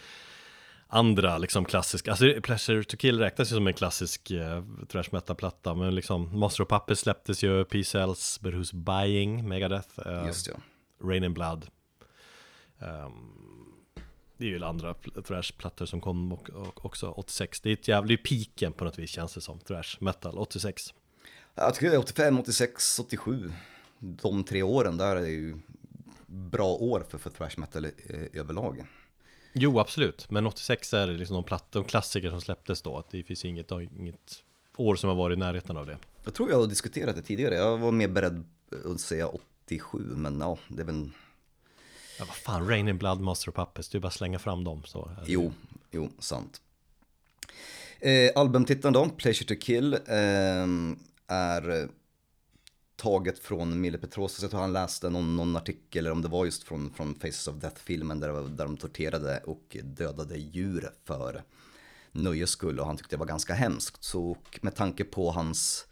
andra 0.89 1.39
liksom 1.39 1.65
klassiska, 1.65 2.11
alltså 2.11 2.41
Pleasure 2.43 2.85
to 2.85 2.97
Kill 2.97 3.19
räknas 3.19 3.53
ju 3.53 3.55
som 3.55 3.67
en 3.67 3.75
klassisk 3.75 4.31
eh, 4.31 4.65
trash 4.89 5.09
metal-platta, 5.13 5.75
men 5.75 5.95
liksom 5.95 6.39
Master 6.39 6.63
of 6.63 6.69
Puppets 6.69 7.01
släpptes 7.01 7.45
ju, 7.45 7.65
P-Cells, 7.65 8.41
But 8.41 8.55
Who's 8.55 8.75
Buying, 8.75 9.49
Megadeth, 9.49 10.09
eh, 10.09 10.27
Just 10.27 10.47
ja. 10.47 10.55
Rain 11.05 11.25
and 11.25 11.35
Blood. 11.35 11.67
Um, 12.79 13.47
det 14.37 14.45
är 14.45 14.49
ju 14.49 14.65
andra 14.65 14.95
thrash-plattor 14.95 15.87
som 15.87 16.01
kom 16.01 16.39
också 16.75 17.11
86 17.11 17.61
Det 17.61 17.69
är 17.69 17.73
ett 17.73 17.89
jävligt 17.89 18.25
piken 18.25 18.73
på 18.73 18.85
något 18.85 18.99
vis 18.99 19.11
känns 19.11 19.35
det 19.35 19.41
som, 19.41 19.59
thrash 19.59 19.97
metal 20.01 20.39
86 20.39 20.95
Jag 21.55 21.75
tycker 21.75 21.99
85, 21.99 22.41
86, 22.41 22.99
87 22.99 23.53
De 23.99 24.45
tre 24.45 24.63
åren 24.63 24.97
där 24.97 25.17
är 25.17 25.27
ju 25.27 25.57
bra 26.27 26.73
år 26.75 27.05
för, 27.09 27.19
för 27.19 27.31
thrash 27.31 27.55
metal 27.57 27.87
överlag. 28.33 28.87
Jo 29.53 29.79
absolut, 29.79 30.31
men 30.31 30.47
86 30.47 30.95
är 30.95 31.07
det 31.07 31.13
liksom 31.13 31.35
de, 31.35 31.45
platt, 31.45 31.73
de 31.73 31.85
klassiker 31.85 32.31
som 32.31 32.41
släpptes 32.41 32.83
då. 32.83 33.05
Det 33.11 33.23
finns 33.23 33.45
inget, 33.45 33.71
inget 33.71 34.43
år 34.77 34.97
som 34.97 35.09
har 35.09 35.17
varit 35.17 35.37
i 35.37 35.39
närheten 35.39 35.77
av 35.77 35.87
det. 35.87 35.99
Jag 36.25 36.35
tror 36.35 36.51
jag 36.51 36.57
har 36.57 36.67
diskuterat 36.67 37.17
det 37.17 37.23
tidigare, 37.23 37.55
jag 37.55 37.79
var 37.79 37.93
mer 37.93 38.09
beredd 38.09 38.45
att 38.85 39.01
säga 39.01 39.29
87 39.29 39.99
men 39.99 40.41
ja, 40.41 40.59
det 40.69 40.83
är 40.83 40.87
väl 40.87 41.11
Ja, 42.19 42.25
vad 42.25 42.37
fan, 42.37 42.69
Rain 42.69 42.89
in 42.89 42.99
Blood, 42.99 43.21
Master 43.21 43.49
of 43.49 43.55
Puppets, 43.55 43.89
du 43.89 44.01
bara 44.01 44.11
slänga 44.11 44.39
fram 44.39 44.65
dem 44.65 44.83
så. 44.85 45.11
Jo, 45.27 45.53
jo, 45.91 46.11
sant. 46.19 46.61
Eh, 48.01 48.31
albumtiteln 48.35 48.93
då, 48.93 49.09
Pleasure 49.09 49.47
to 49.47 49.55
Kill, 49.61 49.95
eh, 49.95 50.67
är 51.27 51.83
eh, 51.83 51.89
taget 52.97 53.39
från 53.39 53.81
Mille 53.81 53.99
Petrosas. 53.99 54.43
Jag 54.43 54.51
tror 54.51 54.61
han 54.61 54.73
läste 54.73 55.11
någon, 55.11 55.37
någon 55.37 55.57
artikel, 55.57 55.99
eller 55.99 56.13
om 56.13 56.23
det 56.23 56.29
var 56.29 56.45
just 56.45 56.63
från, 56.63 56.93
från 56.95 57.15
Faces 57.15 57.49
of 57.49 57.57
Death-filmen, 57.57 58.21
där, 58.21 58.49
där 58.49 58.65
de 58.65 58.77
torterade 58.77 59.43
och 59.47 59.77
dödade 59.83 60.39
djur 60.39 60.91
för 61.05 61.43
nöjes 62.13 62.51
skull. 62.51 62.81
Och 62.81 62.87
han 62.87 62.97
tyckte 62.97 63.17
det 63.17 63.21
var 63.21 63.27
ganska 63.27 63.55
hemskt. 63.55 64.05
Så 64.05 64.37
med 64.61 64.75
tanke 64.75 65.05
på 65.05 65.31
hans 65.31 65.87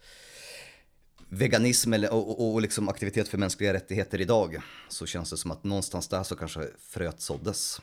veganism 1.29 1.93
eller, 1.93 2.13
och, 2.13 2.29
och, 2.29 2.53
och 2.53 2.61
liksom 2.61 2.89
aktivitet 2.89 3.27
för 3.27 3.37
mänskliga 3.37 3.73
rättigheter 3.73 4.21
idag 4.21 4.57
så 4.89 5.05
känns 5.05 5.29
det 5.29 5.37
som 5.37 5.51
att 5.51 5.63
någonstans 5.63 6.07
där 6.07 6.23
så 6.23 6.35
kanske 6.35 6.67
fröet 6.79 7.21
såddes 7.21 7.81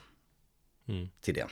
mm. 0.87 1.07
till 1.21 1.33
det. 1.33 1.47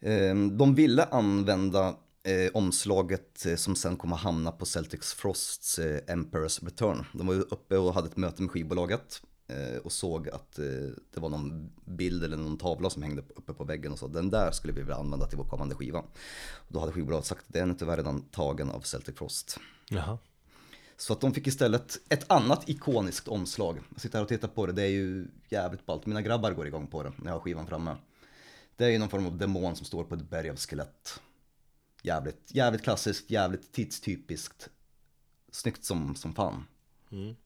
Ehm, 0.00 0.58
de 0.58 0.74
ville 0.74 1.04
använda 1.04 1.96
eh, 2.22 2.50
omslaget 2.54 3.46
eh, 3.46 3.56
som 3.56 3.76
sen 3.76 3.96
kommer 3.96 4.16
hamna 4.16 4.52
på 4.52 4.66
Celtics 4.66 5.14
Frosts 5.14 5.78
eh, 5.78 6.00
Emperor's 6.06 6.64
Return. 6.64 7.04
De 7.12 7.26
var 7.26 7.34
ju 7.34 7.40
uppe 7.40 7.76
och 7.76 7.94
hade 7.94 8.08
ett 8.08 8.16
möte 8.16 8.42
med 8.42 8.50
skivbolaget 8.50 9.22
eh, 9.46 9.76
och 9.76 9.92
såg 9.92 10.28
att 10.28 10.52
det 11.14 11.20
var 11.20 11.28
någon 11.28 11.70
bild 11.84 12.24
eller 12.24 12.36
någon 12.36 12.58
tavla 12.58 12.90
som 12.90 13.02
hängde 13.02 13.22
uppe 13.36 13.52
på 13.52 13.64
väggen 13.64 13.92
och 13.92 13.98
sa 13.98 14.08
den 14.08 14.30
där 14.30 14.50
skulle 14.50 14.72
vi 14.72 14.80
vilja 14.80 14.96
använda 14.96 15.26
till 15.26 15.38
vår 15.38 15.48
kommande 15.48 15.74
skiva. 15.74 15.98
Och 16.54 16.72
då 16.72 16.80
hade 16.80 16.92
skivbolaget 16.92 17.26
sagt 17.26 17.46
att 17.46 17.52
den 17.52 17.70
är 17.70 17.74
tyvärr 17.74 17.96
redan 17.96 18.22
tagen 18.22 18.70
av 18.70 18.80
Celtic 18.80 19.16
Frost. 19.16 19.58
Jaha. 19.88 20.18
Så 20.96 21.12
att 21.12 21.20
de 21.20 21.34
fick 21.34 21.46
istället 21.46 21.98
ett 22.08 22.30
annat 22.30 22.68
ikoniskt 22.68 23.28
omslag. 23.28 23.78
Jag 23.92 24.00
sitter 24.00 24.18
här 24.18 24.22
och 24.22 24.28
tittar 24.28 24.48
på 24.48 24.66
det, 24.66 24.72
det 24.72 24.82
är 24.82 24.88
ju 24.88 25.26
jävligt 25.48 25.86
ballt. 25.86 26.06
Mina 26.06 26.22
grabbar 26.22 26.52
går 26.52 26.66
igång 26.66 26.86
på 26.86 27.02
det 27.02 27.12
när 27.16 27.26
jag 27.26 27.32
har 27.32 27.40
skivan 27.40 27.66
framme. 27.66 27.96
Det 28.76 28.84
är 28.84 28.88
ju 28.88 28.98
någon 28.98 29.08
form 29.08 29.26
av 29.26 29.36
demon 29.38 29.76
som 29.76 29.86
står 29.86 30.04
på 30.04 30.14
ett 30.14 30.30
berg 30.30 30.50
av 30.50 30.56
skelett. 30.56 31.20
Jävligt, 32.02 32.54
jävligt 32.54 32.82
klassiskt, 32.82 33.30
jävligt 33.30 33.72
tidstypiskt. 33.72 34.68
Snyggt 35.52 35.84
som, 35.84 36.14
som 36.14 36.34
fan. 36.34 36.64
Mm. 37.10 37.36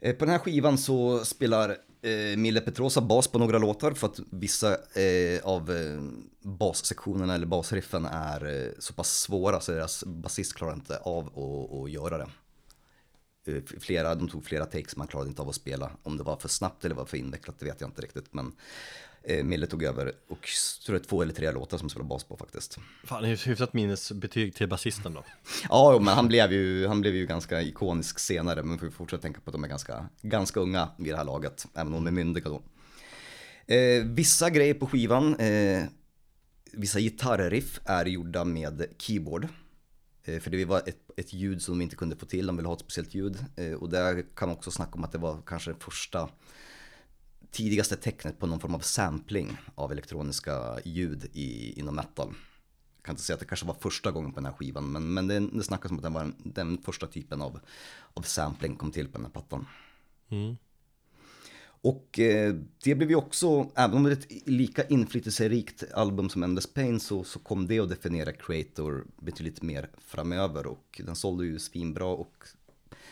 Eh, 0.00 0.16
på 0.16 0.24
den 0.24 0.32
här 0.32 0.38
skivan 0.38 0.78
så 0.78 1.24
spelar 1.24 1.78
eh, 2.06 2.36
Mille 2.36 2.60
Petrosa 2.60 3.00
bas 3.00 3.28
på 3.28 3.38
några 3.38 3.58
låtar 3.58 3.92
för 3.92 4.06
att 4.06 4.20
vissa 4.30 4.72
eh, 5.00 5.40
av 5.44 5.70
eh, 5.70 6.02
bassektionerna 6.42 7.34
eller 7.34 7.46
basriffen 7.46 8.04
är 8.04 8.64
eh, 8.64 8.70
så 8.78 8.92
pass 8.92 9.20
svåra 9.20 9.60
så 9.60 9.72
deras 9.72 10.04
basist 10.04 10.54
klarar 10.54 10.74
inte 10.74 10.98
av 10.98 11.26
att 11.84 11.90
göra 11.90 12.18
det. 12.18 12.28
Eh, 13.46 13.62
flera, 13.80 14.14
de 14.14 14.28
tog 14.28 14.44
flera 14.44 14.64
takes, 14.64 14.96
man 14.96 15.06
klarade 15.06 15.28
inte 15.28 15.42
av 15.42 15.48
att 15.48 15.54
spela. 15.54 15.90
Om 16.02 16.16
det 16.16 16.22
var 16.22 16.36
för 16.36 16.48
snabbt 16.48 16.84
eller 16.84 16.94
var 16.94 17.04
för 17.04 17.16
invecklat, 17.16 17.58
det 17.58 17.66
vet 17.66 17.80
jag 17.80 17.88
inte 17.88 18.02
riktigt. 18.02 18.34
Men 18.34 18.46
eh, 18.46 18.52
Mille 19.44 19.66
tog 19.66 19.82
över 19.82 20.12
och 20.28 20.48
tror 20.86 20.94
det 20.94 21.02
är 21.02 21.08
två 21.08 21.22
eller 21.22 21.32
tre 21.32 21.52
låtar 21.52 21.78
som 21.78 21.88
spelar 21.88 22.06
bas 22.06 22.24
på 22.24 22.36
faktiskt. 22.36 22.78
Fan, 23.04 23.24
hyfsat 23.24 23.72
minnesbetyg 23.72 24.54
till 24.54 24.68
basisten 24.68 25.14
då. 25.14 25.24
ja, 25.68 25.98
men 26.00 26.14
han 26.14 26.28
blev, 26.28 26.52
ju, 26.52 26.86
han 26.86 27.00
blev 27.00 27.14
ju 27.14 27.26
ganska 27.26 27.62
ikonisk 27.62 28.18
senare, 28.18 28.62
men 28.62 28.72
vi 28.72 28.78
får 28.78 28.90
fortsätta 28.90 29.22
tänka 29.22 29.40
på 29.40 29.50
att 29.50 29.52
de 29.52 29.64
är 29.64 29.68
ganska, 29.68 30.08
ganska 30.22 30.60
unga 30.60 30.88
vid 30.98 31.12
det 31.12 31.16
här 31.16 31.24
laget, 31.24 31.66
även 31.74 31.94
om 31.94 32.04
de 32.04 32.06
är 32.06 32.10
myndiga 32.10 32.50
då. 32.50 32.62
Eh, 33.74 34.04
vissa 34.04 34.50
grejer 34.50 34.74
på 34.74 34.86
skivan, 34.86 35.36
eh, 35.36 35.84
vissa 36.72 37.00
gitarriff 37.00 37.80
är 37.84 38.04
gjorda 38.04 38.44
med 38.44 38.86
keyboard. 38.98 39.48
Eh, 40.24 40.40
för 40.40 40.50
det 40.50 40.64
var 40.64 40.78
ett, 40.78 41.10
ett 41.16 41.32
ljud 41.32 41.62
som 41.62 41.78
de 41.78 41.82
inte 41.82 41.96
kunde 41.96 42.16
få 42.16 42.26
till, 42.26 42.46
de 42.46 42.56
ville 42.56 42.68
ha 42.68 42.74
ett 42.74 42.80
speciellt 42.80 43.14
ljud. 43.14 43.44
Eh, 43.56 43.72
och 43.72 43.90
där 43.90 44.24
kan 44.34 44.48
man 44.48 44.56
också 44.56 44.70
snacka 44.70 44.92
om 44.92 45.04
att 45.04 45.12
det 45.12 45.18
var 45.18 45.42
kanske 45.46 45.70
det 45.70 45.80
första 45.80 46.28
tidigaste 47.56 47.96
tecknet 47.96 48.38
på 48.38 48.46
någon 48.46 48.60
form 48.60 48.74
av 48.74 48.80
sampling 48.80 49.56
av 49.74 49.92
elektroniska 49.92 50.78
ljud 50.84 51.30
i, 51.32 51.80
inom 51.80 51.94
metal. 51.94 52.34
kan 53.02 53.12
inte 53.12 53.22
säga 53.22 53.34
att 53.34 53.40
det 53.40 53.46
kanske 53.46 53.66
var 53.66 53.76
första 53.80 54.10
gången 54.10 54.32
på 54.32 54.40
den 54.40 54.46
här 54.46 54.52
skivan, 54.52 54.92
men, 54.92 55.14
men 55.14 55.28
det, 55.28 55.40
det 55.40 55.62
snackas 55.62 55.90
om 55.90 55.96
att 55.96 56.02
den 56.02 56.12
var 56.12 56.32
den 56.38 56.78
första 56.78 57.06
typen 57.06 57.42
av, 57.42 57.60
av 58.14 58.22
sampling 58.22 58.76
kom 58.76 58.90
till 58.90 59.08
på 59.08 59.18
den 59.18 59.24
här 59.24 59.32
plattan. 59.32 59.66
Mm. 60.28 60.56
Och 61.80 62.18
eh, 62.18 62.54
det 62.84 62.94
blev 62.94 63.10
ju 63.10 63.16
också, 63.16 63.70
även 63.74 63.96
om 63.96 64.02
det 64.02 64.10
är 64.10 64.12
ett 64.12 64.48
lika 64.48 64.84
inflytelserikt 64.84 65.92
album 65.94 66.28
som 66.28 66.42
Endless 66.42 66.66
Pain 66.66 67.00
så, 67.00 67.24
så 67.24 67.38
kom 67.38 67.66
det 67.66 67.80
att 67.80 67.88
definiera 67.88 68.32
Creator 68.32 69.06
betydligt 69.16 69.62
mer 69.62 69.90
framöver 69.98 70.66
och 70.66 71.00
den 71.04 71.16
sålde 71.16 71.46
ju 71.46 71.58
svinbra 71.58 72.06
och 72.06 72.34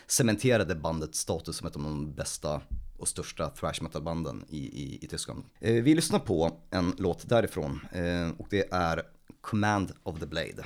cementerade 0.07 0.75
bandets 0.75 1.19
status 1.19 1.57
som 1.57 1.67
ett 1.67 1.75
av 1.75 1.83
de 1.83 2.13
bästa 2.13 2.61
och 2.97 3.07
största 3.07 3.49
thrash 3.49 3.81
metal-banden 3.81 4.45
i, 4.49 4.57
i, 4.57 4.99
i 5.01 5.07
Tyskland. 5.07 5.43
Eh, 5.59 5.73
vi 5.73 5.95
lyssnar 5.95 6.19
på 6.19 6.57
en 6.69 6.93
låt 6.97 7.29
därifrån 7.29 7.79
eh, 7.91 8.29
och 8.37 8.47
det 8.49 8.71
är 8.71 9.01
Command 9.41 9.91
of 10.03 10.19
the 10.19 10.25
Blade. 10.25 10.65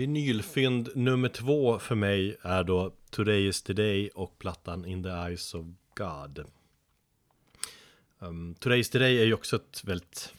Vinylfynd 0.00 0.88
nummer 0.94 1.28
två 1.28 1.78
för 1.78 1.94
mig 1.94 2.36
är 2.42 2.64
då 2.64 2.92
Today 3.10 3.46
is 3.46 3.62
the 3.62 3.72
day 3.72 4.08
och 4.08 4.38
plattan 4.38 4.84
In 4.84 5.02
the 5.02 5.08
eyes 5.08 5.54
of 5.54 5.66
God. 5.96 6.44
Um, 8.18 8.54
Today 8.54 8.80
is 8.80 8.90
the 8.90 8.98
day 8.98 9.18
är 9.18 9.24
ju 9.24 9.34
också 9.34 9.56
ett 9.56 9.84
väldigt 9.84 10.34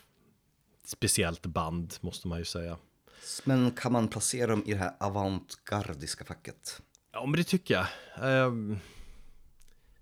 speciellt 0.83 1.45
band, 1.45 1.93
måste 2.01 2.27
man 2.27 2.39
ju 2.39 2.45
säga. 2.45 2.77
Men 3.43 3.71
kan 3.71 3.91
man 3.91 4.07
placera 4.07 4.47
dem 4.47 4.63
i 4.65 4.71
det 4.71 4.79
här 4.79 4.93
avantgardiska 4.99 6.25
facket? 6.25 6.81
Ja, 7.11 7.25
men 7.25 7.37
det 7.37 7.43
tycker 7.43 7.73
jag. 7.73 8.47
Um, 8.47 8.79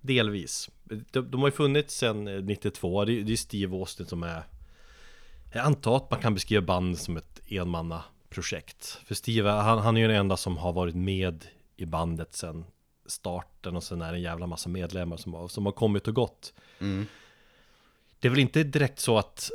delvis. 0.01 0.69
De, 0.83 1.31
de, 1.31 1.39
har 1.39 1.47
ju 1.47 1.51
funnits 1.51 1.95
sedan 1.95 2.45
92, 2.45 3.05
det, 3.05 3.23
det 3.23 3.33
är 3.33 3.37
Steve 3.37 3.75
Austin 3.75 4.05
som 4.05 4.23
är... 4.23 4.43
Jag 5.53 5.65
antar 5.65 5.97
att 5.97 6.11
man 6.11 6.21
kan 6.21 6.33
beskriva 6.33 6.61
band 6.61 6.97
som 6.97 7.17
ett 7.17 7.41
enmanna 7.47 8.03
projekt. 8.29 8.99
För 9.05 9.15
Steve, 9.15 9.49
han, 9.49 9.79
han 9.79 9.97
är 9.97 10.01
ju 10.01 10.07
den 10.07 10.15
enda 10.17 10.37
som 10.37 10.57
har 10.57 10.73
varit 10.73 10.95
med 10.95 11.45
i 11.75 11.85
bandet 11.85 12.35
sedan 12.35 12.65
starten 13.05 13.75
och 13.75 13.83
sen 13.83 14.01
är 14.01 14.11
det 14.11 14.17
en 14.17 14.21
jävla 14.21 14.47
massa 14.47 14.69
medlemmar 14.69 15.17
som 15.17 15.33
har, 15.33 15.47
som 15.47 15.65
har 15.65 15.73
kommit 15.73 16.07
och 16.07 16.13
gått. 16.13 16.53
Mm. 16.79 17.05
Det 18.19 18.27
är 18.27 18.29
väl 18.29 18.39
inte 18.39 18.63
direkt 18.63 18.99
så 18.99 19.17
att 19.17 19.51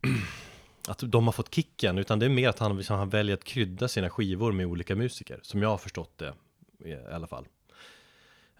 att 0.88 1.02
de 1.04 1.24
har 1.24 1.32
fått 1.32 1.54
kicken, 1.54 1.98
utan 1.98 2.18
det 2.18 2.26
är 2.26 2.30
mer 2.30 2.48
att 2.48 2.58
han, 2.58 2.76
liksom, 2.76 2.98
han 2.98 3.08
väljer 3.08 3.36
att 3.36 3.44
krydda 3.44 3.88
sina 3.88 4.10
skivor 4.10 4.52
med 4.52 4.66
olika 4.66 4.96
musiker, 4.96 5.40
som 5.42 5.62
jag 5.62 5.68
har 5.68 5.78
förstått 5.78 6.18
det 6.18 6.34
i 6.84 6.94
alla 7.12 7.26
fall. 7.26 7.46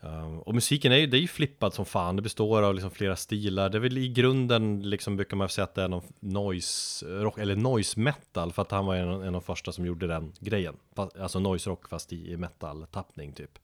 Um, 0.04 0.38
och 0.38 0.54
musiken 0.54 0.92
är 0.92 0.96
ju, 0.96 1.06
det 1.06 1.16
är 1.16 1.20
ju 1.20 1.28
flippad 1.28 1.74
som 1.74 1.84
fan, 1.84 2.16
det 2.16 2.22
består 2.22 2.62
av 2.62 2.74
liksom 2.74 2.90
flera 2.90 3.16
stilar, 3.16 3.70
det 3.70 3.78
är 3.78 3.80
väl 3.80 3.98
i 3.98 4.08
grunden 4.08 4.90
liksom 4.90 5.16
brukar 5.16 5.36
man 5.36 5.48
säga 5.48 5.64
att 5.64 5.74
det 5.74 5.82
är 5.82 5.88
någon 5.88 6.12
noise 6.20 7.06
rock, 7.06 7.38
eller 7.38 7.56
noise 7.56 8.00
metal, 8.00 8.52
för 8.52 8.62
att 8.62 8.70
han 8.70 8.86
var 8.86 8.96
en, 8.96 9.08
en 9.08 9.26
av 9.26 9.32
de 9.32 9.42
första 9.42 9.72
som 9.72 9.86
gjorde 9.86 10.06
den 10.06 10.32
grejen. 10.40 10.76
Alltså 10.96 11.38
noise 11.40 11.70
rock 11.70 11.88
fast 11.88 12.12
i 12.12 12.36
metal-tappning 12.36 13.32
typ. 13.32 13.58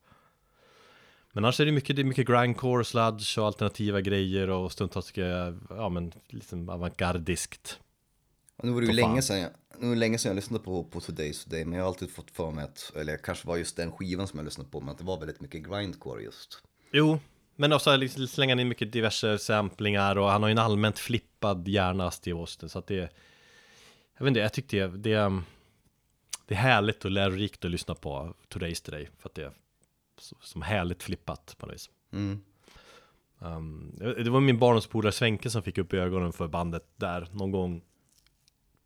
Men 1.31 1.45
annars 1.45 1.59
är 1.59 1.65
det 1.65 1.71
mycket, 1.71 1.95
det 1.95 2.01
är 2.01 2.03
mycket 2.03 2.27
grindcore, 2.27 2.83
sludge 2.83 3.37
och 3.37 3.45
alternativa 3.45 4.01
grejer 4.01 4.49
och 4.49 4.71
stundtals 4.71 5.13
ja 5.69 5.89
men 5.89 6.11
liksom 6.27 6.69
avantgardiskt. 6.69 7.79
Nu 8.63 8.71
var 8.71 8.81
det 8.81 8.87
ju 8.87 8.93
länge 8.93 9.21
sedan, 9.21 9.39
jag, 9.39 9.51
nu 9.77 9.87
var 9.87 9.93
det 9.93 9.99
länge 9.99 10.17
sedan 10.17 10.29
jag 10.29 10.35
lyssnade 10.35 10.63
på, 10.63 10.83
på 10.83 10.99
Today's 10.99 11.43
Today, 11.43 11.65
men 11.65 11.73
jag 11.73 11.83
har 11.83 11.87
alltid 11.87 12.11
fått 12.11 12.31
för 12.31 12.51
mig 12.51 12.63
att, 12.63 12.91
eller 12.95 13.17
kanske 13.17 13.47
var 13.47 13.57
just 13.57 13.77
den 13.77 13.91
skivan 13.91 14.27
som 14.27 14.39
jag 14.39 14.45
lyssnade 14.45 14.69
på, 14.69 14.79
men 14.79 14.89
att 14.89 14.97
det 14.97 15.03
var 15.03 15.19
väldigt 15.19 15.41
mycket 15.41 15.69
grindcore 15.69 16.23
just. 16.23 16.63
Jo, 16.91 17.19
men 17.55 17.73
också 17.73 17.95
liksom 17.95 18.27
slänger 18.27 18.55
han 18.55 18.59
in 18.59 18.67
mycket 18.67 18.91
diverse 18.91 19.37
samplingar 19.37 20.15
och 20.15 20.29
han 20.29 20.41
har 20.41 20.49
ju 20.49 20.51
en 20.51 20.57
allmänt 20.57 20.99
flippad 20.99 21.67
hjärna, 21.67 22.11
Steve 22.11 22.39
Austin, 22.39 22.69
så 22.69 22.79
att 22.79 22.87
det 22.87 22.95
Jag 24.17 24.23
vet 24.25 24.27
inte, 24.27 24.39
jag 24.39 24.53
tyckte 24.53 24.77
det, 24.77 24.87
det, 24.87 25.41
det 26.47 26.53
är 26.53 26.59
härligt 26.59 27.05
och 27.05 27.11
lärorikt 27.11 27.65
att 27.65 27.71
lyssna 27.71 27.95
på 27.95 28.33
Today's 28.49 28.85
Today, 28.85 29.07
för 29.19 29.29
att 29.29 29.35
det 29.35 29.43
är 29.43 29.51
som 30.41 30.61
härligt 30.61 31.03
flippat 31.03 31.55
på 31.57 31.65
något 31.65 31.75
vis. 31.75 31.89
Mm. 32.13 32.41
Um, 33.39 33.95
det 33.99 34.29
var 34.29 34.39
min 34.39 34.59
barndomspolare 34.59 35.11
Svenke 35.11 35.49
som 35.49 35.63
fick 35.63 35.77
upp 35.77 35.93
ögonen 35.93 36.33
för 36.33 36.47
bandet 36.47 36.85
där 36.95 37.27
någon 37.31 37.51
gång 37.51 37.81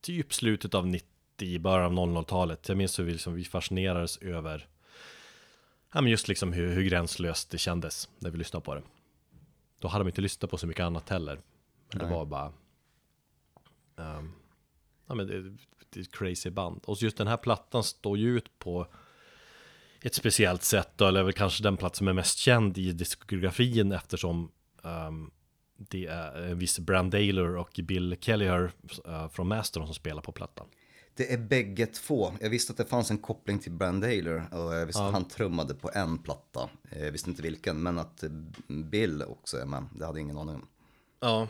typ 0.03 0.33
slutet 0.33 0.73
av 0.73 0.87
90, 0.87 1.59
början 1.59 1.97
av 1.97 2.07
00-talet. 2.07 2.69
Jag 2.69 2.77
minns 2.77 2.99
hur 2.99 3.03
vi, 3.03 3.11
liksom, 3.11 3.33
vi 3.33 3.43
fascinerades 3.43 4.17
över 4.17 4.67
ja, 5.93 6.01
men 6.01 6.11
just 6.11 6.27
liksom 6.27 6.53
hur, 6.53 6.73
hur 6.73 6.83
gränslöst 6.83 7.49
det 7.49 7.57
kändes 7.57 8.09
när 8.19 8.29
vi 8.29 8.37
lyssnade 8.37 8.65
på 8.65 8.75
det. 8.75 8.83
Då 9.79 9.87
hade 9.87 10.03
man 10.03 10.09
inte 10.09 10.21
lyssnat 10.21 10.51
på 10.51 10.57
så 10.57 10.67
mycket 10.67 10.83
annat 10.83 11.09
heller. 11.09 11.41
Men 11.89 11.99
det 11.99 12.15
var 12.15 12.25
bara... 12.25 12.53
Um, 13.95 14.33
ja, 15.07 15.15
men 15.15 15.27
det, 15.27 15.41
det 15.89 15.99
är 15.99 16.01
ett 16.01 16.11
crazy 16.11 16.49
band. 16.49 16.81
Och 16.85 16.97
just 17.01 17.17
den 17.17 17.27
här 17.27 17.37
plattan 17.37 17.83
står 17.83 18.17
ju 18.17 18.37
ut 18.37 18.59
på 18.59 18.87
ett 20.01 20.15
speciellt 20.15 20.63
sätt 20.63 20.89
då, 20.95 21.07
eller 21.07 21.23
väl 21.23 21.33
kanske 21.33 21.63
den 21.63 21.77
plats 21.77 21.97
som 21.97 22.07
är 22.07 22.13
mest 22.13 22.37
känd 22.37 22.77
i 22.77 22.91
diskografin 22.91 23.91
eftersom 23.91 24.51
um, 24.81 25.31
det 25.77 26.05
är 26.05 26.41
en 26.41 26.59
viss 26.59 26.79
Brand 26.79 27.11
Daler 27.11 27.55
och 27.57 27.79
Bill 27.83 28.17
Kelleher 28.19 28.71
uh, 29.07 29.29
från 29.29 29.47
Mastodon 29.47 29.87
som 29.87 29.95
spelar 29.95 30.21
på 30.21 30.31
plattan. 30.31 30.67
Det 31.15 31.33
är 31.33 31.37
bägge 31.37 31.85
två. 31.85 32.33
Jag 32.41 32.49
visste 32.49 32.71
att 32.71 32.77
det 32.77 32.85
fanns 32.85 33.11
en 33.11 33.17
koppling 33.17 33.59
till 33.59 33.71
Brand 33.71 34.03
Taylor 34.03 34.43
och 34.51 34.73
jag 34.73 34.85
visste 34.85 35.01
Ja. 35.01 35.07
att 35.07 35.13
han 35.13 35.25
trummade 35.27 35.73
på 35.75 35.91
en 35.93 36.17
platta. 36.17 36.69
Jag 37.01 37.11
visste 37.11 37.29
inte 37.29 37.41
vilken, 37.41 37.83
men 37.83 37.97
att 37.99 38.23
eh, 38.23 38.29
Bill 38.67 39.23
också 39.27 39.57
är 39.57 39.65
med. 39.65 39.85
Det 39.95 40.05
hade 40.05 40.19
jag 40.19 40.23
ingen 40.25 40.37
aning 40.37 40.55
om. 40.55 40.67
Ja, 41.19 41.47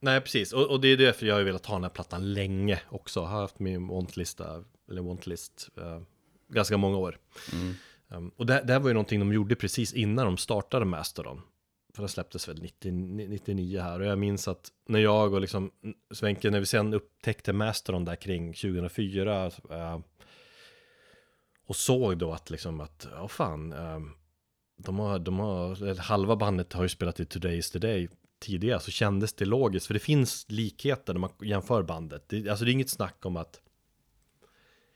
nej 0.00 0.20
precis. 0.20 0.52
Och, 0.52 0.70
och 0.70 0.80
det 0.80 0.88
är 0.88 0.96
därför 0.96 1.26
jag 1.26 1.34
har 1.34 1.42
velat 1.42 1.66
ha 1.66 1.74
den 1.74 1.82
här 1.82 1.90
plattan 1.90 2.32
länge 2.32 2.80
också. 2.88 3.20
Jag 3.20 3.26
har 3.26 3.40
haft 3.40 3.58
min 3.58 3.88
wantlista, 3.88 4.64
eller 4.90 5.02
wantlist, 5.02 5.68
eh, 5.76 6.00
ganska 6.48 6.76
många 6.76 6.96
år. 6.98 7.18
Um, 8.08 8.30
och 8.36 8.46
det, 8.46 8.62
det 8.66 8.72
här 8.72 8.80
var 8.80 8.88
ju 8.88 8.94
någonting 8.94 9.20
de 9.20 9.32
gjorde 9.32 9.54
precis 9.56 9.92
innan 9.92 10.26
de 10.26 10.36
startade 10.36 10.84
Mastodon. 10.84 11.40
För 11.94 12.02
det 12.02 12.08
släpptes 12.08 12.48
väl 12.48 12.62
90, 12.62 12.92
99 12.92 13.80
här. 13.80 14.00
Och 14.00 14.06
jag 14.06 14.18
minns 14.18 14.48
att 14.48 14.72
när 14.86 14.98
jag 14.98 15.32
och 15.34 15.40
liksom 15.40 15.70
Svenke, 16.10 16.50
när 16.50 16.60
vi 16.60 16.66
sen 16.66 16.94
upptäckte 16.94 17.52
Mastron 17.52 18.04
där 18.04 18.16
kring 18.16 18.54
2004. 18.54 19.46
eh, 19.70 20.00
och 21.66 21.76
såg 21.76 22.18
då 22.18 22.32
att 22.32 22.50
liksom 22.50 22.80
att, 22.80 23.08
ja 23.12 23.28
fan. 23.28 23.72
eh, 23.72 24.00
de 24.76 24.98
har, 24.98 25.18
de 25.18 25.38
har, 25.38 25.94
halva 26.00 26.36
bandet 26.36 26.72
har 26.72 26.82
ju 26.82 26.88
spelat 26.88 27.20
i 27.20 27.24
Today 27.24 27.58
is 27.58 27.70
the 27.70 27.78
Day 27.78 28.08
tidigare 28.38 28.80
så 28.80 28.90
kändes 28.90 29.32
det 29.32 29.44
logiskt 29.44 29.86
för 29.86 29.94
det 29.94 30.00
finns 30.00 30.46
likheter 30.48 31.12
när 31.12 31.20
man 31.20 31.30
jämför 31.42 31.82
bandet. 31.82 32.28
Det, 32.28 32.48
alltså 32.48 32.64
det 32.64 32.70
är 32.70 32.72
inget 32.72 32.90
snack 32.90 33.26
om 33.26 33.36
att 33.36 33.60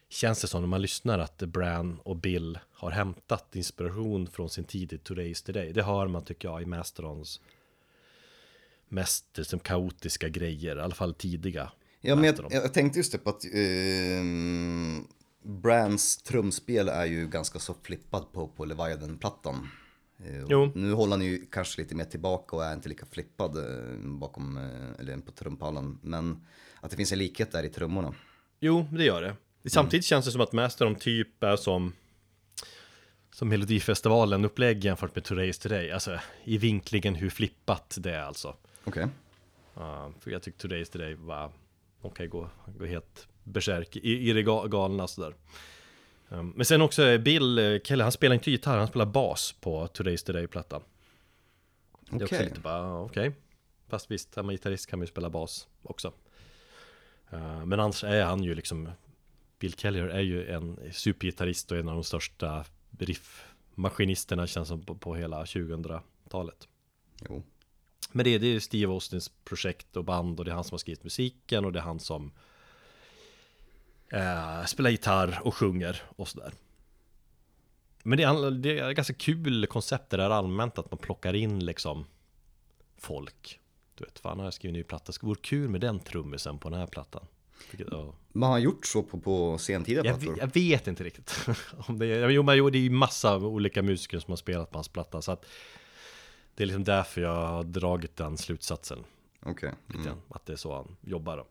känns 0.08 0.40
det 0.40 0.46
som 0.46 0.60
när 0.60 0.68
man 0.68 0.82
lyssnar 0.82 1.18
att 1.18 1.38
Bran 1.38 2.00
och 2.02 2.16
Bill 2.16 2.58
har 2.72 2.90
hämtat 2.90 3.56
inspiration 3.56 4.26
från 4.26 4.50
sin 4.50 4.64
tid 4.64 4.92
i 4.92 4.98
Today 4.98 5.30
is 5.30 5.42
the 5.42 5.52
Day. 5.52 5.72
Det 5.72 5.82
hör 5.82 6.06
man 6.06 6.24
tycker 6.24 6.48
jag 6.48 6.62
i 6.62 6.66
Mastodons 6.66 7.40
mest 8.88 9.38
liksom, 9.38 9.58
kaotiska 9.58 10.28
grejer, 10.28 10.76
i 10.76 10.80
alla 10.80 10.94
fall 10.94 11.14
tidiga. 11.14 11.72
Ja, 12.00 12.14
men 12.14 12.24
jag, 12.24 12.36
jag 12.50 12.74
tänkte 12.74 12.98
just 12.98 13.12
det 13.12 13.18
på 13.18 13.30
att 13.30 13.44
uh, 13.44 14.22
Brands 15.42 16.16
trumspel 16.16 16.88
är 16.88 17.04
ju 17.04 17.28
ganska 17.28 17.58
så 17.58 17.74
flippad 17.82 18.32
på, 18.32 18.48
på 18.48 18.64
Leviathan-plattan. 18.64 19.68
Eh. 20.18 20.70
Nu 20.74 20.92
håller 20.92 21.10
han 21.10 21.26
ju 21.26 21.46
kanske 21.50 21.82
lite 21.82 21.94
mer 21.94 22.04
tillbaka 22.04 22.56
och 22.56 22.64
är 22.64 22.74
inte 22.74 22.88
lika 22.88 23.06
flippad 23.06 23.56
eh, 23.56 23.98
bakom, 23.98 24.56
eh, 24.56 25.00
eller 25.00 25.18
på 25.18 25.32
trumpallen. 25.32 25.98
Men 26.02 26.46
att 26.80 26.90
det 26.90 26.96
finns 26.96 27.12
en 27.12 27.18
likhet 27.18 27.52
där 27.52 27.62
i 27.62 27.68
trummorna. 27.68 28.14
Jo, 28.60 28.86
det 28.92 29.04
gör 29.04 29.22
det. 29.22 29.36
Samtidigt 29.64 30.06
känns 30.06 30.24
det 30.24 30.32
som 30.32 30.40
att 30.40 30.52
Mastodon 30.52 30.94
typ 30.94 31.42
är 31.42 31.56
som 31.56 31.92
som 33.30 33.48
Melodifestivalen 33.48 34.44
upplägg 34.44 34.84
jämfört 34.84 35.14
med 35.14 35.24
Today's 35.24 35.62
Today. 35.62 35.90
Alltså 35.90 36.18
i 36.44 36.58
vinklingen 36.58 37.14
hur 37.14 37.30
flippat 37.30 37.96
det 38.00 38.14
är 38.14 38.22
alltså. 38.22 38.56
Okej. 38.84 39.08
Ja, 39.74 40.12
för 40.20 40.30
jag 40.30 40.42
tyckte 40.42 40.68
Today's 40.68 40.92
Today 40.92 41.14
var 41.14 41.52
okej, 42.00 42.26
gå, 42.26 42.50
gå 42.78 42.86
helt 42.86 43.28
besärk 43.44 43.96
i, 43.96 44.30
i 44.30 44.32
det 44.32 44.42
ga- 44.42 44.68
galna 44.68 45.06
sådär. 45.06 45.34
Um, 46.28 46.52
men 46.56 46.66
sen 46.66 46.82
också 46.82 47.18
Bill 47.18 47.58
eh, 47.58 47.80
Kelly, 47.84 48.02
han 48.02 48.12
spelar 48.12 48.34
inte 48.34 48.50
gitarr, 48.50 48.78
han 48.78 48.88
spelar 48.88 49.06
bas 49.06 49.54
på 49.60 49.86
Today's 49.86 50.26
Today-plattan. 50.26 50.82
Det 52.10 52.16
är 52.16 52.22
också 52.22 52.34
Okej. 52.34 52.46
lite 52.46 52.60
bara, 52.60 53.00
okej. 53.00 53.32
Fast 53.88 54.10
visst, 54.10 54.36
är 54.36 54.42
man 54.42 54.54
gitarrist 54.54 54.86
kan 54.86 54.98
man 54.98 55.04
ju 55.06 55.10
spela 55.10 55.30
bas 55.30 55.68
också. 55.82 56.12
Uh, 57.32 57.64
men 57.64 57.80
annars 57.80 58.04
är 58.04 58.24
han 58.24 58.42
ju 58.42 58.54
liksom 58.54 58.88
Bill 59.58 59.74
Kelly 59.74 59.98
är 59.98 60.20
ju 60.20 60.50
en 60.50 60.92
supergitarrist 60.92 61.72
och 61.72 61.78
en 61.78 61.88
av 61.88 61.94
de 61.94 62.04
största 62.04 62.64
riffmaskinisterna 62.98 64.46
känns 64.46 64.68
som 64.68 64.84
på, 64.84 64.94
på 64.94 65.14
hela 65.14 65.44
2000-talet. 65.44 66.68
Jo. 67.28 67.42
Men 68.12 68.24
det, 68.24 68.38
det 68.38 68.46
är 68.46 68.60
Steve 68.60 68.92
Austins 68.92 69.30
projekt 69.44 69.96
och 69.96 70.04
band 70.04 70.38
och 70.38 70.44
det 70.44 70.50
är 70.50 70.54
han 70.54 70.64
som 70.64 70.74
har 70.74 70.78
skrivit 70.78 71.04
musiken 71.04 71.64
och 71.64 71.72
det 71.72 71.78
är 71.78 71.82
han 71.82 72.00
som 72.00 72.32
eh, 74.12 74.64
spelar 74.64 74.90
gitarr 74.90 75.40
och 75.42 75.54
sjunger 75.54 76.02
och 76.16 76.28
sådär. 76.28 76.52
Men 78.02 78.18
det 78.18 78.24
är, 78.24 78.50
det 78.50 78.78
är 78.78 78.92
ganska 78.92 79.14
kul 79.14 79.66
koncept 79.66 80.10
det 80.10 80.16
där 80.16 80.30
allmänt 80.30 80.78
att 80.78 80.90
man 80.90 80.98
plockar 80.98 81.34
in 81.34 81.64
liksom 81.64 82.04
folk. 82.96 83.60
Du 83.94 84.04
vet, 84.04 84.18
fan 84.18 84.38
har 84.38 84.46
jag 84.46 84.54
skrivit 84.54 84.74
en 84.74 84.78
ny 84.78 84.84
platta, 84.84 85.12
det 85.12 85.26
vore 85.26 85.40
kul 85.42 85.68
med 85.68 85.80
den 85.80 86.00
trummisen 86.00 86.58
på 86.58 86.70
den 86.70 86.78
här 86.78 86.86
plattan. 86.86 87.26
Vilket, 87.70 87.88
ja. 87.92 88.14
Men 88.32 88.42
har 88.42 88.50
han 88.50 88.62
gjort 88.62 88.86
så 88.86 89.02
på, 89.02 89.20
på 89.20 89.58
sentida 89.58 89.96
Jag, 90.04 90.04
plattor? 90.04 90.32
vet- 90.32 90.40
jag 90.40 90.54
vet 90.54 90.86
inte 90.86 91.04
riktigt 91.04 91.34
om 91.86 91.98
det 91.98 92.06
är, 92.06 92.28
jo, 92.28 92.42
men 92.42 92.56
jo, 92.56 92.70
det 92.70 92.78
är 92.78 92.82
ju 92.82 92.90
massa 92.90 93.36
olika 93.36 93.82
musiker 93.82 94.18
som 94.18 94.32
har 94.32 94.36
spelat 94.36 94.70
på 94.70 94.78
hans 94.78 94.88
platta 94.88 95.22
så 95.22 95.32
att 95.32 95.44
det 96.54 96.64
är 96.64 96.66
liksom 96.66 96.84
därför 96.84 97.20
jag 97.20 97.46
har 97.46 97.64
dragit 97.64 98.16
den 98.16 98.38
slutsatsen. 98.38 98.98
Okej. 99.42 99.72
lite 99.86 100.08
Mm. 100.08 100.18
Att 100.28 100.46
det 100.46 100.52
är 100.52 100.56
så 100.56 100.74
han 100.74 100.96
jobbar 101.00 101.36
då. 101.36 101.46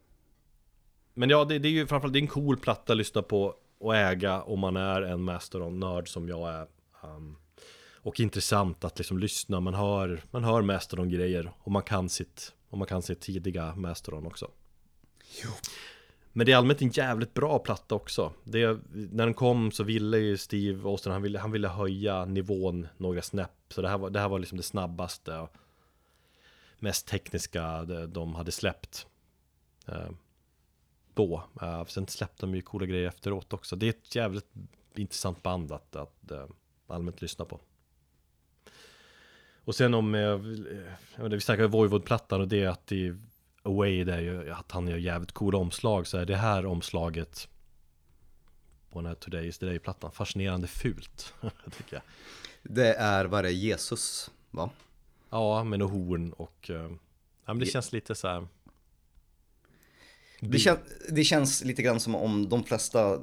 Men 1.13 1.29
ja, 1.29 1.45
det, 1.45 1.59
det 1.59 1.67
är 1.67 1.71
ju 1.71 1.87
framförallt 1.87 2.13
det 2.13 2.19
är 2.19 2.21
en 2.21 2.27
cool 2.27 2.57
platta 2.57 2.93
att 2.93 2.97
lyssna 2.97 3.21
på 3.21 3.55
och 3.79 3.95
äga 3.95 4.41
om 4.41 4.59
man 4.59 4.77
är 4.77 5.01
en 5.01 5.21
Mastodon-nörd 5.21 6.07
som 6.09 6.29
jag 6.29 6.49
är. 6.49 6.67
Um, 7.03 7.37
och 7.93 8.19
intressant 8.19 8.83
att 8.83 8.97
liksom 8.97 9.19
lyssna, 9.19 9.59
man 9.59 9.73
hör, 9.73 10.23
man 10.31 10.43
hör 10.43 10.61
Mastodon-grejer 10.61 11.51
och 11.59 11.71
man 11.71 11.83
kan 11.83 12.09
sitt, 12.09 12.53
och 12.69 12.77
man 12.77 12.87
kan 12.87 13.01
sitt 13.01 13.21
tidiga 13.21 13.75
Mastodon 13.75 14.25
också. 14.25 14.51
Jo. 15.43 15.49
Men 16.37 16.45
det 16.45 16.51
är 16.51 16.57
allmänt 16.57 16.81
en 16.81 16.89
jävligt 16.89 17.33
bra 17.33 17.59
platta 17.59 17.95
också. 17.95 18.33
Det, 18.43 18.79
när 18.93 19.25
den 19.25 19.33
kom 19.33 19.71
så 19.71 19.83
ville 19.83 20.17
ju 20.17 20.37
Steve 20.37 20.89
Austin, 20.89 21.11
han 21.11 21.21
ville, 21.21 21.39
han 21.39 21.51
ville 21.51 21.67
höja 21.67 22.25
nivån 22.25 22.87
några 22.97 23.21
snäpp. 23.21 23.73
Så 23.73 23.81
det 23.81 23.89
här 23.89 23.97
var, 23.97 24.09
det 24.09 24.19
här 24.19 24.29
var 24.29 24.39
liksom 24.39 24.57
det 24.57 24.63
snabbaste 24.63 25.37
och 25.37 25.53
mest 26.79 27.07
tekniska 27.07 27.83
de, 28.07 28.35
hade 28.35 28.51
släppt. 28.51 29.07
Eh, 29.87 30.09
då. 31.13 31.43
Eh, 31.61 31.85
sen 31.85 32.07
släppte 32.07 32.45
de 32.45 32.55
ju 32.55 32.61
coola 32.61 32.85
grejer 32.85 33.07
efteråt 33.07 33.53
också. 33.53 33.75
Det 33.75 33.85
är 33.85 33.89
ett 33.89 34.15
jävligt 34.15 34.51
intressant 34.95 35.43
band 35.43 35.71
att, 35.71 35.95
att 35.95 36.31
eh, 36.31 36.45
allmänt 36.87 37.21
lyssna 37.21 37.45
på. 37.45 37.59
Och 39.63 39.75
sen 39.75 39.93
om, 39.93 40.15
eh, 40.15 40.21
eh 40.21 40.37
jag 41.15 41.23
vet 41.23 41.33
vi 41.33 41.41
snackade 41.41 41.67
Voivod-plattan 41.67 42.41
och 42.41 42.47
det 42.47 42.63
är 42.63 42.69
att 42.69 42.91
i 42.91 43.15
Away 43.67 44.03
det 44.03 44.13
är 44.13 44.21
ju 44.21 44.51
att 44.51 44.71
han 44.71 44.87
gör 44.87 44.97
jävligt 44.97 45.31
coola 45.31 45.57
omslag 45.57 46.07
så 46.07 46.17
är 46.17 46.25
det 46.25 46.35
här 46.35 46.65
omslaget 46.65 47.47
på 48.89 48.99
den 48.99 49.05
här 49.05 49.15
Today's 49.15 49.59
Today-plattan 49.59 50.11
fascinerande 50.11 50.67
fult 50.67 51.33
tycker 51.77 51.93
jag. 51.95 52.01
Det 52.63 52.93
är, 52.93 53.25
vad 53.25 53.39
är 53.39 53.43
det, 53.43 53.51
Jesus? 53.51 54.31
Va? 54.51 54.69
Ja, 55.29 55.63
med 55.63 55.79
något 55.79 55.91
horn 55.91 56.33
och 56.33 56.69
eh, 56.69 56.75
ja, 56.75 56.89
men 57.45 57.59
det 57.59 57.65
Je- 57.65 57.71
känns 57.71 57.91
lite 57.91 58.15
så 58.15 58.27
här. 58.27 58.47
Det, 60.39 60.59
kän, 60.59 60.77
det 61.09 61.23
känns 61.23 61.63
lite 61.63 61.81
grann 61.81 61.99
som 61.99 62.15
om 62.15 62.49
de 62.49 62.63
flesta 62.63 63.19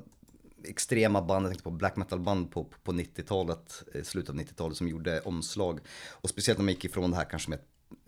extrema 0.65 1.23
band, 1.23 1.45
jag 1.45 1.51
tänkte 1.51 1.65
på 1.65 1.71
black 1.71 1.97
metal 1.97 2.21
band 2.21 2.51
på, 2.53 2.65
på 2.83 2.93
90-talet, 2.93 3.83
eh, 3.95 4.03
slutet 4.03 4.31
av 4.31 4.37
90-talet 4.37 4.77
som 4.77 4.89
gjorde 4.89 5.21
omslag. 5.21 5.81
Och 6.11 6.29
speciellt 6.31 6.59
när 6.59 6.65
man 6.65 6.75
gick 6.75 6.85
ifrån 6.85 7.11
det 7.11 7.17
här 7.17 7.31
kanske 7.31 7.51
med 7.51 7.59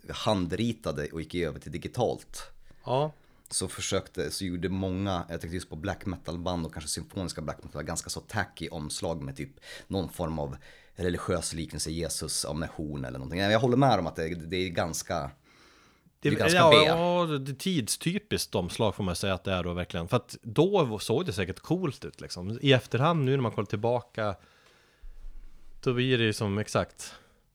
handritade 0.09 1.07
och 1.13 1.21
gick 1.21 1.35
över 1.35 1.59
till 1.59 1.71
digitalt. 1.71 2.51
Ja, 2.85 3.11
Så 3.49 3.67
försökte, 3.67 4.31
så 4.31 4.45
gjorde 4.45 4.69
många, 4.69 5.25
jag 5.29 5.41
tänkte 5.41 5.55
just 5.55 5.69
på 5.69 5.75
black 5.75 6.05
metal 6.05 6.37
band 6.39 6.65
och 6.65 6.73
kanske 6.73 6.89
symfoniska 6.89 7.41
black 7.41 7.63
metal, 7.63 7.83
ganska 7.83 8.09
så 8.09 8.19
tacky 8.19 8.69
omslag 8.69 9.21
med 9.21 9.37
typ 9.37 9.59
någon 9.87 10.09
form 10.09 10.39
av 10.39 10.57
religiös 10.95 11.53
liknelse, 11.53 11.91
Jesus 11.91 12.45
med 12.55 12.69
horn 12.69 13.05
eller 13.05 13.19
någonting. 13.19 13.39
Jag 13.39 13.59
håller 13.59 13.77
med 13.77 13.99
om 13.99 14.07
att 14.07 14.15
det, 14.15 14.35
det 14.35 14.57
är 14.57 14.69
ganska, 14.69 15.31
det 16.19 16.29
är 16.29 16.35
ganska 16.35 16.57
ja, 16.57 16.69
B. 16.71 16.77
ja, 16.85 17.37
det 17.37 17.51
är 17.51 17.55
tidstypiskt 17.55 18.55
omslag 18.55 18.95
får 18.95 19.03
man 19.03 19.15
säga 19.15 19.33
att 19.33 19.43
det 19.43 19.51
är 19.51 19.63
då 19.63 19.73
verkligen. 19.73 20.07
För 20.07 20.17
att 20.17 20.37
då 20.41 20.99
såg 20.99 21.25
det 21.25 21.33
säkert 21.33 21.59
coolt 21.59 22.05
ut 22.05 22.21
liksom. 22.21 22.59
I 22.61 22.73
efterhand 22.73 23.25
nu 23.25 23.31
när 23.31 23.41
man 23.41 23.51
kollar 23.51 23.65
tillbaka 23.65 24.35
då 25.81 25.93
blir 25.93 26.17
det 26.17 26.23
ju 26.23 26.33
som 26.33 26.57
exakt, 26.57 27.13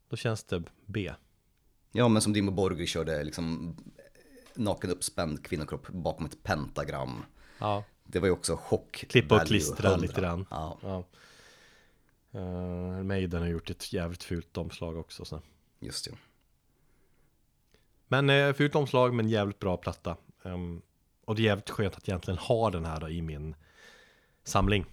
då 0.08 0.16
känns 0.16 0.44
det 0.44 0.62
B. 0.86 1.12
Ja, 1.92 2.08
men 2.08 2.22
som 2.22 2.32
Dimmo 2.32 2.50
Borgir 2.50 2.86
körde 2.86 3.24
liksom 3.24 3.76
naken 4.54 4.90
uppspänd 4.90 5.44
kvinnokropp 5.44 5.88
bakom 5.88 6.26
ett 6.26 6.42
pentagram. 6.42 7.24
Ja, 7.58 7.84
Det 8.04 8.18
var 8.18 8.26
ju 8.26 8.32
också 8.32 8.56
chock. 8.56 9.04
klippa 9.08 9.34
och 9.40 9.46
klistra 9.46 9.88
100. 9.88 10.06
lite 10.06 10.20
grann. 10.20 10.46
Ja, 10.50 10.78
Ja. 10.82 11.04
Uh, 12.34 13.02
Maiden 13.02 13.42
har 13.42 13.48
gjort 13.48 13.70
ett 13.70 13.92
jävligt 13.92 14.24
fult 14.24 14.56
omslag 14.56 14.96
också. 14.96 15.24
Så. 15.24 15.42
just 15.80 16.04
det. 16.04 16.16
Men 18.08 18.30
uh, 18.30 18.52
fult 18.52 18.74
omslag 18.74 19.14
men 19.14 19.28
jävligt 19.28 19.58
bra 19.58 19.76
platta. 19.76 20.16
Ehm, 20.42 20.82
och 21.24 21.34
det 21.34 21.42
är 21.42 21.44
jävligt 21.44 21.70
skönt 21.70 21.96
att 21.96 22.08
egentligen 22.08 22.38
ha 22.38 22.70
den 22.70 22.84
här 22.84 23.00
då 23.00 23.08
i 23.08 23.22
min 23.22 23.54
samling. 24.44 24.84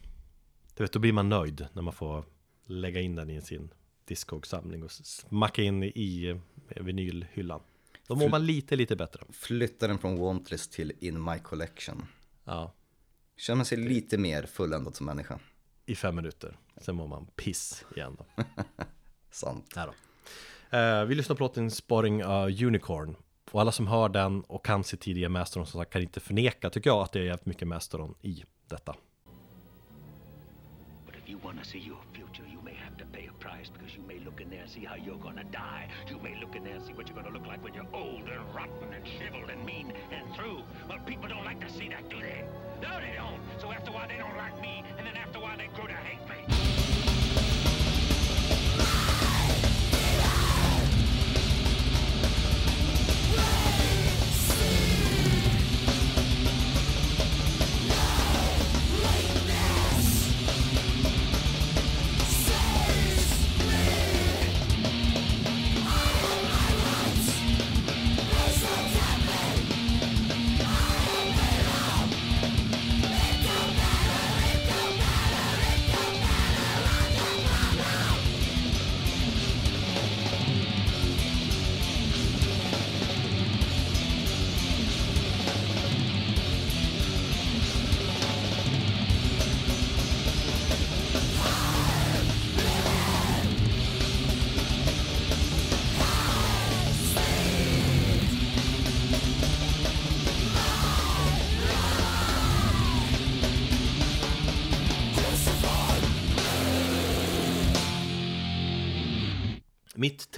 Du 0.76 0.84
vet, 0.84 0.94
då 0.94 1.00
blir 1.00 1.14
man 1.14 1.30
nöjd 1.30 1.68
när 1.74 1.82
man 1.82 1.94
får 1.94 2.26
lägga 2.66 3.02
in 3.02 3.16
den 3.16 3.30
i 3.30 3.42
sin 3.42 3.74
Discog-samling 4.10 4.84
och 4.84 4.92
smacka 4.92 5.62
in 5.62 5.84
i 5.84 6.40
vinylhyllan. 6.76 7.62
Då 8.08 8.16
mår 8.16 8.30
man 8.30 8.46
lite, 8.46 8.76
lite 8.76 8.96
bättre. 8.96 9.22
Flytta 9.32 9.88
den 9.88 9.98
från 9.98 10.20
Wantlist 10.20 10.72
till 10.72 10.94
In 11.00 11.24
My 11.24 11.40
Collection. 11.40 12.06
Ja, 12.44 12.74
Känner 13.38 13.64
sig 13.64 13.78
lite 13.78 14.18
mer 14.18 14.44
fulländad 14.44 14.96
som 14.96 15.06
människa. 15.06 15.40
i 15.86 15.96
fem 15.96 16.16
minuter. 16.16 16.58
Sen 16.82 16.96
mår 16.96 17.08
man 17.08 17.26
piss 17.36 17.86
igen 17.96 18.18
då. 18.18 18.26
Sant. 19.32 19.74
Här 19.76 19.88
då. 19.88 19.94
Eh, 20.78 21.06
vi 21.06 21.16
lyssnar 21.16 21.36
på 21.36 21.44
låten 21.44 21.72
Spotting 21.72 22.22
a 22.26 22.46
Unicorn. 22.48 23.16
Och 23.52 23.62
alla 23.62 23.72
som 23.72 23.88
hör 23.88 24.10
den 24.10 24.42
och 24.42 24.66
kan 24.66 24.84
se 24.84 24.98
tidiga 24.98 25.30
Mastodon 25.30 25.68
som 25.68 25.82
sagt 25.82 25.94
kan 25.94 26.02
inte 26.02 26.20
förneka, 26.20 26.70
tycker 26.70 26.90
jag, 26.90 27.02
att 27.02 27.12
det 27.12 27.20
är 27.20 27.24
jävligt 27.24 27.46
mycket 27.46 27.68
Mastodon 27.68 28.16
i 28.22 28.44
detta. 28.68 28.96
But 31.06 31.16
if 31.24 31.30
you 31.30 31.40
want 31.44 31.60
to 31.64 31.66
see 31.70 31.80
your 31.80 31.98
to 33.00 33.06
pay 33.06 33.28
a 33.28 33.34
price 33.42 33.70
because 33.72 33.96
you 33.96 34.04
may 34.06 34.20
look 34.26 34.42
in 34.42 34.50
there 34.50 34.60
and 34.60 34.70
see 34.70 34.84
how 34.84 34.96
you're 34.96 35.16
to 35.16 35.44
die. 35.52 35.88
You 36.10 36.20
may 36.20 36.38
look 36.40 36.56
in 36.56 36.66
there 36.66 36.76
and 36.76 36.86
see 36.86 36.92
what 36.94 37.08
you're 37.08 37.24
to 37.24 37.30
look 37.32 37.48
like 37.48 37.64
when 37.64 37.74
you're 37.74 37.88
old 37.94 38.28
and 38.28 38.54
rotten 38.54 38.94
and 38.94 39.04
shriveled 39.18 39.50
and 39.50 39.66
mean 39.66 39.94
and 40.12 40.36
through. 40.36 40.62
Well, 40.88 41.00
people 41.06 41.30
don't 41.30 41.46
like 41.46 41.62
to 41.62 41.72
see 41.72 41.88
that, 41.90 42.10
do 42.10 42.20
they? 42.20 42.44
No, 42.82 43.00
they 43.00 43.16
don't. 43.16 43.40
So 43.62 43.72
after 43.72 43.92
a 43.92 43.94
while, 43.94 44.08
they 44.08 44.18
don't 44.18 44.36
like 44.36 44.60
me, 44.62 44.84
and 44.98 45.08
then 45.08 45.16
after 45.16 45.38
a 45.40 45.42
while, 45.42 45.58
they 45.58 45.68
grow 45.76 45.88
to 45.88 45.94
hate 45.94 46.20
me. 46.28 47.09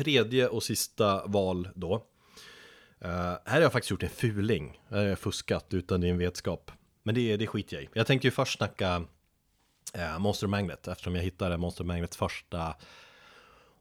Tredje 0.04 0.48
och 0.48 0.64
sista 0.64 1.28
val 1.28 1.70
då. 1.76 1.96
Uh, 3.06 3.10
här 3.10 3.40
har 3.46 3.62
jag 3.62 3.72
faktiskt 3.72 3.92
gjort 3.92 4.04
en 4.04 4.10
fuling. 4.10 4.80
Här 4.90 4.98
har 4.98 5.06
jag 5.06 5.20
fuskat 5.20 5.74
utan 5.74 6.02
din 6.02 6.18
vetskap. 6.18 6.72
Men 7.04 7.16
det, 7.16 7.38
det 7.38 7.48
skiter 7.48 7.76
jag 7.76 7.84
i. 7.84 7.90
Jag 7.94 8.08
tänkte 8.08 8.28
ju 8.28 8.32
först 8.32 8.58
snacka 8.58 8.98
uh, 9.98 10.20
Monster 10.20 10.48
Magnet 10.48 10.88
eftersom 10.88 11.16
jag 11.16 11.24
hittade 11.24 11.58
Monster 11.58 11.84
Magnets 11.84 12.18
första 12.18 12.76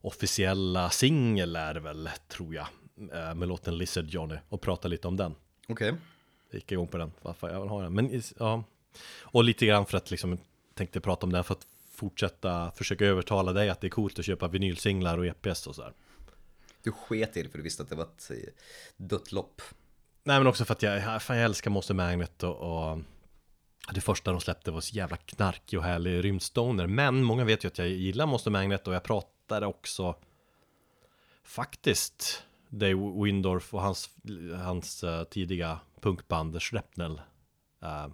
officiella 0.01 0.91
singel 0.91 1.57
är 1.57 1.75
det 1.75 1.81
väl, 1.81 2.11
tror 2.29 2.55
jag. 2.55 2.67
Uh, 3.01 3.35
med 3.35 3.49
låten 3.49 3.79
Lizard 3.79 4.07
Johnny 4.07 4.37
och 4.49 4.61
prata 4.61 4.89
lite 4.89 5.09
om 5.09 5.17
den. 5.17 5.35
Okej. 5.69 5.91
Okay. 5.91 6.01
gick 6.53 6.73
igång 6.73 6.89
på 6.89 6.99
den, 6.99 7.13
varför 7.23 7.51
jag 7.51 7.61
vill 7.61 7.71
ha 7.71 7.83
den. 7.83 7.95
Men 7.95 8.23
ja, 8.39 8.65
och 9.21 9.45
lite 9.45 9.67
grann 9.67 9.87
för 9.87 9.97
att 9.97 10.11
liksom 10.11 10.39
tänkte 10.75 11.01
prata 11.01 11.27
om 11.27 11.33
den 11.33 11.45
för 11.45 11.55
att 11.55 11.67
fortsätta 12.01 12.71
försöka 12.71 13.07
övertala 13.07 13.53
dig 13.53 13.71
att 13.71 13.81
det 13.81 13.87
är 13.87 13.91
coolt 13.91 14.19
att 14.19 14.25
köpa 14.25 14.49
vinylsinglar 14.49 15.19
och 15.19 15.27
EPS 15.27 15.67
och 15.67 15.75
sådär. 15.75 15.93
Du 16.83 16.93
sket 16.93 17.37
i 17.37 17.43
det 17.43 17.49
för 17.49 17.59
du 17.59 17.65
visste 17.65 17.83
att 17.83 17.89
det 17.89 17.95
var 17.95 18.05
ett 18.05 18.31
eh, 18.31 18.37
dött 18.97 19.33
lopp. 19.33 19.63
Nej 20.23 20.39
men 20.39 20.47
också 20.47 20.65
för 20.65 20.73
att 20.73 20.83
jag, 20.83 21.23
fan, 21.23 21.37
jag 21.37 21.45
älskar 21.45 21.71
Monster 21.71 21.95
Magnet 21.95 22.43
och, 22.43 22.91
och 22.91 22.99
det 23.93 24.01
första 24.01 24.31
de 24.31 24.41
släppte 24.41 24.71
var 24.71 24.81
så 24.81 24.97
jävla 24.97 25.17
knarkig 25.17 25.79
och 25.79 25.85
härlig 25.85 26.25
rymdstoner. 26.25 26.87
Men 26.87 27.23
många 27.23 27.45
vet 27.45 27.65
ju 27.65 27.69
att 27.69 27.79
jag 27.79 27.89
gillar 27.89 28.27
Monster 28.27 28.51
Magnet 28.51 28.89
och 28.89 28.95
jag 28.95 29.03
pratade 29.03 29.67
också 29.67 30.15
faktiskt 31.45 32.43
Dave 32.69 33.23
Windorf 33.25 33.75
och 33.75 33.83
hans, 33.83 34.11
hans 34.65 35.05
uh, 35.05 35.25
tidiga 35.25 35.81
punkband 36.01 36.63
Shrapnel 36.63 37.21
uh, 37.83 38.09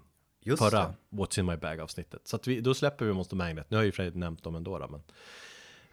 Just 0.46 0.62
förra 0.62 0.78
det. 0.78 0.94
What's 1.10 1.38
in 1.38 1.46
my 1.46 1.56
bag 1.56 1.80
avsnittet. 1.80 2.28
Så 2.28 2.38
vi, 2.44 2.60
då 2.60 2.74
släpper 2.74 3.04
vi 3.04 3.12
Monster 3.12 3.36
Magnet. 3.36 3.70
Nu 3.70 3.76
har 3.76 3.82
jag 3.82 3.86
ju 3.86 3.92
Fred 3.92 4.16
nämnt 4.16 4.42
dem 4.42 4.54
ändå 4.54 4.78
då, 4.78 4.88
men 4.88 5.02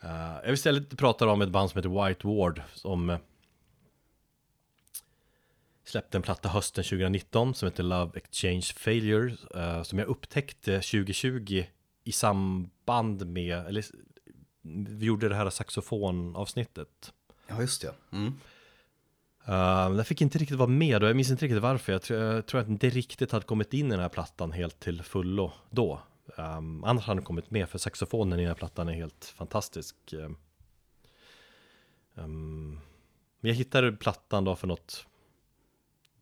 uh, 0.04 0.36
Jag 0.36 0.46
vill 0.46 0.54
istället 0.54 0.98
prata 0.98 1.28
om 1.28 1.42
ett 1.42 1.50
band 1.50 1.70
som 1.70 1.78
heter 1.78 2.08
White 2.08 2.28
Ward 2.28 2.62
som 2.74 3.10
uh, 3.10 3.18
släppte 5.86 6.18
en 6.18 6.22
platta 6.22 6.50
hösten 6.50 6.84
2019 6.84 7.56
som 7.56 7.68
heter 7.68 7.84
Love 7.84 8.12
Exchange 8.18 8.74
Failure 8.76 9.36
uh, 9.56 9.84
som 9.84 10.00
jag 10.00 10.08
upptäckte 10.08 10.76
2020 10.76 11.66
i 12.04 12.12
samband 12.12 13.28
med, 13.28 13.68
eller 13.68 13.86
vi 14.88 15.06
gjorde 15.06 15.30
det 15.30 15.36
här 15.36 15.50
saxofonavsnittet. 15.50 17.14
Ja, 17.48 17.62
just 17.62 17.82
det. 17.82 17.94
Mm. 18.12 18.34
Uh, 19.48 19.98
jag 19.98 20.08
fick 20.08 20.22
inte 20.22 20.38
riktigt 20.38 20.58
vara 20.58 20.70
med 20.70 21.04
och 21.04 21.10
jag 21.10 21.16
minns 21.16 21.32
inte 21.32 21.46
riktigt 21.46 21.62
varför. 21.62 21.92
Jag 21.92 22.02
tror, 22.02 22.20
jag 22.20 22.46
tror 22.46 22.62
att 22.62 22.68
inte 22.68 22.90
riktigt 22.90 23.32
hade 23.32 23.46
kommit 23.46 23.74
in 23.74 23.88
i 23.88 23.90
den 23.90 24.00
här 24.00 24.10
plattan 24.10 24.52
helt 24.52 24.80
till 24.80 25.04
fullo 25.04 25.52
då. 25.70 26.02
Um, 26.26 26.84
annars 26.84 27.06
hade 27.06 27.20
den 27.20 27.26
kommit 27.26 27.52
med 27.52 27.70
för 27.70 27.78
saxofonen 27.78 28.40
i 28.40 28.42
den 28.42 28.48
här 28.48 28.56
plattan 28.56 28.90
är 28.90 28.94
helt 28.94 29.26
fantastisk. 29.26 29.96
Um, 32.16 32.80
jag 33.40 33.54
hittade 33.54 33.92
plattan 33.92 34.44
då 34.44 34.56
för 34.56 34.68
något 34.68 35.08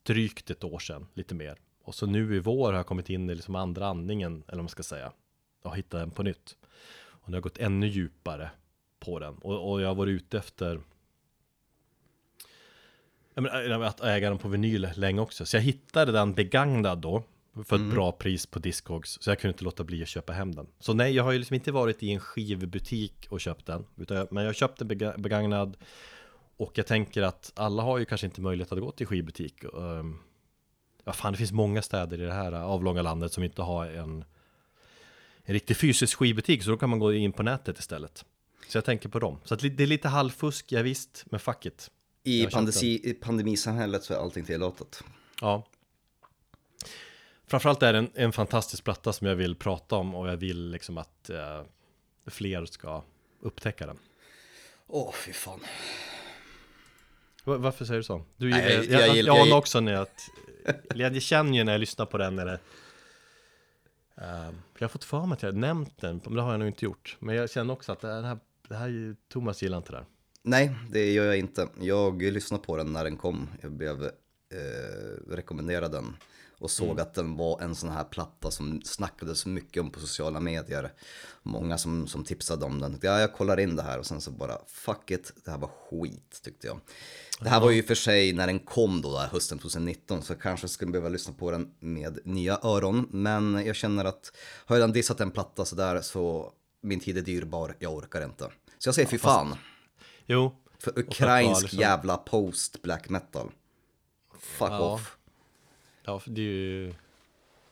drygt 0.03 0.49
ett 0.49 0.63
år 0.63 0.79
sedan, 0.79 1.07
lite 1.13 1.35
mer. 1.35 1.57
Och 1.83 1.95
så 1.95 2.05
nu 2.05 2.35
i 2.35 2.39
vår 2.39 2.71
har 2.71 2.79
jag 2.79 2.85
kommit 2.85 3.09
in 3.09 3.29
i 3.29 3.35
liksom 3.35 3.55
andra 3.55 3.87
andningen, 3.87 4.43
eller 4.47 4.57
vad 4.57 4.63
man 4.63 4.69
ska 4.69 4.83
säga. 4.83 5.11
Och 5.61 5.77
hittat 5.77 6.01
den 6.01 6.11
på 6.11 6.23
nytt. 6.23 6.57
Och 6.93 7.29
nu 7.29 7.33
har 7.33 7.37
jag 7.37 7.43
gått 7.43 7.57
ännu 7.57 7.87
djupare 7.87 8.51
på 8.99 9.19
den. 9.19 9.37
Och, 9.37 9.71
och 9.71 9.81
jag 9.81 9.87
har 9.87 9.95
varit 9.95 10.11
ute 10.11 10.37
efter 10.37 10.81
att 13.83 14.01
äga 14.01 14.29
den 14.29 14.37
på 14.37 14.47
vinyl 14.47 14.89
länge 14.95 15.21
också. 15.21 15.45
Så 15.45 15.57
jag 15.57 15.61
hittade 15.61 16.11
den 16.11 16.33
begagnad 16.33 16.99
då. 16.99 17.23
För 17.53 17.61
ett 17.61 17.71
mm. 17.71 17.89
bra 17.89 18.11
pris 18.11 18.45
på 18.45 18.59
Discogs. 18.59 19.17
Så 19.21 19.29
jag 19.29 19.39
kunde 19.39 19.53
inte 19.53 19.63
låta 19.63 19.83
bli 19.83 20.03
att 20.03 20.07
köpa 20.07 20.33
hem 20.33 20.55
den. 20.55 20.67
Så 20.79 20.93
nej, 20.93 21.15
jag 21.15 21.23
har 21.23 21.31
ju 21.31 21.37
liksom 21.37 21.53
inte 21.53 21.71
varit 21.71 22.03
i 22.03 22.11
en 22.11 22.19
skivbutik 22.19 23.27
och 23.29 23.41
köpt 23.41 23.65
den. 23.65 23.85
Utan 23.97 24.17
jag, 24.17 24.31
men 24.31 24.45
jag 24.45 24.55
köpte 24.55 24.85
begagnad. 25.17 25.77
Och 26.57 26.77
jag 26.77 26.87
tänker 26.87 27.21
att 27.21 27.51
alla 27.55 27.83
har 27.83 27.97
ju 27.97 28.05
kanske 28.05 28.27
inte 28.27 28.41
möjlighet 28.41 28.71
att 28.71 28.79
gå 28.79 28.91
till 28.91 29.07
skivbutik. 29.07 29.63
Um, 29.73 30.19
ja, 31.03 31.13
fan, 31.13 31.31
det 31.31 31.37
finns 31.37 31.51
många 31.51 31.81
städer 31.81 32.21
i 32.21 32.25
det 32.25 32.33
här 32.33 32.51
avlånga 32.51 33.01
landet 33.01 33.33
som 33.33 33.43
inte 33.43 33.61
har 33.61 33.85
en, 33.85 34.23
en 35.43 35.53
riktig 35.53 35.77
fysisk 35.77 36.17
skivbutik. 36.17 36.63
Så 36.63 36.69
då 36.69 36.77
kan 36.77 36.89
man 36.89 36.99
gå 36.99 37.13
in 37.13 37.31
på 37.31 37.43
nätet 37.43 37.79
istället. 37.79 38.25
Så 38.67 38.77
jag 38.77 38.85
tänker 38.85 39.09
på 39.09 39.19
dem. 39.19 39.39
Så 39.43 39.55
det 39.55 39.83
är 39.83 39.87
lite 39.87 40.07
halvfusk, 40.07 40.71
ja, 40.71 40.81
visst, 40.81 41.23
men 41.25 41.39
fuck 41.39 41.65
it. 41.65 41.91
I 42.23 43.13
pandemisamhället 43.13 44.03
så 44.03 44.13
är 44.13 44.17
allting 44.17 44.45
tillåtet. 44.45 45.03
Ja. 45.41 45.67
Framförallt 47.51 47.83
är 47.83 47.93
det 47.93 47.99
en, 47.99 48.11
en 48.13 48.31
fantastisk 48.31 48.83
platta 48.83 49.13
som 49.13 49.27
jag 49.27 49.35
vill 49.35 49.55
prata 49.55 49.95
om 49.95 50.15
och 50.15 50.27
jag 50.27 50.37
vill 50.37 50.71
liksom 50.71 50.97
att 50.97 51.29
eh, 51.29 51.61
fler 52.25 52.65
ska 52.65 53.03
upptäcka 53.41 53.85
den. 53.85 53.97
Åh, 54.87 55.09
oh, 55.09 55.13
fy 55.13 55.33
fan. 55.33 55.59
Varför 57.43 57.85
säger 57.85 57.97
du 57.97 58.03
så? 58.03 58.23
Du, 58.37 58.49
Nej, 58.49 58.73
jag, 58.73 58.85
jag, 58.85 59.01
jag, 59.01 59.17
jag, 59.17 59.25
jag 59.25 59.39
anar 59.39 59.57
också 59.57 59.79
när 59.79 59.91
jag, 59.91 60.07
jag 60.95 61.21
känner 61.21 61.57
ju 61.57 61.63
när 61.63 61.71
jag 61.71 61.79
lyssnar 61.79 62.05
på 62.05 62.17
den 62.17 62.35
när 62.35 62.45
det 62.45 62.59
uh, 64.21 64.53
Jag 64.77 64.83
har 64.83 64.87
fått 64.87 65.03
för 65.03 65.25
mig 65.25 65.35
att 65.35 65.43
jag 65.43 65.51
har 65.51 65.59
nämnt 65.59 66.01
den, 66.01 66.21
men 66.23 66.35
det 66.35 66.41
har 66.41 66.51
jag 66.51 66.59
nog 66.59 66.69
inte 66.69 66.85
gjort. 66.85 67.17
Men 67.19 67.35
jag 67.35 67.49
känner 67.49 67.73
också 67.73 67.91
att 67.91 68.01
det 68.01 68.07
här, 68.07 68.37
det 68.67 68.75
här 68.75 69.15
Thomas 69.29 69.63
gillar 69.63 69.77
inte 69.77 69.91
det 69.91 69.97
där. 69.97 70.05
Nej, 70.43 70.75
det 70.89 71.11
gör 71.11 71.25
jag 71.25 71.37
inte. 71.37 71.67
Jag 71.81 72.21
lyssnade 72.21 72.63
på 72.63 72.77
den 72.77 72.93
när 72.93 73.03
den 73.03 73.17
kom. 73.17 73.49
Jag 73.61 73.71
blev 73.71 74.03
eh, 74.03 74.09
rekommenderad 75.27 75.91
den 75.91 76.15
och 76.61 76.71
såg 76.71 76.89
mm. 76.89 77.01
att 77.01 77.13
den 77.13 77.37
var 77.37 77.61
en 77.61 77.75
sån 77.75 77.89
här 77.89 78.03
platta 78.03 78.51
som 78.51 78.81
snackades 78.85 79.45
mycket 79.45 79.81
om 79.81 79.91
på 79.91 79.99
sociala 79.99 80.39
medier. 80.39 80.93
Många 81.43 81.77
som, 81.77 82.07
som 82.07 82.23
tipsade 82.23 82.65
om 82.65 82.79
den. 82.79 82.99
Ja, 83.01 83.19
jag 83.19 83.33
kollar 83.33 83.59
in 83.59 83.75
det 83.75 83.83
här 83.83 83.99
och 83.99 84.05
sen 84.05 84.21
så 84.21 84.31
bara 84.31 84.57
fuck 84.67 85.11
it, 85.11 85.33
det 85.45 85.51
här 85.51 85.57
var 85.57 85.69
skit 85.89 86.41
tyckte 86.43 86.67
jag. 86.67 86.79
Det 87.39 87.49
här 87.49 87.59
var 87.59 87.71
ju 87.71 87.83
för 87.83 87.95
sig 87.95 88.33
när 88.33 88.47
den 88.47 88.59
kom 88.59 89.01
då 89.01 89.17
där, 89.17 89.27
hösten 89.27 89.59
2019 89.59 90.21
så 90.21 90.35
kanske 90.35 90.67
skulle 90.67 90.91
behöva 90.91 91.09
lyssna 91.09 91.33
på 91.33 91.51
den 91.51 91.73
med 91.79 92.19
nya 92.23 92.59
öron. 92.63 93.07
Men 93.11 93.65
jag 93.65 93.75
känner 93.75 94.05
att 94.05 94.31
har 94.65 94.75
jag 94.75 94.79
redan 94.79 94.91
dissat 94.91 95.21
en 95.21 95.31
platta 95.31 95.65
sådär 95.65 96.01
så 96.01 96.53
min 96.81 96.99
tid 96.99 97.17
är 97.17 97.21
dyrbar, 97.21 97.75
jag 97.79 97.93
orkar 97.93 98.23
inte. 98.23 98.51
Så 98.77 98.87
jag 98.87 98.95
säger 98.95 99.05
ja, 99.05 99.11
fy 99.11 99.17
fan. 99.17 99.49
Fast 99.49 99.61
Jo. 100.25 100.55
För 100.79 100.99
ukrainsk 100.99 101.61
liksom... 101.61 101.79
jävla 101.79 102.17
post 102.17 102.81
black 102.81 103.09
metal. 103.09 103.51
Fuck 104.39 104.71
ja. 104.71 104.79
off. 104.79 105.17
Ja, 106.05 106.21
det 106.25 106.41
är 106.41 106.45
ju 106.45 106.93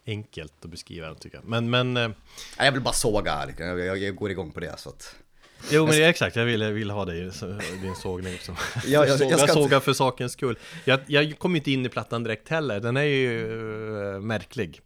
enkelt 0.06 0.54
att 0.66 0.72
beskriva 0.72 1.08
den 1.08 1.16
tycker 1.16 1.38
jag. 1.38 1.46
Men, 1.46 1.70
men... 1.70 1.98
Eh, 1.98 2.10
jag 2.58 2.72
vill 2.72 2.82
bara 2.82 2.94
såga 2.94 3.32
här, 3.32 3.56
jag, 3.58 3.80
jag, 3.80 3.98
jag 3.98 4.16
går 4.16 4.32
igång 4.32 4.52
på 4.52 4.60
det 4.60 4.80
så 4.80 4.90
att... 4.90 5.16
Jo 5.72 5.86
men 5.86 6.04
exakt, 6.04 6.36
jag 6.36 6.46
vill, 6.46 6.62
jag 6.62 6.72
vill 6.72 6.90
ha 6.90 7.06
dig, 7.06 7.32
din 7.82 7.96
sågning 7.96 8.34
också. 8.34 8.56
Ja, 8.76 9.06
jag, 9.06 9.22
jag, 9.22 9.32
jag 9.40 9.50
sågar 9.50 9.80
för 9.80 9.94
sakens 9.94 10.32
skull. 10.32 10.58
Jag, 10.86 11.00
jag 11.08 11.40
kom 11.40 11.56
inte 11.56 11.72
in 11.72 11.86
i 11.86 11.90
plattan 11.90 12.24
direkt 12.24 12.50
heller, 12.50 12.80
den 12.80 12.98
är 12.98 13.04
ju 13.04 13.48
uh, 13.48 14.20
märklig. 14.20 14.82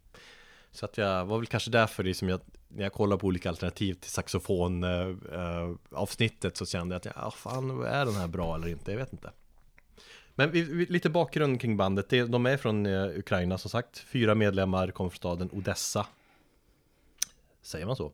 Så 0.72 0.86
att 0.86 0.98
jag 0.98 1.26
var 1.26 1.38
väl 1.38 1.48
kanske 1.48 1.72
därför 1.72 2.04
liksom 2.04 2.30
jag, 2.30 2.40
när 2.68 2.84
jag 2.84 2.94
kollar 2.94 3.18
på 3.18 3.28
olika 3.28 3.50
alternativ 3.50 3.94
till 3.94 4.12
saxofon 4.12 4.84
eh, 4.84 5.08
eh, 5.34 5.72
avsnittet 5.92 6.58
så 6.58 6.66
kände 6.66 6.96
jag 6.96 7.08
att, 7.08 7.16
ja 7.16 7.32
fan, 7.32 7.86
är 7.86 8.06
den 8.06 8.16
här 8.16 8.28
bra 8.28 8.56
eller 8.56 8.68
inte? 8.68 8.92
Jag 8.92 8.98
vet 8.98 9.14
inte. 9.14 9.32
Men 10.36 10.52
vi, 10.52 10.62
vi, 10.62 10.86
lite 10.86 11.10
bakgrund 11.10 11.62
kring 11.62 11.78
bandet, 11.78 12.10
det, 12.10 12.24
de 12.24 12.46
är 12.46 12.58
från 12.58 12.86
eh, 12.86 13.18
Ukraina 13.18 13.58
som 13.58 13.70
sagt. 13.70 13.98
Fyra 13.98 14.36
medlemmar 14.36 14.92
kommer 14.92 15.10
från 15.10 15.18
staden 15.18 15.50
Odessa. 15.52 16.08
Säger 17.62 17.86
man 17.86 17.96
så? 17.96 18.12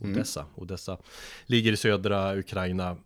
Odessa, 0.00 0.46
Odessa. 0.54 0.98
Ligger 1.46 1.72
i 1.72 1.76
södra 1.76 2.36
Ukraina, 2.36 2.96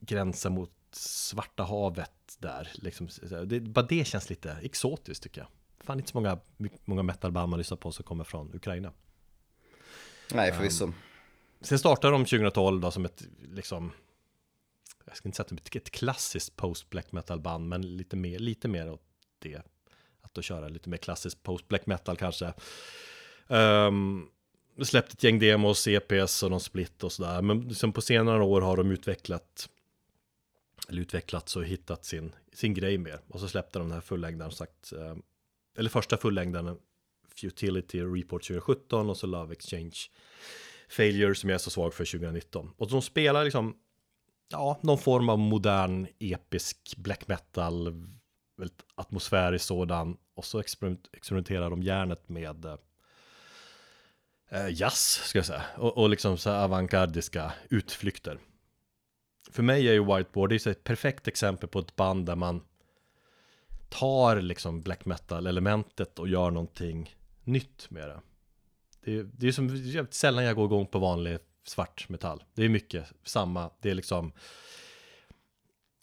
gränsen 0.00 0.52
mot 0.52 0.70
Svarta 0.94 1.62
havet 1.62 2.36
där. 2.38 2.68
Liksom, 2.74 3.08
det, 3.46 3.60
bara 3.60 3.86
det 3.86 4.04
känns 4.04 4.30
lite 4.30 4.56
exotiskt 4.62 5.22
tycker 5.22 5.40
jag. 5.40 5.48
Fan 5.86 5.98
inte 5.98 6.10
så 6.10 6.16
många, 6.16 6.38
många 6.84 7.02
metalband 7.02 7.50
man 7.50 7.58
lyssnar 7.58 7.76
på 7.76 7.92
som 7.92 8.04
kommer 8.04 8.24
från 8.24 8.54
Ukraina. 8.54 8.92
Nej, 10.34 10.52
förvisso. 10.52 10.84
Um, 10.84 10.94
sen 11.60 11.78
startade 11.78 12.12
de 12.12 12.24
2012 12.24 12.80
då 12.80 12.90
som 12.90 13.04
ett, 13.04 13.22
liksom, 13.52 13.92
jag 15.06 15.16
ska 15.16 15.28
inte 15.28 15.36
säga 15.36 15.44
att 15.44 15.64
det 15.64 15.76
är 15.76 15.80
ett 15.80 15.90
klassiskt 15.90 16.56
post 16.56 16.90
black 16.90 17.12
metal 17.12 17.40
band, 17.40 17.68
men 17.68 17.96
lite 17.96 18.16
mer, 18.16 18.38
lite 18.38 18.68
mer 18.68 18.90
åt 18.90 19.02
det. 19.38 19.62
Att 20.22 20.34
då 20.34 20.42
köra 20.42 20.68
lite 20.68 20.88
mer 20.88 20.96
klassiskt 20.96 21.42
post 21.42 21.68
black 21.68 21.86
metal 21.86 22.16
kanske. 22.16 22.52
Ehm, 23.48 24.28
um, 24.78 24.84
släppt 24.84 25.12
ett 25.12 25.22
gäng 25.22 25.38
demos, 25.38 25.88
EPS 25.88 26.42
och 26.42 26.50
någon 26.50 26.60
split 26.60 27.04
och 27.04 27.12
sådär. 27.12 27.42
Men 27.42 27.60
liksom 27.60 27.92
på 27.92 28.00
senare 28.00 28.42
år 28.42 28.60
har 28.60 28.76
de 28.76 28.90
utvecklat 28.90 29.68
eller 30.88 31.02
utvecklats 31.02 31.56
och 31.56 31.64
hittat 31.64 32.04
sin, 32.04 32.32
sin 32.52 32.74
grej 32.74 32.98
mer. 32.98 33.20
Och 33.28 33.40
så 33.40 33.48
släppte 33.48 33.78
de 33.78 33.88
den 33.88 33.94
här 33.94 34.00
fullängdaren 34.00 34.52
sagt, 34.52 34.92
ehm, 34.92 35.22
eller 35.76 35.90
första 35.90 36.16
fullängdaren 36.16 36.78
Futility 37.34 38.02
Report 38.02 38.42
2017 38.42 39.10
och 39.10 39.16
så 39.16 39.26
Love 39.26 39.52
Exchange 39.52 39.96
Failure 40.88 41.34
som 41.34 41.50
jag 41.50 41.54
är 41.54 41.58
så 41.58 41.70
svag 41.70 41.94
för 41.94 42.04
2019. 42.04 42.70
Och 42.76 42.90
de 42.90 43.02
spelar 43.02 43.44
liksom, 43.44 43.76
ja, 44.52 44.78
någon 44.82 44.98
form 44.98 45.28
av 45.28 45.38
modern 45.38 46.06
episk 46.18 46.96
black 46.96 47.28
metal, 47.28 48.06
väldigt 48.56 48.82
atmosfärisk 48.94 49.64
sådan. 49.64 50.16
Och 50.34 50.44
så 50.44 50.60
experimenterar 51.12 51.70
de 51.70 51.82
järnet 51.82 52.28
med 52.28 52.64
eh, 52.64 52.76
eh, 54.50 54.80
jazz, 54.80 55.20
ska 55.24 55.38
jag 55.38 55.46
säga. 55.46 55.62
Och, 55.76 55.98
och 55.98 56.10
liksom 56.10 56.38
så 56.38 56.50
avantgardiska 56.50 57.52
utflykter 57.70 58.38
för 59.52 59.62
mig 59.62 59.88
är 59.88 59.92
ju 59.92 60.04
Whiteboard 60.04 60.50
det 60.50 60.66
är 60.66 60.70
ett 60.70 60.84
perfekt 60.84 61.28
exempel 61.28 61.68
på 61.68 61.78
ett 61.78 61.96
band 61.96 62.26
där 62.26 62.36
man 62.36 62.62
tar 63.88 64.40
liksom 64.40 64.82
black 64.82 65.04
metal-elementet 65.04 66.18
och 66.18 66.28
gör 66.28 66.50
någonting 66.50 67.16
nytt 67.44 67.90
med 67.90 68.08
det. 68.08 68.20
Det 69.04 69.18
är, 69.18 69.22
det 69.32 69.48
är 69.48 69.52
som 69.52 70.06
sällan 70.10 70.44
jag 70.44 70.56
går 70.56 70.64
igång 70.64 70.86
på 70.86 70.98
vanlig 70.98 71.38
svart 71.64 72.08
metall. 72.08 72.44
Det 72.54 72.64
är 72.64 72.68
mycket 72.68 73.12
samma, 73.24 73.70
det 73.80 73.90
är 73.90 73.94
liksom 73.94 74.32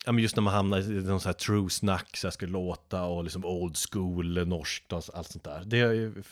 Ja 0.05 0.11
men 0.11 0.21
just 0.21 0.35
när 0.35 0.43
man 0.43 0.53
hamnar 0.53 0.79
i 0.79 1.03
någon 1.03 1.19
sån 1.19 1.29
här 1.29 1.33
true 1.33 1.69
snack, 1.69 2.17
så 2.17 2.27
här 2.27 2.31
ska 2.31 2.45
låta 2.45 3.03
och 3.03 3.23
liksom 3.23 3.45
old 3.45 3.77
school, 3.91 4.47
norskt 4.47 4.93
och 4.93 5.03
allt 5.13 5.31
sånt 5.31 5.43
där. 5.43 5.63
Det 5.65 5.79
är 5.79 5.91
ju 5.91 6.23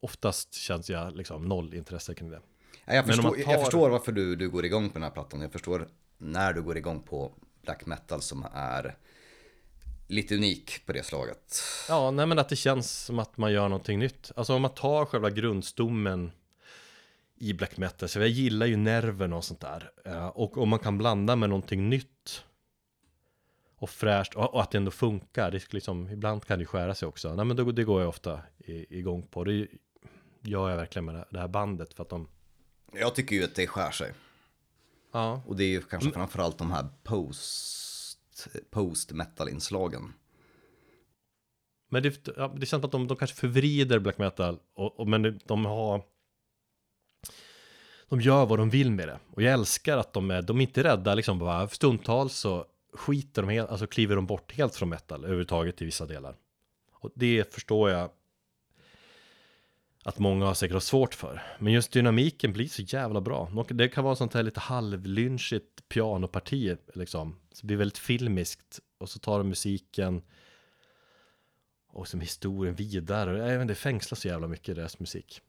oftast 0.00 0.54
känns 0.54 0.90
jag 0.90 1.16
liksom 1.16 1.44
noll 1.44 1.74
intresse 1.74 2.14
kring 2.14 2.30
det. 2.30 2.40
jag, 2.86 3.06
förstår, 3.06 3.30
tar... 3.30 3.52
jag 3.52 3.60
förstår 3.60 3.90
varför 3.90 4.12
du, 4.12 4.36
du 4.36 4.50
går 4.50 4.64
igång 4.64 4.88
på 4.88 4.94
den 4.94 5.02
här 5.02 5.10
plattan. 5.10 5.40
Jag 5.40 5.52
förstår 5.52 5.88
när 6.18 6.52
du 6.52 6.62
går 6.62 6.76
igång 6.76 7.02
på 7.02 7.32
black 7.62 7.86
metal 7.86 8.22
som 8.22 8.46
är 8.54 8.96
lite 10.08 10.34
unik 10.34 10.86
på 10.86 10.92
det 10.92 11.02
slaget. 11.02 11.62
Ja, 11.88 12.10
nej 12.10 12.26
men 12.26 12.38
att 12.38 12.48
det 12.48 12.56
känns 12.56 13.04
som 13.04 13.18
att 13.18 13.36
man 13.36 13.52
gör 13.52 13.68
någonting 13.68 13.98
nytt. 13.98 14.32
Alltså 14.36 14.54
om 14.54 14.62
man 14.62 14.74
tar 14.74 15.04
själva 15.04 15.30
grundstommen 15.30 16.32
i 17.40 17.54
black 17.54 17.76
metal, 17.76 18.08
så 18.08 18.18
jag 18.18 18.28
gillar 18.28 18.66
ju 18.66 18.76
nerven 18.76 19.32
och 19.32 19.44
sånt 19.44 19.60
där. 19.60 19.90
Eh, 20.04 20.26
och 20.26 20.58
om 20.58 20.68
man 20.68 20.78
kan 20.78 20.98
blanda 20.98 21.36
med 21.36 21.48
någonting 21.48 21.88
nytt 21.88 22.44
och 23.76 23.90
fräscht 23.90 24.34
och 24.34 24.62
att 24.62 24.70
det 24.70 24.78
ändå 24.78 24.90
funkar. 24.90 25.50
Det 25.50 25.72
liksom, 25.72 26.08
ibland 26.08 26.44
kan 26.44 26.58
det 26.58 26.66
skära 26.66 26.94
sig 26.94 27.08
också. 27.08 27.34
Nej 27.34 27.44
men 27.44 27.56
det, 27.56 27.72
det 27.72 27.84
går 27.84 28.00
jag 28.00 28.08
ofta 28.08 28.40
igång 28.88 29.22
på. 29.22 29.44
Det 29.44 29.66
gör 30.42 30.70
jag 30.70 30.76
verkligen 30.76 31.04
med 31.04 31.24
det 31.30 31.38
här 31.38 31.48
bandet 31.48 31.94
för 31.94 32.02
att 32.02 32.08
de... 32.08 32.28
Jag 32.92 33.14
tycker 33.14 33.36
ju 33.36 33.44
att 33.44 33.54
det 33.54 33.66
skär 33.66 33.90
sig. 33.90 34.12
Ja. 35.12 35.42
Och 35.46 35.56
det 35.56 35.64
är 35.64 35.68
ju 35.68 35.82
kanske 35.82 36.10
framförallt 36.10 36.58
de 36.58 36.70
här 36.70 36.86
post, 37.02 38.48
post 38.70 39.12
metal-inslagen. 39.12 40.12
Men 41.88 42.02
det, 42.02 42.28
ja, 42.36 42.54
det 42.56 42.66
känns 42.66 42.80
som 42.80 42.84
att 42.84 42.92
de, 42.92 43.06
de 43.06 43.16
kanske 43.16 43.36
förvrider 43.36 43.98
black 43.98 44.18
metal, 44.18 44.58
och, 44.74 45.00
och, 45.00 45.08
men 45.08 45.40
de 45.44 45.64
har... 45.64 46.02
De 48.08 48.20
gör 48.20 48.46
vad 48.46 48.58
de 48.58 48.70
vill 48.70 48.90
med 48.90 49.08
det. 49.08 49.18
Och 49.34 49.42
jag 49.42 49.52
älskar 49.52 49.98
att 49.98 50.12
de 50.12 50.30
är, 50.30 50.42
de 50.42 50.56
är 50.56 50.62
inte 50.62 50.84
rädda 50.84 51.14
liksom 51.14 51.38
bara, 51.38 51.68
stundtals 51.68 52.34
så 52.34 52.66
skiter 52.94 53.42
de 53.42 53.48
helt, 53.48 53.70
alltså 53.70 53.86
kliver 53.86 54.16
de 54.16 54.26
bort 54.26 54.52
helt 54.52 54.74
från 54.74 54.88
metal 54.88 55.24
överhuvudtaget 55.24 55.82
i 55.82 55.84
vissa 55.84 56.06
delar. 56.06 56.36
Och 56.92 57.10
det 57.14 57.54
förstår 57.54 57.90
jag 57.90 58.10
att 60.04 60.18
många 60.18 60.46
har 60.46 60.54
säkert 60.54 60.82
svårt 60.82 61.14
för. 61.14 61.42
Men 61.58 61.72
just 61.72 61.92
dynamiken 61.92 62.52
blir 62.52 62.68
så 62.68 62.82
jävla 62.82 63.20
bra. 63.20 63.64
Det 63.68 63.88
kan 63.88 64.04
vara 64.04 64.16
sånt 64.16 64.34
här 64.34 64.42
lite 64.42 64.60
halvlynchigt 64.60 65.88
pianoparti 65.88 66.76
liksom. 66.94 67.36
Så 67.52 67.60
det 67.60 67.66
blir 67.66 67.76
väldigt 67.76 67.98
filmiskt. 67.98 68.80
Och 68.98 69.08
så 69.08 69.18
tar 69.18 69.38
de 69.38 69.48
musiken 69.48 70.22
och 71.88 72.08
som 72.08 72.20
historien 72.20 72.74
vidare. 72.74 73.38
Jag 73.38 73.46
vet 73.46 73.62
inte, 73.62 73.72
det 73.72 73.74
fängslar 73.74 74.16
så 74.16 74.28
jävla 74.28 74.46
mycket 74.46 74.68
i 74.68 74.74
deras 74.74 74.98
musik. 74.98 75.42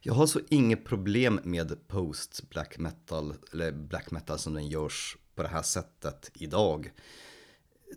Jag 0.00 0.14
har 0.14 0.26
så 0.26 0.40
inget 0.48 0.84
problem 0.84 1.40
med 1.44 1.88
post 1.88 2.48
black 2.50 2.78
metal, 2.78 3.34
eller 3.52 3.72
black 3.72 4.10
metal 4.10 4.38
som 4.38 4.54
den 4.54 4.68
görs 4.68 5.16
på 5.34 5.42
det 5.42 5.48
här 5.48 5.62
sättet 5.62 6.30
idag. 6.34 6.92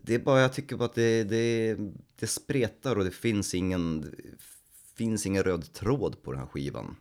Det 0.02 0.16
är 0.16 0.20
bara, 0.20 0.42
jag 0.42 0.54
tycker 0.54 0.76
bara 0.76 0.86
att 0.86 0.96
det, 0.96 1.24
det, 1.24 1.78
det 2.20 2.28
spretar 2.28 2.96
och 2.96 3.04
det 3.04 3.12
finns 3.12 3.54
ingen 3.54 4.16
finns 4.96 5.26
ingen 5.26 5.44
röd 5.44 5.74
tråd 5.74 6.24
på 6.24 6.32
den 6.32 6.40
här 6.40 6.48
skivan. 6.48 6.96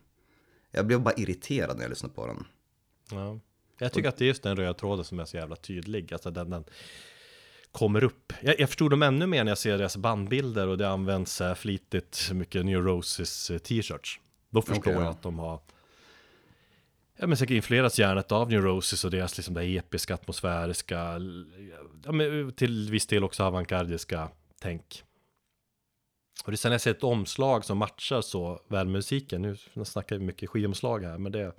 Jag 0.71 0.87
blev 0.87 1.01
bara 1.01 1.13
irriterad 1.13 1.77
när 1.77 1.83
jag 1.83 1.89
lyssnade 1.89 2.13
på 2.13 2.27
den. 2.27 2.45
Ja. 3.11 3.39
Jag 3.79 3.93
tycker 3.93 4.09
att 4.09 4.17
det 4.17 4.25
är 4.25 4.27
just 4.27 4.43
den 4.43 4.55
röda 4.55 4.73
tråden 4.73 5.05
som 5.05 5.19
är 5.19 5.25
så 5.25 5.37
jävla 5.37 5.55
tydlig. 5.55 6.13
Alltså 6.13 6.31
den, 6.31 6.49
den 6.49 6.63
kommer 7.71 8.03
upp. 8.03 8.33
Jag, 8.41 8.59
jag 8.59 8.69
förstod 8.69 8.91
dem 8.91 9.03
ännu 9.03 9.27
mer 9.27 9.43
när 9.43 9.51
jag 9.51 9.57
ser 9.57 9.77
deras 9.77 9.97
bandbilder 9.97 10.67
och 10.67 10.77
det 10.77 10.89
används 10.89 11.41
äh, 11.41 11.55
flitigt 11.55 12.31
mycket 12.33 12.65
New 12.65 12.81
Roses 12.81 13.51
äh, 13.51 13.57
t-shirts. 13.57 14.19
Då 14.49 14.61
förstår 14.61 14.91
okay, 14.91 14.93
jag 14.93 15.03
att 15.03 15.21
de 15.21 15.39
har 15.39 15.59
Ja 17.21 17.27
men 17.27 17.37
säkert 17.37 17.55
influerats 17.55 17.99
hjärnet 17.99 18.31
av 18.31 18.49
New 18.49 18.61
Roses 18.61 19.05
och 19.05 19.11
deras 19.11 19.37
liksom 19.37 19.53
det 19.53 19.63
episka, 19.63 20.13
atmosfäriska, 20.13 21.19
ja, 22.05 22.11
men 22.11 22.53
till 22.53 22.91
viss 22.91 23.07
del 23.07 23.23
också 23.23 23.43
avantgardiska 23.43 24.29
tänk. 24.59 25.03
Och 26.45 26.51
det 26.51 26.55
är 26.55 26.57
sen 26.57 26.71
jag 26.71 26.81
ser 26.81 26.91
ett 26.91 27.03
omslag 27.03 27.65
som 27.65 27.77
matchar 27.77 28.21
så 28.21 28.61
väl 28.67 28.87
musiken. 28.87 29.41
Nu 29.73 29.85
snackar 29.85 30.17
vi 30.17 30.25
mycket 30.25 30.49
skivomslag 30.49 31.03
här, 31.03 31.17
men 31.17 31.31
det 31.31 31.55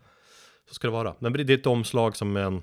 så 0.68 0.74
ska 0.74 0.86
det 0.86 0.92
vara. 0.92 1.14
Men 1.18 1.32
det 1.32 1.52
är 1.52 1.58
ett 1.58 1.66
omslag 1.66 2.16
som 2.16 2.36
en 2.36 2.62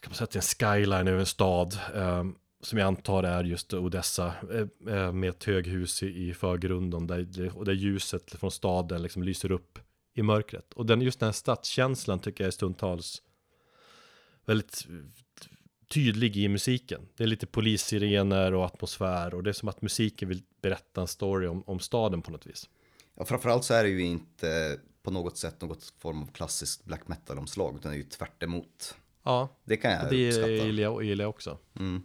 kan 0.00 0.10
man 0.10 0.14
säga 0.14 0.24
att 0.24 0.30
det 0.30 0.38
är 0.38 0.68
en 0.68 0.80
skyline 0.80 1.08
över 1.08 1.20
en 1.20 1.26
stad 1.26 1.78
eh, 1.94 2.24
som 2.60 2.78
jag 2.78 2.86
antar 2.86 3.22
är 3.22 3.44
just 3.44 3.74
Odessa 3.74 4.34
eh, 4.50 4.94
eh 4.94 5.12
med 5.12 5.30
ett 5.30 5.44
höghus 5.44 6.02
i, 6.02 6.28
i 6.28 6.34
förgrunden 6.34 7.06
där, 7.06 7.56
och 7.56 7.64
där 7.64 7.72
ljuset 7.72 8.30
från 8.30 8.50
staden 8.50 9.02
liksom 9.02 9.22
lyser 9.22 9.52
upp 9.52 9.78
i 10.14 10.22
mörkret. 10.22 10.72
Och 10.72 10.86
den, 10.86 11.00
just 11.00 11.20
den 11.20 11.26
här 11.26 11.32
stadskänslan 11.32 12.18
tycker 12.18 12.44
jag 12.44 12.48
är 12.48 12.52
stundtals 12.52 13.22
väldigt 14.44 14.86
tydlig 15.88 16.36
i 16.36 16.48
musiken. 16.48 17.08
Det 17.16 17.22
är 17.22 17.28
lite 17.28 17.46
polissirener 17.46 18.54
och 18.54 18.64
atmosfär 18.64 19.34
och 19.34 19.42
det 19.42 19.50
är 19.50 19.54
som 19.54 19.68
att 19.68 19.82
musiken 19.82 20.28
vill 20.28 20.42
berätta 20.62 21.00
en 21.00 21.06
story 21.06 21.46
om, 21.46 21.62
om 21.66 21.80
staden 21.80 22.22
på 22.22 22.30
något 22.30 22.46
vis. 22.46 22.68
Ja, 23.14 23.24
framförallt 23.24 23.64
så 23.64 23.74
är 23.74 23.82
det 23.82 23.88
ju 23.88 24.02
inte 24.02 24.78
på 25.02 25.10
något 25.10 25.36
sätt 25.36 25.60
något 25.60 25.92
form 25.98 26.22
av 26.22 26.26
klassiskt 26.26 26.84
black 26.84 27.08
metal-omslag, 27.08 27.76
utan 27.76 27.90
det 27.90 27.96
är 27.96 27.98
ju 27.98 28.04
tvärt 28.04 28.42
emot. 28.42 28.96
Ja, 29.22 29.48
det 29.64 29.76
kan 29.76 29.90
jag 29.90 30.10
det 30.10 30.28
uppskatta. 30.28 30.48
Det 30.48 31.04
gillar 31.04 31.24
jag 31.24 31.30
också. 31.30 31.58
Mm. 31.78 32.02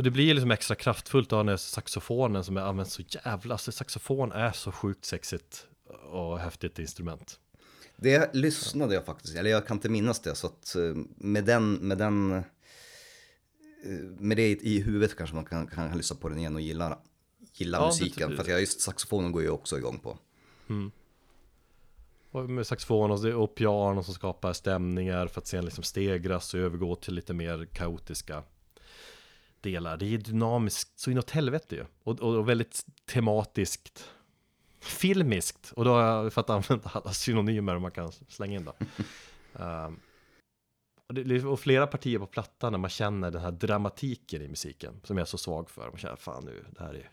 Och 0.00 0.04
det 0.04 0.10
blir 0.10 0.34
liksom 0.34 0.50
extra 0.50 0.74
kraftfullt 0.74 1.32
av 1.32 1.38
den 1.38 1.48
här 1.48 1.56
saxofonen 1.56 2.44
som 2.44 2.56
är 2.56 2.60
använt 2.60 2.90
så 2.90 3.02
jävla, 3.08 3.54
alltså 3.54 3.72
saxofon 3.72 4.32
är 4.32 4.52
så 4.52 4.72
sjukt 4.72 5.04
sexigt 5.04 5.66
och 6.10 6.38
häftigt 6.38 6.78
instrument. 6.78 7.38
Det 7.96 8.34
lyssnade 8.34 8.94
jag 8.94 9.06
faktiskt, 9.06 9.36
eller 9.36 9.50
jag 9.50 9.66
kan 9.66 9.76
inte 9.76 9.88
minnas 9.88 10.20
det, 10.20 10.34
så 10.34 10.46
att 10.46 10.76
eh, 10.76 10.82
med 11.16 11.44
den, 11.44 11.72
med 11.72 11.98
den 11.98 12.44
Eh, 13.84 13.92
med 14.18 14.36
det 14.36 14.48
i 14.48 14.80
huvudet 14.80 15.16
kanske 15.16 15.36
man 15.36 15.44
kan, 15.44 15.66
kan 15.66 15.96
lyssna 15.96 16.16
på 16.16 16.28
den 16.28 16.38
igen 16.38 16.54
och 16.54 16.60
gilla, 16.60 16.98
gilla 17.52 17.78
ja, 17.78 17.86
musiken. 17.86 18.30
Det, 18.30 18.36
för 18.36 18.42
att 18.42 18.48
jag, 18.48 18.60
just 18.60 18.80
saxofonen 18.80 19.32
går 19.32 19.42
ju 19.42 19.50
också 19.50 19.78
igång 19.78 19.98
på. 19.98 20.18
Mm. 20.68 20.90
Och 22.30 22.50
med 22.50 22.66
saxofon 22.66 23.10
och, 23.10 23.24
och 23.24 23.54
piano 23.54 24.02
som 24.02 24.14
skapar 24.14 24.52
stämningar 24.52 25.26
för 25.26 25.40
att 25.40 25.46
sen 25.46 25.64
liksom 25.64 25.84
stegras 25.84 26.54
och 26.54 26.60
övergå 26.60 26.96
till 26.96 27.14
lite 27.14 27.34
mer 27.34 27.64
kaotiska 27.64 28.42
delar. 29.60 29.96
Det 29.96 30.14
är 30.14 30.18
dynamiskt 30.18 30.98
så 30.98 31.10
inåt 31.10 31.30
helvete 31.30 31.74
ju. 31.74 31.84
Och, 32.02 32.20
och, 32.20 32.34
och 32.34 32.48
väldigt 32.48 32.86
tematiskt. 33.06 34.10
Filmiskt. 34.80 35.72
Och 35.76 35.84
då 35.84 35.92
har 35.92 36.02
jag 36.02 36.32
för 36.32 36.40
att 36.40 36.50
använda 36.50 36.90
alla 36.92 37.12
synonymer 37.12 37.78
man 37.78 37.90
kan 37.90 38.12
slänga 38.12 38.56
in 38.56 38.64
då. 38.64 38.74
um, 39.52 40.00
och, 41.06 41.14
det, 41.14 41.44
och 41.44 41.60
flera 41.60 41.86
partier 41.86 42.18
på 42.18 42.26
plattan 42.26 42.72
när 42.72 42.78
man 42.78 42.90
känner 42.90 43.30
den 43.30 43.40
här 43.40 43.50
dramatiken 43.50 44.42
i 44.42 44.48
musiken. 44.48 45.00
Som 45.04 45.18
jag 45.18 45.24
är 45.24 45.28
så 45.28 45.38
svag 45.38 45.70
för. 45.70 45.88
Man 45.88 45.98
känner 45.98 46.16
fan 46.16 46.44
nu, 46.44 46.64
det 46.70 46.84
här 46.84 46.94
är, 46.94 47.10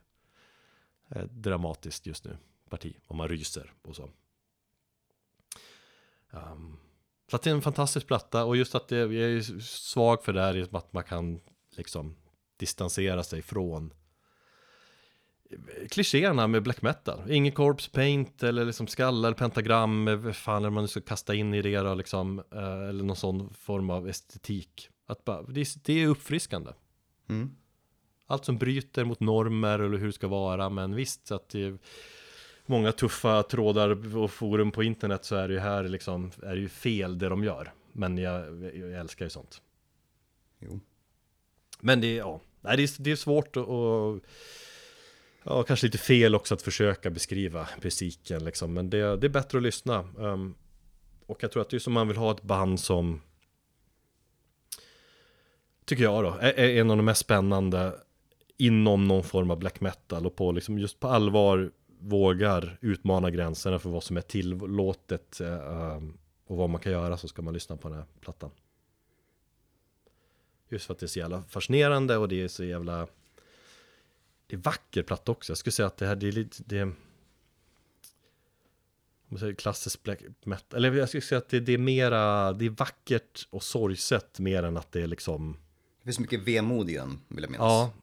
är 1.08 1.26
dramatiskt 1.26 2.06
just 2.06 2.26
nu. 2.26 2.38
Parti. 2.70 2.95
Och 3.08 3.16
man 3.16 3.28
ryser 3.28 3.74
och 3.82 3.95
så. 3.95 4.10
Um, 6.32 6.80
så 7.30 7.36
att 7.36 7.41
det 7.41 7.50
är 7.50 7.56
en 7.56 7.62
fantastisk 7.62 8.08
platta 8.08 8.45
och 8.45 8.58
just 8.58 8.76
att 8.76 8.88
det, 8.88 8.98
jag 8.98 9.14
är 9.14 9.62
svag 9.62 10.24
för 10.24 10.34
det 10.34 10.41
här 10.41 10.76
att 10.76 10.93
man 10.93 11.04
kan 11.04 11.39
liksom 11.78 12.16
distansera 12.58 13.24
sig 13.24 13.41
från 13.41 13.93
klichéerna 15.89 16.47
med 16.47 16.64
black 16.64 16.82
metal. 16.82 17.32
Ingen 17.32 17.51
corpse 17.51 17.91
paint 17.91 18.43
eller 18.43 18.66
liksom 18.66 18.88
skallar, 18.88 19.34
pentagram, 19.34 20.22
vad 20.24 20.36
fan 20.36 20.66
är 20.66 20.70
man 20.70 20.88
ska 20.88 21.01
kasta 21.01 21.36
in 21.36 21.53
i 21.53 21.62
det 21.62 21.78
då 21.78 21.95
liksom, 21.95 22.39
eh, 22.51 22.89
eller 22.89 23.03
någon 23.03 23.16
sån 23.16 23.53
form 23.53 23.89
av 23.89 24.10
estetik. 24.10 24.89
Att 25.05 25.26
bara, 25.26 25.41
det, 25.41 25.89
är, 25.89 26.08
uppfriskande. 26.08 26.72
Mm. 27.30 27.55
Allt 28.28 28.45
som 28.45 28.58
bryter 28.58 29.03
mot 29.03 29.20
normer 29.20 29.80
eller 29.80 29.97
hur 29.97 30.08
det 30.08 30.14
ska 30.14 30.28
vara, 30.28 30.70
men 30.70 30.95
visst 30.95 31.32
att 31.32 31.49
det 31.49 31.64
är 31.64 31.78
många 32.66 32.91
tuffa 32.91 33.43
trådar 33.43 34.18
och 34.18 34.32
forum 34.32 34.72
på 34.72 34.84
internet 34.84 35.26
så 35.26 35.36
är 35.36 35.47
det 35.47 35.53
ju 35.53 35.60
här 35.60 35.84
liksom, 35.84 36.32
är 36.43 36.55
det 36.55 36.62
ju 36.62 36.70
fel 36.70 37.18
det 37.18 37.30
de 37.30 37.43
gör. 37.43 37.74
Men 37.91 38.18
jag, 38.18 38.64
jag 38.76 38.91
älskar 38.93 39.26
ju 39.26 39.30
sånt. 39.30 39.62
Jo. 40.60 40.80
Men 41.80 42.01
det 42.01 42.08
är, 42.08 42.18
ja, 42.18 42.41
Nej, 42.68 42.78
det 42.78 42.84
är, 42.84 43.03
det 43.03 43.11
är 43.11 43.15
svårt 43.15 43.57
och, 43.57 44.20
Ja, 45.49 45.63
kanske 45.63 45.88
lite 45.88 45.97
fel 45.97 46.36
också 46.36 46.53
att 46.53 46.61
försöka 46.61 47.09
beskriva 47.09 47.68
musiken 47.84 48.45
liksom. 48.45 48.74
Men 48.74 48.89
det, 48.89 49.18
det 49.18 49.28
är 49.28 49.30
bättre 49.30 49.57
att 49.57 49.63
lyssna. 49.63 50.09
Um, 50.18 50.55
och 51.26 51.43
jag 51.43 51.51
tror 51.51 51.61
att 51.61 51.70
det 51.70 51.78
är 51.78 51.80
som 51.80 51.93
man 51.93 52.07
vill 52.07 52.18
ha 52.18 52.32
ett 52.32 52.41
band 52.41 52.80
som 52.80 53.22
Tycker 55.86 56.03
jag 56.03 56.24
då, 56.24 56.38
är, 56.41 56.59
är 56.59 56.82
en 56.82 56.91
av 56.91 56.97
de 56.97 57.05
mest 57.05 57.22
spännande 57.22 57.95
Inom 58.57 59.07
någon 59.07 59.24
form 59.24 59.51
av 59.51 59.59
black 59.59 59.82
metal 59.82 60.26
och 60.26 60.36
på 60.36 60.51
liksom 60.51 60.80
just 60.80 60.99
på 60.99 61.07
allvar 61.07 61.72
Vågar 61.99 62.78
utmana 62.82 63.32
gränserna 63.32 63.80
för 63.80 63.89
vad 63.89 64.03
som 64.03 64.18
är 64.18 64.22
tillåtet 64.22 65.41
uh, 65.41 66.03
Och 66.47 66.57
vad 66.57 66.70
man 66.70 66.82
kan 66.82 66.91
göra 66.91 67.18
så 67.18 67.28
ska 67.28 67.41
man 67.41 67.53
lyssna 67.53 67.78
på 67.78 67.88
den 67.88 67.97
här 67.97 68.05
plattan 68.22 68.51
Just 70.70 70.86
för 70.86 70.93
att 70.93 70.99
det 70.99 71.05
är 71.05 71.07
så 71.07 71.20
jävla 71.20 71.43
fascinerande 71.43 72.18
och 72.18 72.28
det 72.28 72.41
är 72.41 72.47
så 72.47 72.63
jävla 72.63 73.07
Det 74.47 74.55
är 74.55 74.59
vacker 74.59 75.03
platta 75.03 75.32
också. 75.32 75.51
Jag 75.51 75.57
skulle 75.57 75.72
säga 75.72 75.88
att 75.88 75.97
det 75.97 76.07
här 76.07 76.15
det 76.15 76.28
är 76.28 76.32
lite 76.32 76.63
det 76.65 76.84
Om 76.84 76.95
man 79.28 79.39
säger 79.39 79.53
klassisk 79.53 80.03
black 80.03 80.20
metal 80.43 80.86
Eller 80.86 80.97
jag 80.97 81.09
skulle 81.09 81.22
säga 81.22 81.39
att 81.39 81.49
det, 81.49 81.59
det 81.59 81.74
är 81.74 81.78
mera 81.78 82.53
Det 82.53 82.65
är 82.65 82.70
vackert 82.70 83.47
och 83.49 83.63
sorgset 83.63 84.39
mer 84.39 84.63
än 84.63 84.78
att 84.78 84.91
det 84.91 85.01
är 85.01 85.07
liksom 85.07 85.57
Det 85.99 86.05
finns 86.05 86.20
mycket 86.20 86.39
vemod 86.39 86.89
i 86.89 86.93
den, 86.93 87.20
vill 87.28 87.43
jag 87.43 87.51
minnas. 87.51 87.63
Ja 87.65 87.93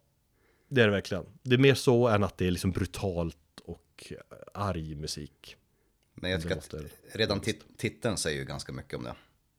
Det 0.69 0.81
är 0.81 0.87
det 0.87 0.93
verkligen 0.93 1.27
Det 1.43 1.55
är 1.55 1.59
mer 1.59 1.75
så 1.75 2.09
än 2.09 2.25
att 2.25 2.39
det 2.39 2.47
är 2.47 2.51
liksom 2.51 2.71
brutalt 2.71 3.37
och 3.65 4.13
arg 4.55 4.95
musik 4.95 5.57
Men 6.15 6.31
jag 6.31 6.43
tycker 6.43 6.57
att 6.57 6.75
redan 7.13 7.41
tit 7.41 7.65
titeln 7.77 8.17
säger 8.17 8.39
ju 8.39 8.45
ganska 8.45 8.73
mycket 8.73 8.95
om 8.95 9.05
det. 9.05 9.15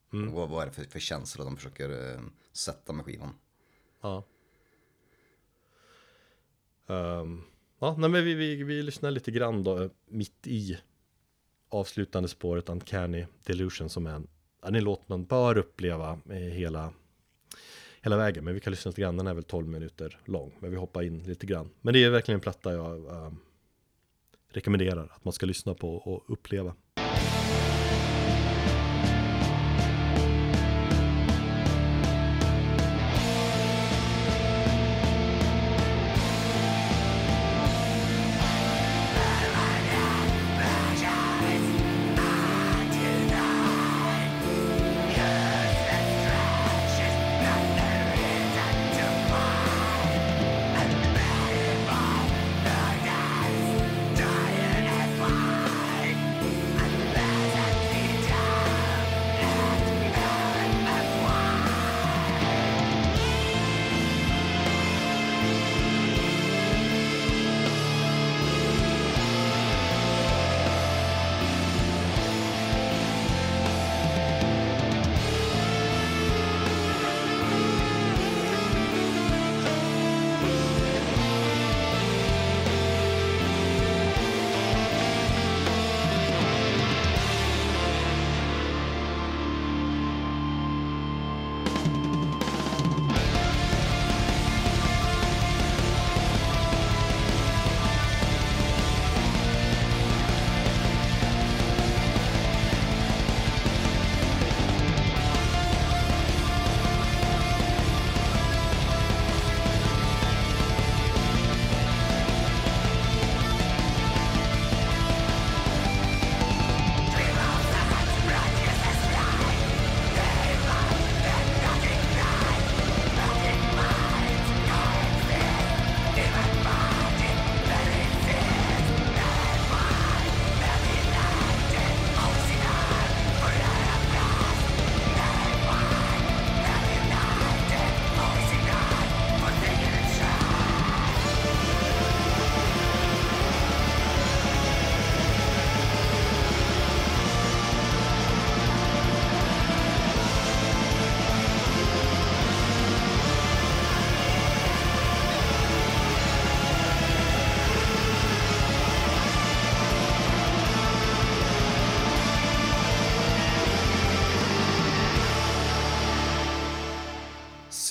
Vad, 0.09 0.49
vad 0.49 0.61
är 0.61 0.65
det 0.65 0.73
för, 0.73 0.83
för 0.83 0.99
känsla 0.99 1.43
de 1.45 1.57
försöker 1.57 2.13
eh, 2.13 2.21
sätta 2.53 2.93
med 2.93 3.05
skivan? 3.05 3.33
Ja. 4.01 4.23
Ehm, 6.87 7.41
ja, 7.79 7.95
nej, 7.97 8.09
men 8.09 8.23
vi, 8.25 8.33
vi, 8.33 8.63
vi 8.63 8.83
lyssnar 8.83 9.11
lite 9.11 9.31
grann 9.31 9.63
då 9.63 9.89
mitt 10.05 10.47
i 10.47 10.77
avslutande 11.69 12.29
spåret 12.29 12.69
Uncanny 12.69 13.25
Delusion 13.43 13.89
som 13.89 14.07
är 14.07 14.13
en, 14.13 14.27
en 14.63 14.83
låt 14.83 15.09
man 15.09 15.25
bör 15.25 15.57
uppleva 15.57 16.19
med 16.23 16.51
hela 16.51 16.93
hela 18.05 18.17
vägen. 18.17 18.43
Men 18.43 18.53
vi 18.53 18.59
kan 18.59 18.71
lyssna 18.71 18.89
lite 18.89 19.01
grann, 19.01 19.17
den 19.17 19.27
är 19.27 19.33
väl 19.33 19.43
12 19.43 19.67
minuter 19.67 20.19
lång. 20.25 20.55
Men 20.59 20.71
vi 20.71 20.77
hoppar 20.77 21.03
in 21.03 21.23
lite 21.23 21.45
grann. 21.45 21.69
Men 21.81 21.93
det 21.93 22.03
är 22.03 22.09
verkligen 22.09 22.37
en 22.37 22.41
platta 22.41 22.73
jag 22.73 23.25
ehm, 23.25 23.37
rekommenderar 24.49 25.11
att 25.15 25.25
man 25.25 25.33
ska 25.33 25.45
lyssna 25.45 25.73
på 25.73 25.95
och 25.95 26.23
uppleva. 26.27 26.75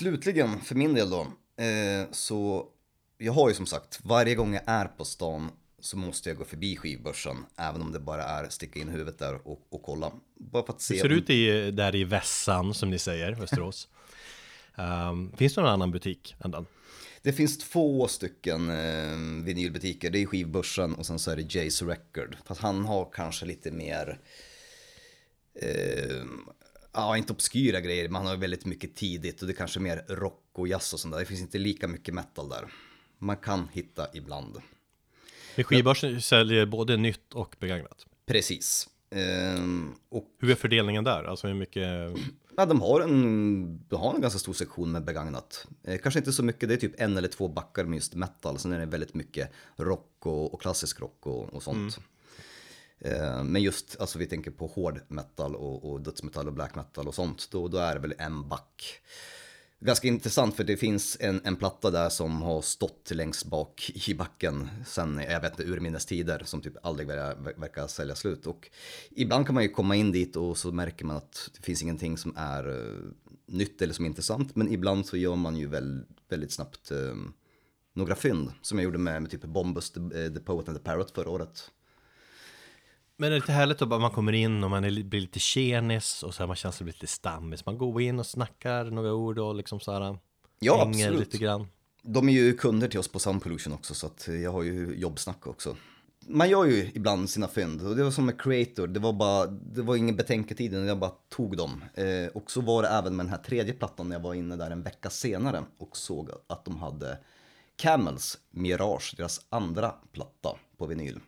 Slutligen, 0.04 0.60
för 0.60 0.74
min 0.74 0.94
del 0.94 1.10
då, 1.10 1.20
eh, 1.64 2.06
så 2.10 2.68
jag 3.18 3.32
har 3.32 3.48
ju 3.48 3.54
som 3.54 3.66
sagt, 3.66 4.00
varje 4.02 4.34
gång 4.34 4.54
jag 4.54 4.62
är 4.66 4.84
på 4.84 5.04
stan 5.04 5.50
så 5.80 5.96
måste 5.96 6.30
jag 6.30 6.38
gå 6.38 6.44
förbi 6.44 6.76
skivbörsen, 6.76 7.36
även 7.56 7.82
om 7.82 7.92
det 7.92 8.00
bara 8.00 8.24
är 8.24 8.48
sticka 8.48 8.80
in 8.80 8.88
huvudet 8.88 9.18
där 9.18 9.48
och, 9.48 9.66
och 9.68 9.82
kolla. 9.82 10.12
Bara 10.34 10.66
för 10.66 10.72
att 10.72 10.80
se. 10.80 10.94
Hur 10.94 11.00
ser 11.00 11.08
det 11.08 11.14
ut 11.14 11.30
i, 11.30 11.70
där 11.70 11.94
i 11.94 12.04
vässan 12.04 12.74
som 12.74 12.90
ni 12.90 12.98
säger, 12.98 13.32
Västerås? 13.32 13.88
Um, 14.74 15.32
finns 15.36 15.54
det 15.54 15.60
någon 15.60 15.70
annan 15.70 15.90
butik 15.90 16.36
än 16.44 16.50
den? 16.50 16.66
Det 17.22 17.32
finns 17.32 17.58
två 17.58 18.08
stycken 18.08 18.70
eh, 18.70 19.44
vinylbutiker. 19.44 20.10
Det 20.10 20.22
är 20.22 20.26
skivbörsen 20.26 20.94
och 20.94 21.06
sen 21.06 21.18
så 21.18 21.30
är 21.30 21.36
det 21.36 21.54
Jace 21.54 21.84
Record. 21.84 22.36
Fast 22.44 22.60
han 22.60 22.84
har 22.84 23.10
kanske 23.12 23.46
lite 23.46 23.70
mer, 23.70 24.18
eh, 25.54 26.24
ja 26.94 27.16
inte 27.16 27.32
obskyra 27.32 27.80
grejer, 27.80 28.08
men 28.08 28.14
han 28.14 28.26
har 28.26 28.36
väldigt 28.36 28.64
mycket 28.64 28.94
tidigt 28.94 29.40
och 29.40 29.46
det 29.46 29.52
är 29.52 29.56
kanske 29.56 29.80
mer 29.80 30.04
rock 30.08 30.42
och 30.52 30.68
jazz 30.68 30.92
och 30.92 31.00
sånt 31.00 31.14
där. 31.14 31.20
Det 31.20 31.26
finns 31.26 31.40
inte 31.40 31.58
lika 31.58 31.88
mycket 31.88 32.14
metal 32.14 32.48
där. 32.48 32.72
Man 33.18 33.36
kan 33.36 33.68
hitta 33.72 34.06
ibland. 34.14 34.56
Men 35.56 35.64
skivbörsen 35.64 36.22
säljer 36.22 36.66
både 36.66 36.96
nytt 36.96 37.32
och 37.32 37.56
begagnat. 37.60 38.06
Precis. 38.26 38.88
Ehm, 39.10 39.94
och 40.08 40.24
Hur 40.38 40.50
är 40.50 40.54
fördelningen 40.54 41.04
där? 41.04 41.24
Alltså 41.24 41.46
hur 41.46 41.54
mycket? 41.54 41.88
ja, 42.56 42.66
de, 42.66 42.80
har 42.80 43.00
en, 43.00 43.86
de 43.88 44.00
har 44.00 44.14
en 44.14 44.20
ganska 44.20 44.38
stor 44.38 44.52
sektion 44.52 44.92
med 44.92 45.04
begagnat. 45.04 45.66
Eh, 45.84 45.98
kanske 45.98 46.20
inte 46.20 46.32
så 46.32 46.42
mycket, 46.42 46.68
det 46.68 46.74
är 46.74 46.78
typ 46.78 47.00
en 47.00 47.16
eller 47.16 47.28
två 47.28 47.48
backar 47.48 47.84
med 47.84 47.96
just 47.96 48.14
metal. 48.14 48.58
Sen 48.58 48.72
är 48.72 48.78
det 48.78 48.86
väldigt 48.86 49.14
mycket 49.14 49.50
rock 49.76 50.26
och, 50.26 50.54
och 50.54 50.60
klassisk 50.60 51.00
rock 51.00 51.26
och, 51.26 51.54
och 51.54 51.62
sånt. 51.62 51.96
Eh, 51.96 52.02
Eh, 53.00 53.44
men 53.44 53.62
just, 53.62 53.96
alltså 54.00 54.18
vi 54.18 54.26
tänker 54.26 54.50
på 54.50 54.66
hård 54.66 55.00
metal 55.08 55.54
och, 55.56 55.90
och 55.90 56.00
dödsmetall 56.00 56.46
och 56.46 56.54
black 56.54 56.74
metal 56.74 57.08
och 57.08 57.14
sånt. 57.14 57.48
Då, 57.50 57.68
då 57.68 57.78
är 57.78 57.94
det 57.94 58.00
väl 58.00 58.14
en 58.18 58.48
back. 58.48 59.00
Ganska 59.80 60.08
intressant 60.08 60.56
för 60.56 60.64
det 60.64 60.76
finns 60.76 61.16
en, 61.20 61.40
en 61.44 61.56
platta 61.56 61.90
där 61.90 62.08
som 62.08 62.42
har 62.42 62.62
stått 62.62 63.10
längst 63.10 63.46
bak 63.46 63.90
i 64.08 64.14
backen 64.14 64.68
sen, 64.86 65.20
jag 65.30 65.40
vet 65.40 65.52
inte, 65.52 65.72
urminnes 65.72 66.06
tider 66.06 66.42
som 66.44 66.60
typ 66.60 66.76
aldrig 66.82 67.08
verkar, 67.08 67.60
verkar 67.60 67.86
sälja 67.86 68.14
slut. 68.14 68.46
Och 68.46 68.70
ibland 69.10 69.46
kan 69.46 69.54
man 69.54 69.62
ju 69.62 69.68
komma 69.68 69.96
in 69.96 70.12
dit 70.12 70.36
och 70.36 70.58
så 70.58 70.72
märker 70.72 71.04
man 71.04 71.16
att 71.16 71.50
det 71.56 71.62
finns 71.62 71.82
ingenting 71.82 72.18
som 72.18 72.36
är 72.36 72.68
eh, 72.68 73.10
nytt 73.46 73.82
eller 73.82 73.94
som 73.94 74.04
är 74.04 74.08
intressant. 74.08 74.56
Men 74.56 74.72
ibland 74.72 75.06
så 75.06 75.16
gör 75.16 75.36
man 75.36 75.56
ju 75.56 75.66
väl, 75.66 76.04
väldigt 76.28 76.52
snabbt 76.52 76.90
eh, 76.90 77.14
några 77.92 78.14
fynd 78.14 78.52
som 78.62 78.78
jag 78.78 78.84
gjorde 78.84 78.98
med, 78.98 79.22
med 79.22 79.30
typ 79.30 79.44
Bombus, 79.44 79.90
the, 79.90 80.00
the 80.34 80.40
Poet 80.40 80.68
and 80.68 80.78
the 80.78 80.84
Parrot 80.84 81.10
förra 81.10 81.30
året. 81.30 81.70
Men 83.16 83.30
det 83.30 83.36
är 83.36 83.40
lite 83.40 83.52
härligt 83.52 83.82
att 83.82 83.88
man 83.88 84.10
kommer 84.10 84.32
in 84.32 84.64
och 84.64 84.70
man 84.70 84.84
är, 84.84 85.02
blir 85.02 85.20
lite 85.20 85.38
tjenis 85.38 86.22
och 86.22 86.34
så 86.34 86.42
här, 86.42 86.46
man 86.46 86.56
känns 86.56 86.80
lite 86.80 87.06
stammis. 87.06 87.66
Man 87.66 87.78
går 87.78 88.02
in 88.02 88.18
och 88.18 88.26
snackar 88.26 88.84
några 88.84 89.14
ord 89.14 89.38
och 89.38 89.54
liksom 89.54 89.80
så 89.80 89.92
här 89.92 90.18
Ja, 90.58 90.78
hänger 90.78 91.06
absolut. 91.06 91.20
lite 91.20 91.38
grann. 91.44 91.66
De 92.02 92.28
är 92.28 92.32
ju 92.32 92.56
kunder 92.56 92.88
till 92.88 93.00
oss 93.00 93.08
på 93.08 93.18
Sound 93.18 93.42
Pollution 93.42 93.72
också 93.72 93.94
så 93.94 94.06
att 94.06 94.28
jag 94.42 94.52
har 94.52 94.62
ju 94.62 94.94
jobbsnack 94.96 95.46
också. 95.46 95.76
Man 96.26 96.50
gör 96.50 96.64
ju 96.64 96.90
ibland 96.94 97.30
sina 97.30 97.48
fynd 97.48 97.82
och 97.86 97.96
det 97.96 98.04
var 98.04 98.10
som 98.10 98.26
med 98.26 98.40
Creator, 98.40 98.86
det 98.86 99.00
var 99.00 99.12
bara, 99.12 99.46
det 99.46 99.82
var 99.82 99.96
ingen 99.96 100.16
betänketid, 100.16 100.74
jag 100.74 100.98
bara 100.98 101.12
tog 101.28 101.56
dem. 101.56 101.84
Eh, 101.94 102.26
och 102.34 102.50
så 102.50 102.60
var 102.60 102.82
det 102.82 102.88
även 102.88 103.16
med 103.16 103.26
den 103.26 103.30
här 103.30 103.42
tredje 103.42 103.72
plattan 103.72 104.08
när 104.08 104.16
jag 104.16 104.22
var 104.22 104.34
inne 104.34 104.56
där 104.56 104.70
en 104.70 104.82
vecka 104.82 105.10
senare 105.10 105.64
och 105.78 105.96
såg 105.96 106.30
att 106.46 106.64
de 106.64 106.78
hade 106.78 107.18
Camels 107.76 108.38
Mirage, 108.50 109.14
deras 109.16 109.40
andra 109.48 109.94
platta 110.12 110.56
på 110.78 110.86
vinyl. 110.86 111.20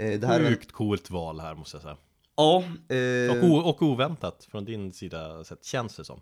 Eh, 0.00 0.20
det 0.20 0.26
här 0.26 0.40
är 0.40 0.50
Sjukt 0.50 0.72
coolt 0.72 1.10
val 1.10 1.40
här 1.40 1.54
måste 1.54 1.76
jag 1.76 1.82
säga. 1.82 1.96
ja, 2.36 2.64
Och, 2.88 2.94
eh, 2.94 3.44
o, 3.44 3.56
och 3.56 3.82
oväntat 3.82 4.44
från 4.50 4.64
din 4.64 4.92
sida 4.92 5.44
sett, 5.44 5.64
känns 5.64 5.96
det 5.96 6.04
som. 6.04 6.20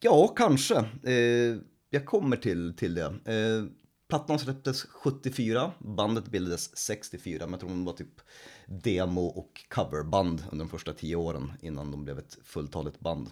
Ja, 0.00 0.28
kanske. 0.28 0.78
Eh, 1.02 1.56
jag 1.90 2.06
kommer 2.06 2.36
till, 2.36 2.74
till 2.76 2.94
det. 2.94 3.04
Eh, 3.04 3.64
plattan 4.08 4.38
släpptes 4.38 4.82
74, 4.82 5.72
bandet 5.78 6.28
bildades 6.28 6.76
64, 6.76 7.46
men 7.46 7.50
jag 7.50 7.60
tror 7.60 7.70
de 7.70 7.84
var 7.84 7.92
typ 7.92 8.20
demo 8.66 9.26
och 9.26 9.64
coverband 9.68 10.44
under 10.52 10.64
de 10.64 10.70
första 10.70 10.92
tio 10.92 11.16
åren 11.16 11.52
innan 11.60 11.90
de 11.90 12.04
blev 12.04 12.18
ett 12.18 12.38
fulltaligt 12.44 13.00
band. 13.00 13.30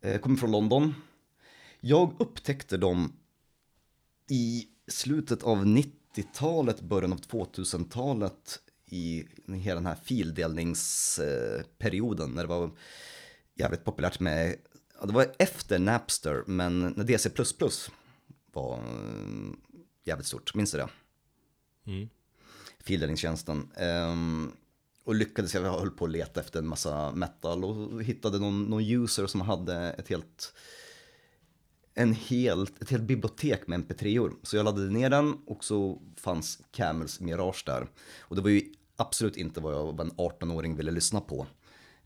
Eh, 0.00 0.20
kommer 0.20 0.36
från 0.36 0.52
London. 0.52 0.94
Jag 1.80 2.16
upptäckte 2.18 2.76
dem 2.76 3.12
i 4.30 4.66
slutet 4.86 5.42
av 5.42 5.64
90-talet, 5.64 6.80
början 6.80 7.12
av 7.12 7.20
2000-talet 7.20 8.60
i 8.92 9.26
hela 9.46 9.74
den 9.74 9.86
här 9.86 9.98
fildelningsperioden 10.04 12.30
när 12.30 12.42
det 12.42 12.48
var 12.48 12.70
jävligt 13.54 13.84
populärt 13.84 14.20
med, 14.20 14.56
ja, 15.00 15.06
det 15.06 15.12
var 15.12 15.34
efter 15.38 15.78
Napster, 15.78 16.42
men 16.46 16.80
när 16.80 17.04
DC++ 17.04 17.28
var 18.52 18.74
eh, 18.74 18.80
jävligt 20.04 20.26
stort, 20.26 20.54
minns 20.54 20.72
du 20.72 20.78
det? 20.78 20.88
Mm. 21.86 22.08
Fildelningstjänsten. 22.78 23.70
Ehm, 23.76 24.52
och 25.04 25.14
lyckades, 25.14 25.54
jag 25.54 25.62
höll 25.62 25.90
på 25.90 26.04
att 26.04 26.10
leta 26.10 26.40
efter 26.40 26.58
en 26.58 26.66
massa 26.66 27.12
metal 27.12 27.64
och 27.64 28.02
hittade 28.02 28.38
någon, 28.38 28.64
någon 28.64 28.84
user 28.84 29.26
som 29.26 29.40
hade 29.40 29.74
ett 29.74 30.08
helt 30.08 30.54
en 31.94 32.12
helt, 32.12 32.82
ett 32.82 32.90
helt 32.90 33.02
bibliotek 33.02 33.66
med 33.66 33.80
mp3or. 33.80 34.32
Så 34.42 34.56
jag 34.56 34.64
laddade 34.64 34.90
ner 34.90 35.10
den 35.10 35.34
och 35.46 35.64
så 35.64 36.02
fanns 36.16 36.60
Camels 36.70 37.20
Mirage 37.20 37.62
där. 37.66 37.86
Och 38.20 38.36
det 38.36 38.42
var 38.42 38.50
ju 38.50 38.74
absolut 38.96 39.36
inte 39.36 39.60
vad 39.60 39.74
jag 39.74 39.84
vad 39.84 40.00
en 40.00 40.12
18-åring 40.12 40.76
ville 40.76 40.90
lyssna 40.90 41.20
på. 41.20 41.46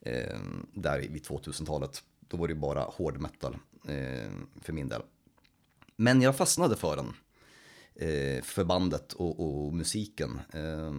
Eh, 0.00 0.38
där 0.72 0.98
vid 0.98 1.24
2000-talet. 1.26 2.02
Då 2.20 2.36
var 2.36 2.48
det 2.48 2.54
ju 2.54 2.60
bara 2.60 2.82
hård 2.82 3.20
metal 3.20 3.56
eh, 3.88 4.30
för 4.60 4.72
min 4.72 4.88
del. 4.88 5.02
Men 5.96 6.22
jag 6.22 6.36
fastnade 6.36 6.76
för 6.76 6.96
den. 6.96 7.14
Eh, 7.94 8.42
för 8.42 8.64
bandet 8.64 9.12
och, 9.12 9.40
och 9.40 9.74
musiken. 9.74 10.40
Eh, 10.52 10.92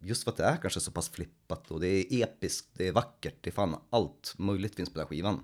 just 0.00 0.24
för 0.24 0.30
att 0.30 0.36
det 0.36 0.44
är 0.44 0.56
kanske 0.56 0.80
så 0.80 0.90
pass 0.90 1.08
flippat 1.08 1.70
och 1.70 1.80
det 1.80 1.86
är 1.88 2.22
episkt, 2.22 2.68
det 2.72 2.88
är 2.88 2.92
vackert, 2.92 3.34
det 3.40 3.50
är 3.50 3.52
fan 3.52 3.76
allt 3.90 4.34
möjligt 4.38 4.74
finns 4.74 4.88
på 4.88 4.94
den 4.94 5.06
här 5.06 5.08
skivan. 5.08 5.40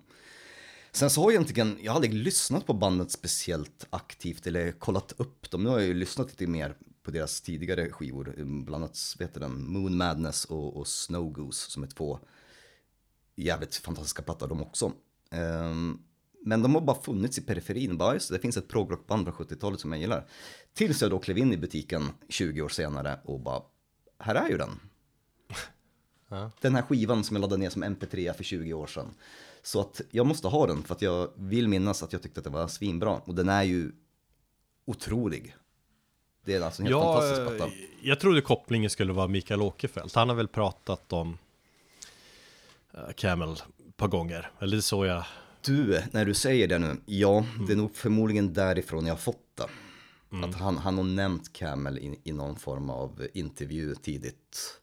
Sen 0.92 1.10
så 1.10 1.20
har 1.20 1.30
jag 1.30 1.34
egentligen, 1.34 1.78
jag 1.80 1.92
har 1.92 1.96
aldrig 1.96 2.14
lyssnat 2.14 2.66
på 2.66 2.72
bandet 2.72 3.10
speciellt 3.10 3.86
aktivt 3.90 4.46
eller 4.46 4.72
kollat 4.72 5.12
upp 5.16 5.50
dem. 5.50 5.64
Nu 5.64 5.70
har 5.70 5.78
jag 5.78 5.88
ju 5.88 5.94
lyssnat 5.94 6.28
lite 6.28 6.46
mer 6.46 6.76
på 7.02 7.10
deras 7.10 7.40
tidigare 7.40 7.90
skivor, 7.90 8.34
bland 8.64 8.84
annat 8.84 9.16
vet 9.18 9.34
den, 9.34 9.72
Moon 9.72 9.96
Madness 9.96 10.44
och, 10.44 10.76
och 10.76 10.88
Snow 10.88 11.32
Goose 11.32 11.70
som 11.70 11.82
är 11.82 11.86
två 11.86 12.18
jävligt 13.36 13.76
fantastiska 13.76 14.22
plattor 14.22 14.48
de 14.48 14.62
också. 14.62 14.92
Ehm, 15.30 15.98
men 16.44 16.62
de 16.62 16.74
har 16.74 16.82
bara 16.82 17.02
funnits 17.02 17.38
i 17.38 17.42
periferin, 17.42 17.98
bara 17.98 18.14
just 18.14 18.28
det, 18.28 18.36
det 18.36 18.40
finns 18.40 18.56
ett 18.56 18.68
progrockband 18.68 19.24
från 19.24 19.34
70-talet 19.34 19.80
som 19.80 19.92
jag 19.92 20.00
gillar. 20.00 20.26
Tills 20.74 21.02
jag 21.02 21.10
då 21.10 21.18
klev 21.18 21.38
in 21.38 21.52
i 21.52 21.56
butiken 21.56 22.02
20 22.28 22.62
år 22.62 22.68
senare 22.68 23.20
och 23.24 23.40
bara, 23.40 23.62
här 24.18 24.34
är 24.34 24.48
ju 24.48 24.58
den. 24.58 24.70
Ja. 26.32 26.50
Den 26.60 26.74
här 26.74 26.82
skivan 26.82 27.24
som 27.24 27.36
jag 27.36 27.40
laddade 27.40 27.60
ner 27.60 27.70
som 27.70 27.84
mp3 27.84 28.32
för 28.32 28.44
20 28.44 28.74
år 28.74 28.86
sedan. 28.86 29.14
Så 29.62 29.80
att 29.80 30.00
jag 30.10 30.26
måste 30.26 30.48
ha 30.48 30.66
den 30.66 30.82
för 30.82 30.94
att 30.94 31.02
jag 31.02 31.30
vill 31.36 31.68
minnas 31.68 32.02
att 32.02 32.12
jag 32.12 32.22
tyckte 32.22 32.40
att 32.40 32.44
det 32.44 32.50
var 32.50 32.68
svinbra. 32.68 33.18
Och 33.18 33.34
den 33.34 33.48
är 33.48 33.62
ju 33.62 33.92
otrolig. 34.84 35.56
Det 36.44 36.54
är 36.54 36.60
alltså 36.60 36.82
en 36.82 36.86
helt 36.86 36.92
Ja, 36.98 37.12
fantastisk 37.12 37.40
eh, 37.40 37.56
platta. 37.56 37.72
jag 38.02 38.20
trodde 38.20 38.40
kopplingen 38.40 38.90
skulle 38.90 39.12
vara 39.12 39.28
Mikael 39.28 39.62
Åkerfeldt. 39.62 40.14
Han 40.14 40.28
har 40.28 40.36
väl 40.36 40.48
pratat 40.48 41.12
om 41.12 41.38
eh, 42.94 43.00
Camel 43.16 43.52
ett 43.52 43.96
par 43.96 44.08
gånger. 44.08 44.50
Eller 44.58 44.70
det 44.70 44.78
är 44.78 44.80
så 44.80 45.06
jag... 45.06 45.24
Du, 45.64 46.02
när 46.12 46.24
du 46.24 46.34
säger 46.34 46.68
det 46.68 46.78
nu, 46.78 46.96
ja, 47.06 47.44
det 47.66 47.72
är 47.72 47.76
nog 47.76 47.96
förmodligen 47.96 48.52
därifrån 48.54 49.06
jag 49.06 49.12
har 49.12 49.18
fått 49.18 49.36
det. 49.54 49.66
Att 50.46 50.54
han, 50.54 50.76
han 50.76 50.96
har 50.96 51.04
nämnt 51.04 51.52
Camel 51.52 51.98
i, 51.98 52.20
i 52.24 52.32
någon 52.32 52.56
form 52.56 52.90
av 52.90 53.26
intervju 53.34 53.94
tidigt 53.94 54.80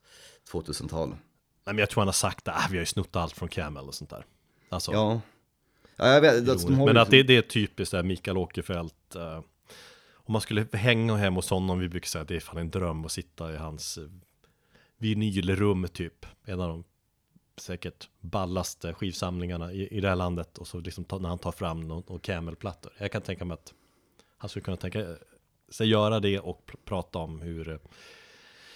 2000-tal. 0.52 1.10
Nej, 1.10 1.18
men 1.66 1.78
jag 1.78 1.90
tror 1.90 2.02
han 2.02 2.08
har 2.08 2.14
sagt 2.14 2.48
att 2.48 2.56
ah, 2.56 2.68
vi 2.72 2.78
har 2.78 2.82
ju 2.82 2.86
snott 2.86 3.16
allt 3.16 3.34
från 3.38 3.50
Camel 3.50 3.86
och 3.88 3.96
sånt 3.96 4.10
där. 4.10 4.26
Alltså, 4.70 4.92
Ja. 4.92 5.22
Ja, 5.96 6.08
jag 6.14 6.22
vet. 6.22 6.50
Alltså, 6.50 6.68
de 6.68 6.74
roligt. 6.74 6.80
har 6.80 6.86
men 6.86 6.98
att 6.98 7.10
det, 7.10 7.24
det 7.24 7.38
är 7.38 7.42
typiskt 7.42 7.92
där 7.92 8.04
Mikael 8.04 8.38
Åkerfeldt. 8.38 9.16
eh, 9.16 9.42
om 10.28 10.34
man 10.34 10.42
skulle 10.42 10.68
hänga 10.74 11.16
hem 11.16 11.36
hos 11.36 11.50
honom, 11.50 11.80
vi 11.80 11.90
brukar 11.90 12.08
säga 12.08 12.22
att 12.22 12.28
det 12.28 12.36
är 12.36 12.40
fan 12.40 12.58
en 12.58 12.72
dröm 12.72 13.06
att 13.06 13.12
sitta 13.12 13.54
i 13.54 13.58
hans 13.58 13.98
eh, 13.98 14.04
vinylrum 14.98 15.88
typ. 15.94 16.26
En 16.46 16.62
av 16.62 16.70
de 16.70 16.84
säkert 17.58 18.10
ballaste 18.20 18.94
skivsamlingarna 18.94 19.74
i, 19.74 19.88
i 19.88 20.00
det 20.00 20.10
här 20.10 20.16
landet. 20.16 20.58
Och 20.58 20.68
så 20.68 20.80
liksom 20.80 21.04
ta, 21.04 21.18
när 21.18 21.30
han 21.30 21.38
tar 21.38 21.52
fram 21.52 21.88
någon, 21.88 22.04
någon 22.08 22.20
Camel-plattor. 22.20 22.94
Jag 22.98 23.12
kan 23.12 23.22
tänka 23.22 23.46
mig 23.46 23.54
att 23.54 23.74
han 24.38 24.50
skulle 24.50 24.64
kunna 24.64 24.78
tänka 24.78 25.16
sig 25.70 25.88
göra 25.88 26.20
det 26.20 26.40
och 26.40 26.64
pr- 26.68 26.80
prata 26.86 27.20
om 27.20 27.42
hur 27.42 27.70
eh, 27.70 27.78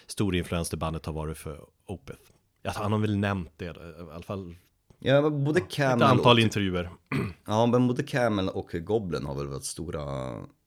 stor 0.07 0.35
influens 0.35 0.69
det 0.69 0.77
bandet 0.77 1.05
har 1.05 1.13
varit 1.13 1.37
för 1.37 1.65
Opeth. 1.85 2.31
Ja, 2.61 2.71
han 2.75 2.91
har 2.91 2.99
väl 2.99 3.17
nämnt 3.17 3.51
det, 3.57 3.65
eh, 3.65 3.73
i 3.73 4.11
alla 4.13 4.23
fall 4.23 4.55
Ja, 5.03 5.29
både 5.29 5.59
ett 5.59 5.71
Camel 5.71 6.07
antal 6.07 6.37
och, 6.37 6.41
intervjuer. 6.41 6.89
ja, 7.45 7.65
men 7.65 7.87
både 7.87 8.03
Camel 8.03 8.49
och 8.49 8.71
Goblin 8.73 9.25
har 9.25 9.35
väl 9.35 9.47
varit 9.47 9.65
stora 9.65 10.01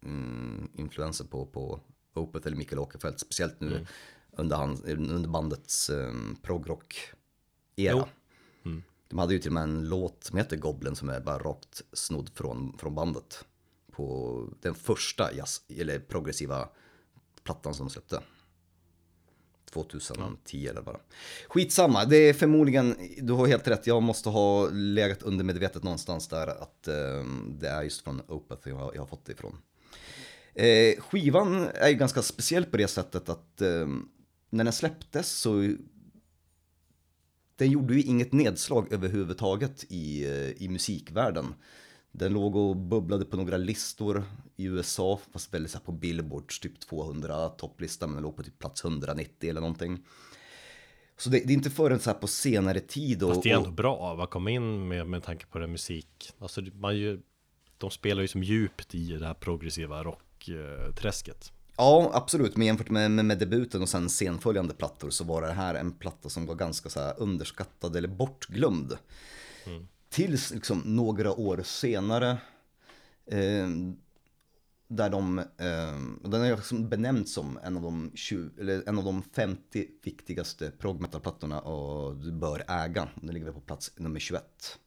mm, 0.05 0.69
influenser 0.75 1.25
på, 1.25 1.47
på 1.47 1.81
Opeth 2.15 2.47
eller 2.47 2.57
Mikael 2.57 2.79
Åkerfeldt. 2.79 3.21
Speciellt 3.21 3.61
nu 3.61 3.67
Mm. 3.73 3.87
under, 4.37 4.57
hans, 4.57 4.83
under 4.83 5.29
bandets 5.29 5.91
um, 5.91 6.37
progrock-era. 6.43 8.09
Mm. 8.65 8.83
De 9.09 9.19
hade 9.19 9.33
ju 9.35 9.39
till 9.39 9.51
och 9.51 9.55
med 9.55 9.63
en 9.63 9.89
låt 9.89 10.25
som 10.25 10.39
heter 10.39 10.57
Goblin 10.57 10.97
som 10.97 11.09
är 11.09 11.21
bara 11.21 11.39
rakt 11.39 11.83
snodd 11.93 12.31
från, 12.35 12.79
från 12.79 12.95
bandet. 12.95 13.45
På 13.93 14.49
den 14.61 14.75
första 14.75 15.35
jazz, 15.35 15.63
eller 15.69 15.99
progressiva 15.99 16.69
plattan 17.43 17.75
som 17.75 17.87
de 17.87 17.93
släppte. 17.93 18.23
2010 19.71 20.67
eller 20.67 20.83
bara. 20.83 21.01
Skitsamma, 21.49 22.05
det 22.05 22.17
är 22.17 22.35
förmodligen, 22.35 22.97
du 23.19 23.33
har 23.33 23.47
helt 23.47 23.69
rätt, 23.69 23.87
jag 23.87 24.03
måste 24.03 24.29
ha 24.29 24.69
legat 24.71 25.23
undermedvetet 25.23 25.83
någonstans 25.83 26.29
där 26.29 26.47
att 26.47 26.89
eh, 26.89 27.25
det 27.49 27.69
är 27.69 27.83
just 27.83 28.01
från 28.05 28.23
Opeth 28.29 28.69
jag, 28.69 28.95
jag 28.95 29.01
har 29.01 29.07
fått 29.07 29.25
det 29.25 29.33
ifrån. 29.33 29.57
Eh, 30.55 31.01
skivan 31.01 31.69
är 31.75 31.89
ju 31.89 31.95
ganska 31.95 32.23
speciell 32.23 32.65
på 32.65 32.77
det 32.77 32.89
sättet 32.89 33.29
att 33.29 33.61
eh, 33.61 33.89
när 34.51 34.65
den 34.65 34.73
släpptes 34.73 35.31
så 35.31 35.75
den 37.57 37.71
gjorde 37.71 37.95
ju 37.95 38.03
inget 38.03 38.33
nedslag 38.33 38.93
överhuvudtaget 38.93 39.85
i, 39.89 40.25
eh, 40.25 40.63
i 40.63 40.69
musikvärlden. 40.69 41.55
Den 42.13 42.33
låg 42.33 42.57
och 42.57 42.77
bubblade 42.77 43.25
på 43.25 43.37
några 43.37 43.57
listor 43.57 44.25
i 44.57 44.65
USA, 44.65 45.21
fast 45.33 45.55
väldigt 45.55 45.73
så 45.73 45.79
här 45.79 45.85
på 45.85 45.93
Billboards 45.93 46.61
typ 46.61 46.81
200 46.81 47.49
topplista, 47.49 48.07
men 48.07 48.15
den 48.15 48.23
låg 48.23 48.37
på 48.37 48.43
typ 48.43 48.59
plats 48.59 48.85
190 48.85 49.51
eller 49.51 49.61
någonting. 49.61 50.07
Så 51.17 51.31
det, 51.31 51.39
det 51.39 51.53
är 51.53 51.55
inte 51.55 51.71
förrän 51.71 52.01
så 52.01 52.11
här 52.11 52.19
på 52.19 52.27
senare 52.27 52.81
tid 52.81 53.23
och... 53.23 53.29
Fast 53.29 53.43
det 53.43 53.51
är 53.51 53.57
ändå 53.57 53.71
bra 53.71 54.23
att 54.23 54.31
komma 54.31 54.51
in 54.51 54.89
med, 54.89 55.07
med 55.07 55.23
tanke 55.23 55.47
på 55.47 55.59
den 55.59 55.73
musik. 55.73 56.33
Alltså 56.39 56.63
man 56.75 56.97
ju, 56.97 57.21
de 57.79 57.91
spelar 57.91 58.23
ju 58.23 58.29
som 58.29 58.43
djupt 58.43 58.95
i 58.95 59.13
det 59.13 59.27
här 59.27 59.35
progressiva 59.35 60.05
rockträsket. 60.49 61.53
Ja, 61.77 62.11
absolut. 62.15 62.57
Men 62.57 62.67
jämfört 62.67 62.91
med, 62.91 63.11
med, 63.11 63.25
med, 63.25 63.39
debuten 63.39 63.83
och 63.83 63.89
sen 63.89 64.11
senföljande 64.11 64.75
plattor 64.75 65.11
så 65.11 65.25
var 65.25 65.43
det 65.43 65.53
här 65.53 65.75
en 65.75 65.93
platta 65.93 66.29
som 66.29 66.47
var 66.47 66.55
ganska 66.55 66.89
så 66.89 67.11
underskattad 67.11 67.97
eller 67.97 68.09
bortglömd. 68.09 68.99
Mm. 69.67 69.89
Tills 70.09 70.51
liksom 70.51 70.83
några 70.85 71.33
år 71.33 71.63
senare 71.65 72.39
eh, 73.27 73.69
där 74.89 75.11
de, 75.11 75.39
eh, 75.39 76.29
den 76.31 76.43
är 76.43 76.57
liksom 76.57 76.89
benämnt 76.89 77.29
som 77.29 77.59
en 77.63 77.77
av 77.77 77.83
de, 77.83 78.11
20, 78.15 78.61
eller 78.61 78.89
en 78.89 78.99
av 78.99 79.05
de 79.05 79.23
50 79.23 79.87
viktigaste 80.03 80.71
prog-metal-plattorna 80.71 81.61
och 81.61 82.17
du 82.17 82.33
bör 82.33 82.65
äga. 82.69 83.09
Den 83.15 83.35
ligger 83.35 83.53
på 83.53 83.61
plats 83.61 83.93
nummer 83.97 84.21
21. 84.21 84.79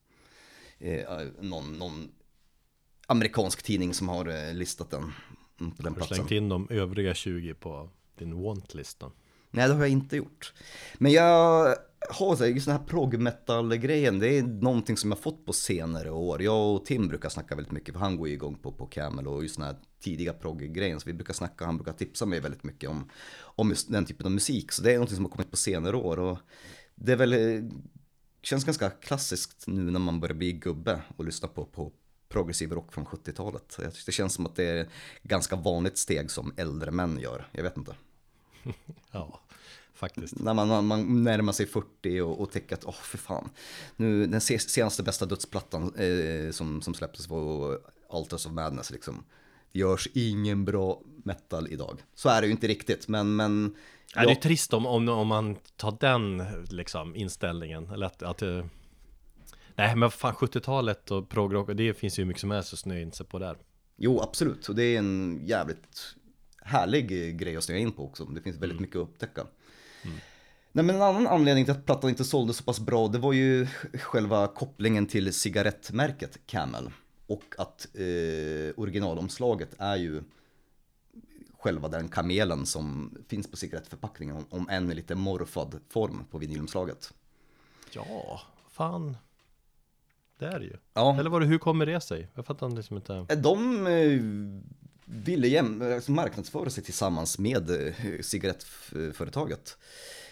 Eh, 0.80 1.28
någon, 1.42 1.74
någon 1.74 2.12
amerikansk 3.08 3.64
tidning 3.64 3.94
som 3.94 4.10
har 4.10 4.28
eh, 4.28 4.54
listat 4.54 4.92
den 4.92 5.14
Mm, 5.60 5.72
på 5.72 5.84
den 5.84 5.94
har 5.94 6.00
du 6.00 6.08
slängt 6.08 6.32
in 6.32 6.50
de 6.50 6.68
övriga 6.70 7.14
20 7.14 7.54
på 7.54 7.90
din 8.18 8.34
want-lista? 8.34 9.12
Nej, 9.52 9.68
det 9.68 9.74
har 9.74 9.82
jag 9.82 9.90
inte 9.90 10.18
gjort. 10.18 10.54
Men 10.98 11.12
jag 11.12 11.76
har 12.10 12.36
så 12.36 12.44
här, 12.44 12.52
just 12.52 12.66
den 12.66 12.78
här 12.78 12.86
prog 12.86 13.20
metal-grejen, 13.20 14.20
det 14.20 14.38
är 14.38 14.44
någonting 14.44 14.98
som 14.98 15.12
jag 15.12 15.20
fått 15.20 15.46
på 15.46 15.54
senare 15.54 16.12
år. 16.12 16.42
Jag 16.42 16.76
och 16.76 16.86
Tim 16.86 17.08
brukar 17.08 17.30
snacka 17.30 17.56
väldigt 17.56 17.72
mycket, 17.72 17.94
för 17.94 18.00
han 18.00 18.18
går 18.18 18.28
ju 18.28 18.34
igång 18.34 18.56
på, 18.56 18.72
på 18.72 18.86
Camel 18.86 19.28
och 19.28 19.44
just 19.44 19.58
den 19.58 19.66
här 19.66 19.76
tidiga 20.00 20.34
prog-grejen. 20.34 21.00
Så 21.00 21.06
vi 21.06 21.14
brukar 21.14 21.34
snacka, 21.34 21.66
han 21.66 21.78
brukar 21.78 21.94
tipsa 21.94 22.26
mig 22.26 22.40
väldigt 22.40 22.64
mycket 22.64 22.90
om, 22.90 23.10
om 23.40 23.70
just 23.70 23.92
den 23.92 24.06
typen 24.06 24.26
av 24.26 24.32
musik. 24.32 24.72
Så 24.72 24.82
det 24.82 24.92
är 24.92 24.96
någonting 24.96 25.16
som 25.16 25.26
har 25.26 25.32
kommit 25.32 25.52
på 25.52 25.58
senare 25.58 25.96
år. 25.96 26.20
Och 26.20 26.38
det 26.96 27.12
är 27.12 27.18
väl, 27.18 27.62
känns 28.42 28.66
ganska 28.66 28.90
klassiskt 28.90 29.68
nu 29.68 29.92
när 29.92 30.00
man 30.00 30.20
börjar 30.20 30.36
bli 30.36 30.52
gubbe 30.52 31.02
och 31.18 31.26
lyssna 31.26 31.48
på, 31.48 31.66
på 31.66 31.92
progressiv 32.30 32.72
rock 32.72 32.94
från 32.94 33.06
70-talet. 33.06 33.80
Det 34.06 34.12
känns 34.12 34.34
som 34.34 34.46
att 34.46 34.56
det 34.56 34.64
är 34.64 34.82
ett 34.82 34.90
ganska 35.24 35.56
vanligt 35.56 35.98
steg 35.98 36.32
som 36.32 36.54
äldre 36.58 36.92
män 36.92 37.20
gör. 37.20 37.48
Jag 37.52 37.64
vet 37.64 37.78
inte. 37.78 37.96
ja, 39.12 39.40
faktiskt. 39.94 40.40
När 40.40 40.54
man, 40.54 40.88
man 40.88 41.24
närmar 41.24 41.54
sig 41.54 41.66
40 41.66 42.22
och, 42.22 42.42
och 42.42 42.52
tänker 42.52 42.76
att, 42.76 42.86
åh 42.86 42.92
oh, 42.92 43.02
för 43.02 43.18
fan. 43.18 43.50
Nu, 43.96 44.26
den 44.26 44.42
senaste 44.42 45.04
bästa 45.04 45.26
dödsplattan 45.26 45.96
eh, 45.96 46.52
som, 46.52 46.82
som 46.82 46.94
släpptes 46.94 47.30
var 47.30 47.80
Alters 48.10 48.46
of 48.46 48.52
Madness 48.52 48.92
liksom. 48.92 49.24
Det 49.72 49.80
görs 49.80 50.08
ingen 50.14 50.66
bra 50.66 51.02
metal 51.24 51.68
idag. 51.68 52.04
Så 52.16 52.30
är 52.30 52.42
det 52.42 52.48
ju 52.48 52.52
inte 52.52 52.68
riktigt, 52.68 53.08
men, 53.08 53.36
men 53.36 53.76
Ja, 54.16 54.26
det 54.26 54.32
är 54.32 54.36
trist 54.36 54.74
om, 54.74 54.86
om, 54.86 55.10
om 55.10 55.28
man 55.28 55.56
tar 55.76 55.98
den 56.00 56.44
liksom, 56.70 57.16
inställningen. 57.16 57.92
Eller 57.92 58.06
att, 58.06 58.24
att 58.24 58.42
eh, 58.42 58.66
Nej 59.78 59.96
men 59.96 60.12
fan 60.12 60.34
70-talet 60.34 61.12
och 61.12 61.30
progrock, 61.30 61.70
det 61.74 61.94
finns 61.94 62.20
ju 62.20 62.26
mycket 62.26 62.42
som 62.42 62.52
helst 62.52 62.74
att 62.74 62.80
snöa 62.80 63.00
in 63.00 63.12
sig 63.12 63.26
på 63.26 63.40
där. 63.40 63.58
Jo 63.98 64.22
absolut, 64.22 64.70
och 64.70 64.76
det 64.76 64.84
är 64.84 64.98
en 64.98 65.42
jävligt 65.46 66.16
härlig 66.62 67.38
grej 67.40 67.58
att 67.58 67.64
snöa 67.64 67.78
in 67.78 67.92
på 67.92 68.06
också. 68.06 68.26
Det 68.26 68.42
finns 68.42 68.56
väldigt 68.56 68.72
mm. 68.72 68.82
mycket 68.82 68.96
att 68.96 69.02
upptäcka. 69.02 69.42
Mm. 70.04 70.18
Nej 70.72 70.86
men 70.86 70.96
en 70.96 71.02
annan 71.02 71.28
anledning 71.28 71.66
till 71.66 71.72
att 71.72 71.86
plattan 71.86 72.10
inte 72.10 72.24
sålde 72.24 72.54
så 72.54 72.64
pass 72.64 72.80
bra, 72.80 73.08
det 73.08 73.18
var 73.18 73.34
ju 73.34 73.68
själva 73.94 74.48
kopplingen 74.48 75.06
till 75.06 75.34
cigarettmärket 75.34 76.40
Camel. 76.46 76.90
Och 77.28 77.56
att 77.58 77.88
eh, 77.94 78.80
originalomslaget 78.82 79.76
är 79.78 79.96
ju 79.96 80.24
själva 81.58 81.88
den 81.88 82.10
kamelen 82.10 82.66
som 82.66 83.18
finns 83.28 83.52
på 83.52 83.58
cigarettförpackningen, 83.58 84.46
om 84.50 84.70
än 84.70 84.92
i 84.92 84.96
lite 84.96 85.16
morfad 85.16 85.80
form 85.90 86.26
på 86.32 86.38
vinylomslaget. 86.38 87.14
Ja, 87.92 88.42
fan. 88.70 89.18
Det 90.38 90.46
är 90.46 90.60
det 90.60 90.66
ju. 90.66 90.76
Ja. 90.94 91.20
Eller 91.20 91.30
var 91.30 91.40
det, 91.40 91.46
hur 91.46 91.58
kommer 91.58 91.86
det 91.86 92.02
sig? 92.02 92.28
Jag 92.34 92.46
fattar 92.46 92.70
liksom 92.70 92.98
inte. 92.98 93.26
Eh, 93.30 93.38
de 93.38 93.88
eh, 93.88 94.22
ville 95.06 95.48
jäm, 95.48 95.82
alltså 95.82 96.12
marknadsföra 96.12 96.70
sig 96.70 96.84
tillsammans 96.84 97.40
med 97.40 97.70
eh, 97.70 97.94
cigarettföretaget. 98.22 99.78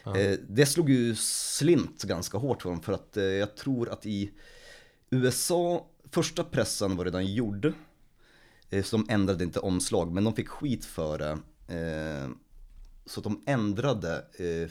Ja. 0.04 0.14
Det 0.50 0.66
slog 0.66 0.90
ju 0.90 1.16
slint 1.16 2.04
ganska 2.04 2.38
hårt 2.38 2.62
för 2.62 2.70
dem 2.70 2.82
för 2.82 2.94
att 2.94 3.16
jag 3.16 3.56
tror 3.56 3.90
att 3.90 4.06
i 4.06 4.32
USA, 5.10 5.88
första 6.12 6.44
pressen 6.44 6.96
var 6.96 7.06
redan 7.06 7.26
gjord. 7.34 7.74
Så 8.84 8.98
de 8.98 9.06
ändrade 9.10 9.44
inte 9.44 9.60
omslag, 9.60 10.12
men 10.12 10.24
de 10.24 10.34
fick 10.34 10.48
skit 10.48 10.86
för 10.86 11.18
det. 11.18 11.38
Så 13.06 13.22
de 13.22 13.44
ändrade 13.46 14.26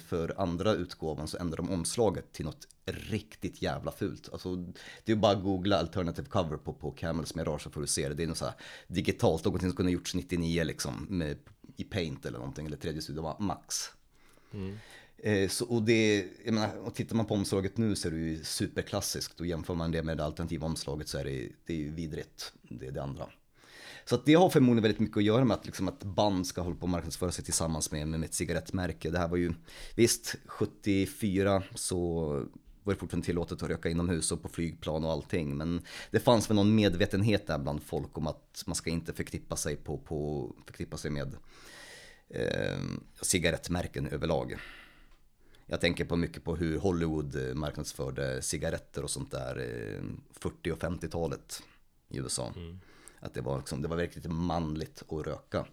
för 0.06 0.40
andra 0.40 0.73
utgåvan 0.73 1.28
så 1.28 1.39
ändrade 1.39 1.62
de 1.62 1.74
omslaget 1.74 2.32
till 2.32 2.44
något 2.44 2.69
riktigt 2.86 3.62
jävla 3.62 3.93
fult. 3.93 4.28
Alltså, 4.32 4.56
det 5.05 5.12
är 5.12 5.16
bara 5.16 5.32
att 5.32 5.43
googla 5.43 5.78
alternative 5.78 6.28
cover 6.28 6.56
på, 6.56 6.73
på 6.73 6.90
Camels 6.90 7.35
Mirage 7.35 7.62
så 7.62 7.70
får 7.70 7.81
du 7.81 7.86
se 7.86 8.09
det. 8.09 8.15
Det 8.15 8.23
är 8.23 8.27
något 8.27 8.39
så 8.39 8.44
här 8.44 8.55
digitalt, 8.86 9.44
någonting 9.44 9.70
som 9.70 9.77
kunde 9.77 9.93
gjorts 9.93 10.15
99 10.15 10.65
liksom 10.65 11.06
med, 11.11 11.39
i 11.77 11.85
Paint 11.85 12.27
eller 12.27 12.39
någonting, 12.39 12.66
eller 12.66 12.77
3D 12.77 13.01
Studio 13.01 13.36
Max. 13.39 13.90
Mm. 14.52 14.78
Eh, 15.19 15.48
så, 15.48 15.66
och 15.66 15.82
det, 15.82 16.27
jag 16.44 16.55
menar, 16.55 16.77
och 16.77 16.94
tittar 16.94 17.16
man 17.16 17.27
på 17.27 17.35
omslaget 17.35 17.77
nu 17.77 17.97
så 17.97 18.09
är 18.09 18.12
det 18.12 18.19
ju 18.19 18.44
superklassiskt 18.44 19.40
och 19.40 19.47
jämför 19.47 19.74
man 19.74 19.90
det 19.90 20.02
med 20.02 20.16
det 20.16 20.24
alternativa 20.24 20.66
omslaget 20.66 21.09
så 21.09 21.19
är 21.19 21.24
det, 21.24 21.48
det 21.66 21.73
är 21.73 21.78
ju 21.78 21.90
vidrigt, 21.90 22.52
det 22.62 22.86
är 22.86 22.93
det 22.93 23.02
andra. 23.02 23.27
Så 24.05 24.14
att 24.14 24.26
det 24.26 24.35
har 24.35 24.51
förmodligen 24.51 24.82
väldigt 24.82 25.01
mycket 25.01 25.16
att 25.16 25.24
göra 25.24 25.44
med 25.44 25.55
att, 25.55 25.66
liksom, 25.66 25.89
att 25.89 26.05
band 26.05 26.47
ska 26.47 26.60
hålla 26.60 26.76
på 26.76 26.82
och 26.82 26.89
marknadsföra 26.89 27.32
sig 27.32 27.44
tillsammans 27.44 27.90
med, 27.90 28.09
med 28.09 28.24
ett 28.24 28.35
cigarettmärke. 28.35 29.10
Det 29.10 29.18
här 29.18 29.28
var 29.28 29.36
ju, 29.36 29.52
visst, 29.94 30.36
74 30.47 31.62
så 31.74 32.24
var 32.82 32.93
det 32.93 33.01
fortfarande 33.01 33.26
tillåtet 33.26 33.62
att 33.62 33.68
röka 33.68 33.89
inomhus 33.89 34.32
och 34.32 34.43
på 34.43 34.48
flygplan 34.48 35.05
och 35.05 35.12
allting. 35.12 35.56
Men 35.56 35.82
det 36.10 36.20
fanns 36.20 36.51
väl 36.51 36.55
någon 36.55 36.74
medvetenhet 36.74 37.47
där 37.47 37.59
bland 37.59 37.82
folk 37.82 38.18
om 38.18 38.26
att 38.26 38.62
man 38.66 38.74
ska 38.74 38.90
inte 38.90 39.12
förknippa 39.12 39.56
sig, 39.56 39.76
på, 39.76 39.98
på, 39.98 40.51
förknippa 40.66 40.97
sig 40.97 41.10
med 41.10 41.36
eh, 42.28 42.78
cigarettmärken 43.22 44.06
överlag. 44.06 44.56
Jag 45.66 45.81
tänker 45.81 46.05
på 46.05 46.16
mycket 46.16 46.44
på 46.44 46.56
hur 46.56 46.78
Hollywood 46.78 47.48
eh, 47.48 47.55
marknadsförde 47.55 48.43
cigaretter 48.43 49.02
och 49.02 49.10
sånt 49.10 49.31
där 49.31 49.59
eh, 49.59 50.05
40 50.32 50.72
och 50.72 50.78
50-talet 50.78 51.62
i 52.09 52.18
USA. 52.18 52.52
Mm. 52.56 52.81
Att 53.25 53.35
det 53.35 53.41
var, 53.41 53.59
liksom, 53.59 53.83
det 53.83 53.89
var 53.89 53.97
verkligen 53.97 54.35
manligt 54.35 55.03
att 55.09 55.27
röka. 55.27 55.67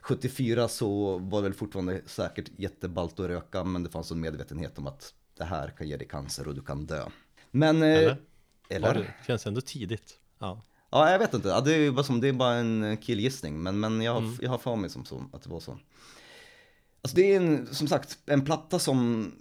74 0.00 0.68
så 0.68 1.18
var 1.18 1.38
det 1.38 1.48
väl 1.48 1.54
fortfarande 1.54 2.02
säkert 2.06 2.50
jätteballt 2.56 3.20
att 3.20 3.26
röka 3.26 3.64
men 3.64 3.82
det 3.82 3.90
fanns 3.90 4.10
en 4.10 4.20
medvetenhet 4.20 4.78
om 4.78 4.86
att 4.86 5.14
det 5.36 5.44
här 5.44 5.68
kan 5.68 5.88
ge 5.88 5.96
dig 5.96 6.08
cancer 6.08 6.48
och 6.48 6.54
du 6.54 6.62
kan 6.62 6.86
dö. 6.86 7.04
Men... 7.50 7.82
Eh, 7.82 7.88
eller? 7.88 8.18
eller? 8.68 8.94
Det 8.94 9.26
känns 9.26 9.46
ändå 9.46 9.60
tidigt. 9.60 10.18
Ja. 10.38 10.62
Ja, 10.90 11.10
jag 11.10 11.18
vet 11.18 11.34
inte. 11.34 11.48
Ja, 11.48 11.60
det, 11.60 11.74
är 11.74 11.90
bara 11.90 12.04
som, 12.04 12.20
det 12.20 12.28
är 12.28 12.32
bara 12.32 12.54
en 12.54 12.96
killgissning. 12.96 13.62
Men, 13.62 13.80
men 13.80 14.00
jag, 14.00 14.18
mm. 14.18 14.38
jag 14.40 14.50
har 14.50 14.58
för 14.58 14.76
mig 14.76 14.90
som 14.90 15.04
så, 15.04 15.24
att 15.32 15.42
det 15.42 15.50
var 15.50 15.60
så. 15.60 15.78
Alltså 17.02 17.16
det 17.16 17.32
är 17.32 17.36
en, 17.36 17.74
som 17.74 17.88
sagt 17.88 18.18
en 18.26 18.44
platta 18.44 18.78
som 18.78 19.32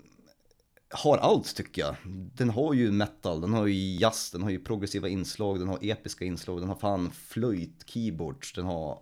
har 0.93 1.17
allt 1.17 1.55
tycker 1.55 1.81
jag. 1.81 1.95
Den 2.35 2.49
har 2.49 2.73
ju 2.73 2.91
metal, 2.91 3.41
den 3.41 3.53
har 3.53 3.67
ju 3.67 3.95
jazz, 3.99 4.31
den 4.31 4.43
har 4.43 4.49
ju 4.49 4.59
progressiva 4.59 5.07
inslag, 5.07 5.59
den 5.59 5.67
har 5.67 5.79
episka 5.81 6.25
inslag, 6.25 6.59
den 6.59 6.69
har 6.69 6.75
fan 6.75 7.11
flöjt, 7.11 7.83
keyboards, 7.85 8.53
den 8.53 8.65
har 8.65 8.99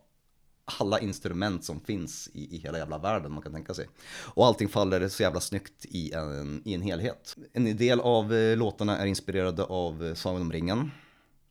alla 0.80 1.00
instrument 1.00 1.64
som 1.66 1.80
finns 1.80 2.30
i, 2.34 2.56
i 2.56 2.58
hela 2.58 2.78
jävla 2.78 2.98
världen 2.98 3.32
man 3.32 3.44
kan 3.44 3.54
tänka 3.54 3.74
sig. 3.74 3.88
Och 4.34 4.46
allting 4.46 4.70
faller 4.70 5.08
så 5.08 5.24
jävla 5.24 5.40
snyggt 5.40 5.86
i 5.86 6.14
en, 6.14 6.62
i 6.66 6.74
en 6.74 6.82
helhet. 6.82 7.36
En 7.54 7.78
del 7.78 8.00
av 8.00 8.34
eh, 8.34 8.58
låtarna 8.58 8.98
är 8.98 9.06
inspirerade 9.06 9.64
av 9.64 10.06
eh, 10.06 10.14
Sagan 10.14 10.42
om 10.42 10.52
ringen. 10.52 10.92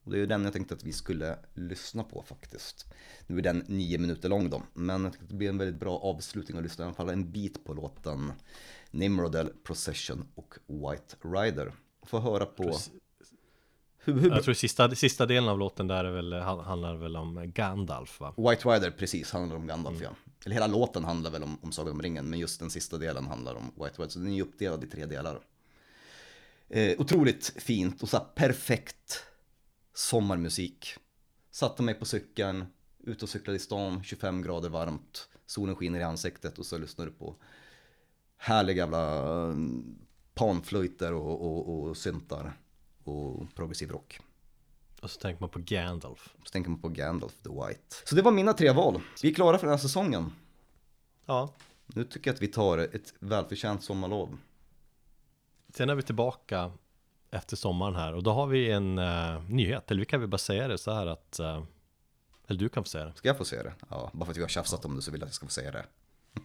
Och 0.04 0.10
det 0.10 0.16
är 0.16 0.20
ju 0.20 0.26
den 0.26 0.44
jag 0.44 0.52
tänkte 0.52 0.74
att 0.74 0.84
vi 0.84 0.92
skulle 0.92 1.38
lyssna 1.54 2.04
på 2.04 2.22
faktiskt. 2.22 2.86
Nu 3.26 3.38
är 3.38 3.42
den 3.42 3.64
nio 3.66 3.98
minuter 3.98 4.28
lång 4.28 4.50
då, 4.50 4.62
men 4.74 5.04
jag 5.04 5.12
tyckte 5.12 5.24
att 5.24 5.30
det 5.30 5.36
blir 5.36 5.48
en 5.48 5.58
väldigt 5.58 5.80
bra 5.80 5.98
avslutning 5.98 6.58
att 6.58 6.62
lyssna 6.62 6.84
i 6.84 6.86
alla 6.86 6.94
fall 6.94 7.08
en 7.08 7.30
bit 7.30 7.64
på 7.64 7.74
låten 7.74 8.32
Nimrodel, 8.90 9.52
Procession 9.64 10.26
och 10.34 10.54
White 10.66 11.16
Rider. 11.22 11.72
Få 12.02 12.18
höra 12.18 12.46
på... 12.46 12.78
Hur, 14.04 14.12
hur, 14.20 14.30
Jag 14.30 14.44
tror 14.44 14.54
sista, 14.54 14.94
sista 14.94 15.26
delen 15.26 15.48
av 15.48 15.58
låten 15.58 15.86
där 15.86 16.04
är 16.04 16.10
väl, 16.10 16.32
han- 16.32 16.60
handlar 16.60 16.94
väl 16.94 17.16
om 17.16 17.52
Gandalf 17.54 18.20
va? 18.20 18.34
White 18.36 18.68
Rider 18.68 18.90
precis 18.90 19.32
handlar 19.32 19.56
om 19.56 19.66
Gandalf 19.66 20.00
ja. 20.02 20.10
Eller 20.44 20.54
hela 20.54 20.66
låten 20.66 21.04
handlar 21.04 21.30
väl 21.30 21.42
om, 21.42 21.58
om 21.62 21.72
Sagan 21.72 21.92
om 21.92 22.02
ringen, 22.02 22.30
men 22.30 22.38
just 22.38 22.60
den 22.60 22.70
sista 22.70 22.98
delen 22.98 23.26
handlar 23.26 23.54
om 23.54 23.72
White 23.76 24.02
Rider. 24.02 24.08
Så 24.10 24.18
den 24.18 24.28
är 24.28 24.34
ju 24.34 24.42
uppdelad 24.42 24.84
i 24.84 24.86
tre 24.86 25.06
delar. 25.06 25.40
Eh, 26.68 27.00
otroligt 27.00 27.54
fint 27.56 28.02
och 28.02 28.08
så 28.08 28.16
här 28.16 28.24
perfekt 28.34 29.24
sommarmusik. 29.94 30.94
Satte 31.50 31.82
mig 31.82 31.94
på 31.94 32.04
cykeln, 32.04 32.66
ute 32.98 33.24
och 33.24 33.28
cyklade 33.28 33.56
i 33.56 33.60
stan, 33.60 34.02
25 34.04 34.42
grader 34.42 34.68
varmt, 34.68 35.28
solen 35.46 35.76
skiner 35.76 36.00
i 36.00 36.02
ansiktet 36.02 36.58
och 36.58 36.66
så 36.66 36.78
lyssnar 36.78 37.06
du 37.06 37.12
på 37.12 37.36
härliga 38.40 38.76
jävla 38.76 39.16
eh, 39.48 39.54
panflöjter 40.34 41.12
och, 41.12 41.46
och, 41.46 41.88
och 41.88 41.96
syntar 41.96 42.52
och 43.04 43.54
progressiv 43.54 43.90
rock. 43.90 44.20
Och 45.02 45.10
så 45.10 45.20
tänker 45.20 45.40
man 45.40 45.50
på 45.50 45.58
Gandalf. 45.58 46.34
Så 46.44 46.50
tänker 46.50 46.70
man 46.70 46.80
på 46.80 46.88
Gandalf 46.88 47.32
the 47.42 47.48
White. 47.48 47.96
Så 48.04 48.14
det 48.14 48.22
var 48.22 48.32
mina 48.32 48.52
tre 48.52 48.70
val. 48.72 49.00
Vi 49.22 49.30
är 49.30 49.34
klara 49.34 49.58
för 49.58 49.66
den 49.66 49.72
här 49.72 49.82
säsongen. 49.82 50.32
Ja, 51.26 51.52
Nu 51.86 52.04
tycker 52.04 52.30
jag 52.30 52.34
att 52.34 52.42
vi 52.42 52.46
tar 52.48 52.78
ett 52.78 53.14
välförtjänt 53.18 53.84
sommarlov. 53.84 54.38
sen 55.74 55.90
är 55.90 55.94
vi 55.94 56.02
tillbaka 56.02 56.72
efter 57.30 57.56
sommaren 57.56 57.94
här 57.94 58.14
och 58.14 58.22
då 58.22 58.32
har 58.32 58.46
vi 58.46 58.70
en 58.70 58.98
eh, 58.98 59.42
nyhet, 59.48 59.90
eller 59.90 60.00
vi 60.00 60.06
kan 60.06 60.20
väl 60.20 60.28
bara 60.28 60.38
säga 60.38 60.68
det 60.68 60.78
så 60.78 60.92
här 60.92 61.06
att 61.06 61.38
eh, 61.38 61.62
Eller 62.46 62.58
du 62.58 62.68
kan 62.68 62.84
få 62.84 62.88
säga 62.88 63.04
det 63.04 63.12
Ska 63.14 63.28
jag 63.28 63.38
få 63.38 63.44
se 63.44 63.62
det? 63.62 63.72
Ja, 63.88 64.10
bara 64.12 64.24
för 64.24 64.30
att 64.32 64.36
vi 64.36 64.42
har 64.42 64.48
tjafsat 64.48 64.84
om 64.84 64.96
det 64.96 65.02
så 65.02 65.10
vill 65.10 65.20
jag 65.20 65.26
att 65.26 65.30
jag 65.30 65.34
ska 65.34 65.46
få 65.46 65.52
säga 65.52 65.70
det. 65.70 65.84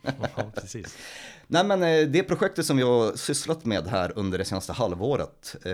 Ja, 0.02 0.52
precis 0.56 0.98
Nej 1.48 1.66
men 1.66 1.84
eh, 1.84 2.08
det 2.08 2.24
projektet 2.24 2.66
som 2.66 2.78
vi 2.78 2.84
har 2.84 3.16
sysslat 3.16 3.66
med 3.66 3.88
här 3.88 4.12
under 4.16 4.38
det 4.38 4.46
senaste 4.46 4.74
halvåret, 4.74 5.56
eh, 5.66 5.72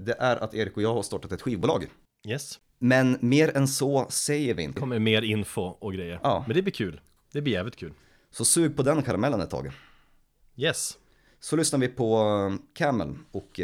det 0.00 0.16
är 0.18 0.36
att 0.36 0.54
Erik 0.54 0.76
och 0.76 0.82
jag 0.82 0.94
har 0.94 1.02
startat 1.02 1.32
ett 1.32 1.42
skivbolag. 1.42 1.86
Yes, 2.28 2.58
Men 2.78 3.18
mer 3.20 3.56
än 3.56 3.68
så 3.68 4.06
säger 4.10 4.54
vi 4.54 4.62
inte. 4.62 4.80
kommer 4.80 4.98
mer 4.98 5.22
info 5.22 5.62
och 5.62 5.92
grejer 5.92 6.20
Ja. 6.22 6.44
Men 6.46 6.56
det 6.56 6.62
blir 6.62 6.72
kul, 6.72 7.00
det 7.32 7.42
blir 7.42 7.52
jävligt 7.52 7.76
kul 7.76 7.92
Så 8.30 8.44
sug 8.44 8.76
på 8.76 8.82
den 8.82 9.02
karamellen 9.02 9.40
ett 9.40 9.50
tag. 9.50 9.70
Yes, 10.56 10.98
Så 11.40 11.56
lyssnar 11.56 11.78
vi 11.80 11.88
på 11.88 12.18
eh, 12.50 12.56
Camel 12.74 13.14
och 13.32 13.60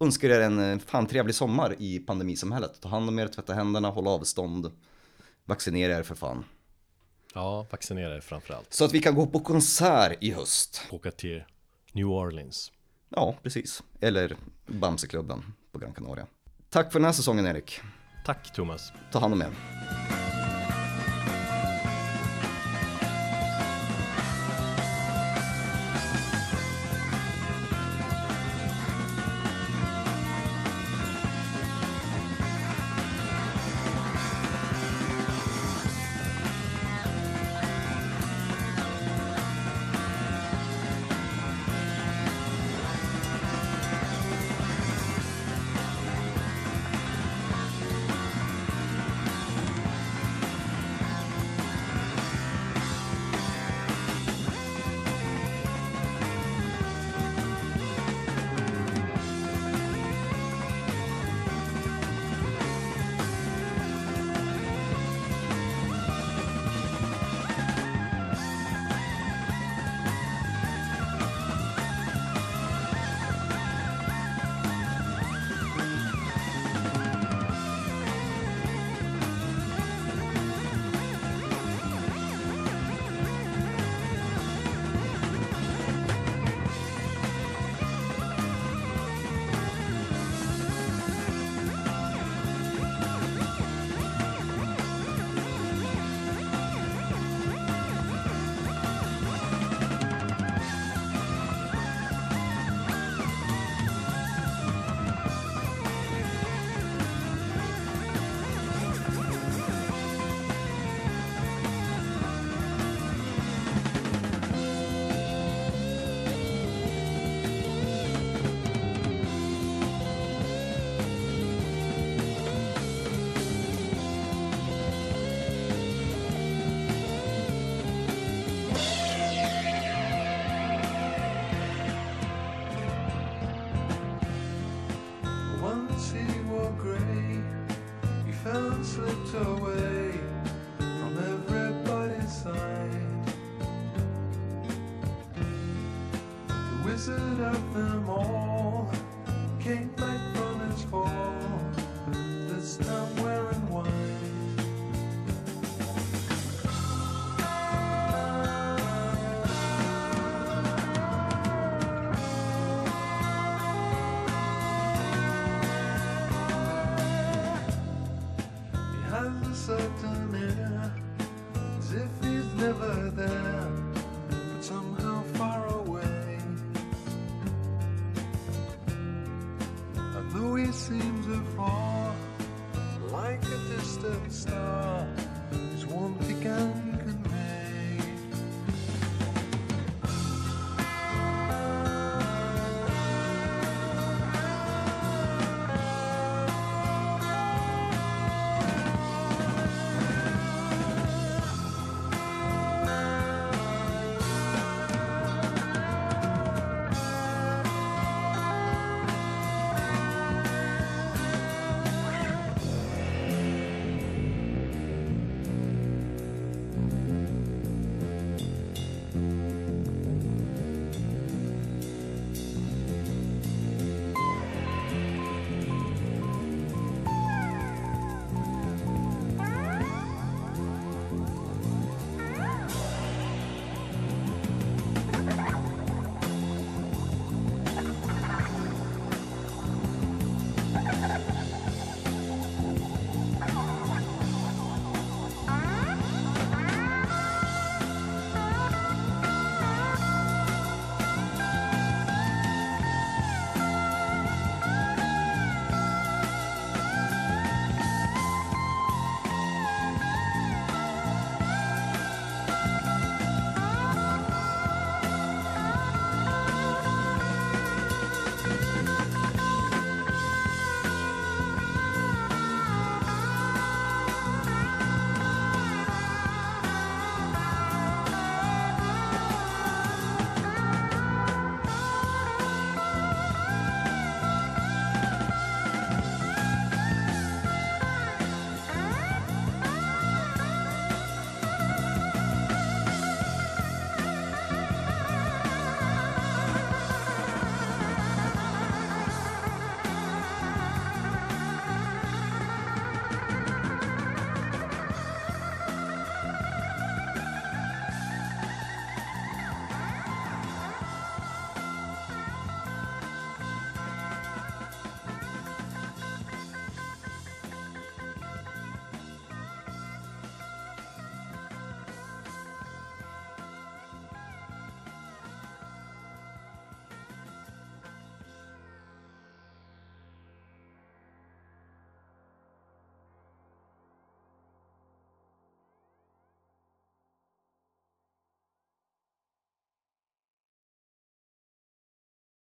önskar 0.00 0.28
er 0.30 0.40
en 0.40 0.80
fan 0.80 1.06
trevlig 1.06 1.34
sommar 1.34 1.74
i 1.78 1.98
pandemisamhället. 1.98 2.80
Ta 2.80 2.88
hand 2.88 3.08
om 3.08 3.18
er, 3.18 3.26
tvätta 3.28 3.52
händerna, 3.54 3.90
håll 3.90 4.08
avstånd, 4.08 4.70
vaccinera 5.44 5.98
er 5.98 6.02
för 6.02 6.14
fan. 6.14 6.44
Ja, 7.34 7.66
vaccinera 7.70 8.16
er 8.16 8.20
framförallt 8.20 8.72
Så 8.74 8.84
att 8.84 8.92
vi 8.92 9.00
kan 9.00 9.14
gå 9.14 9.26
på 9.26 9.40
konsert 9.40 10.18
i 10.20 10.32
höst. 10.32 10.82
Åka 10.90 11.10
till 11.10 11.42
New 11.92 12.06
Orleans 12.06 12.72
Ja, 13.08 13.36
precis. 13.42 13.82
Eller 14.00 14.36
Bamseklubben 14.66 15.44
på 15.72 15.78
Gran 15.78 15.92
Canaria. 15.92 16.26
Tack 16.70 16.92
för 16.92 16.98
den 16.98 17.06
här 17.06 17.12
säsongen 17.12 17.46
Erik. 17.46 17.80
Tack 18.26 18.52
Thomas 18.54 18.92
Ta 19.12 19.18
hand 19.18 19.34
om 19.34 19.42
er. 19.42 19.50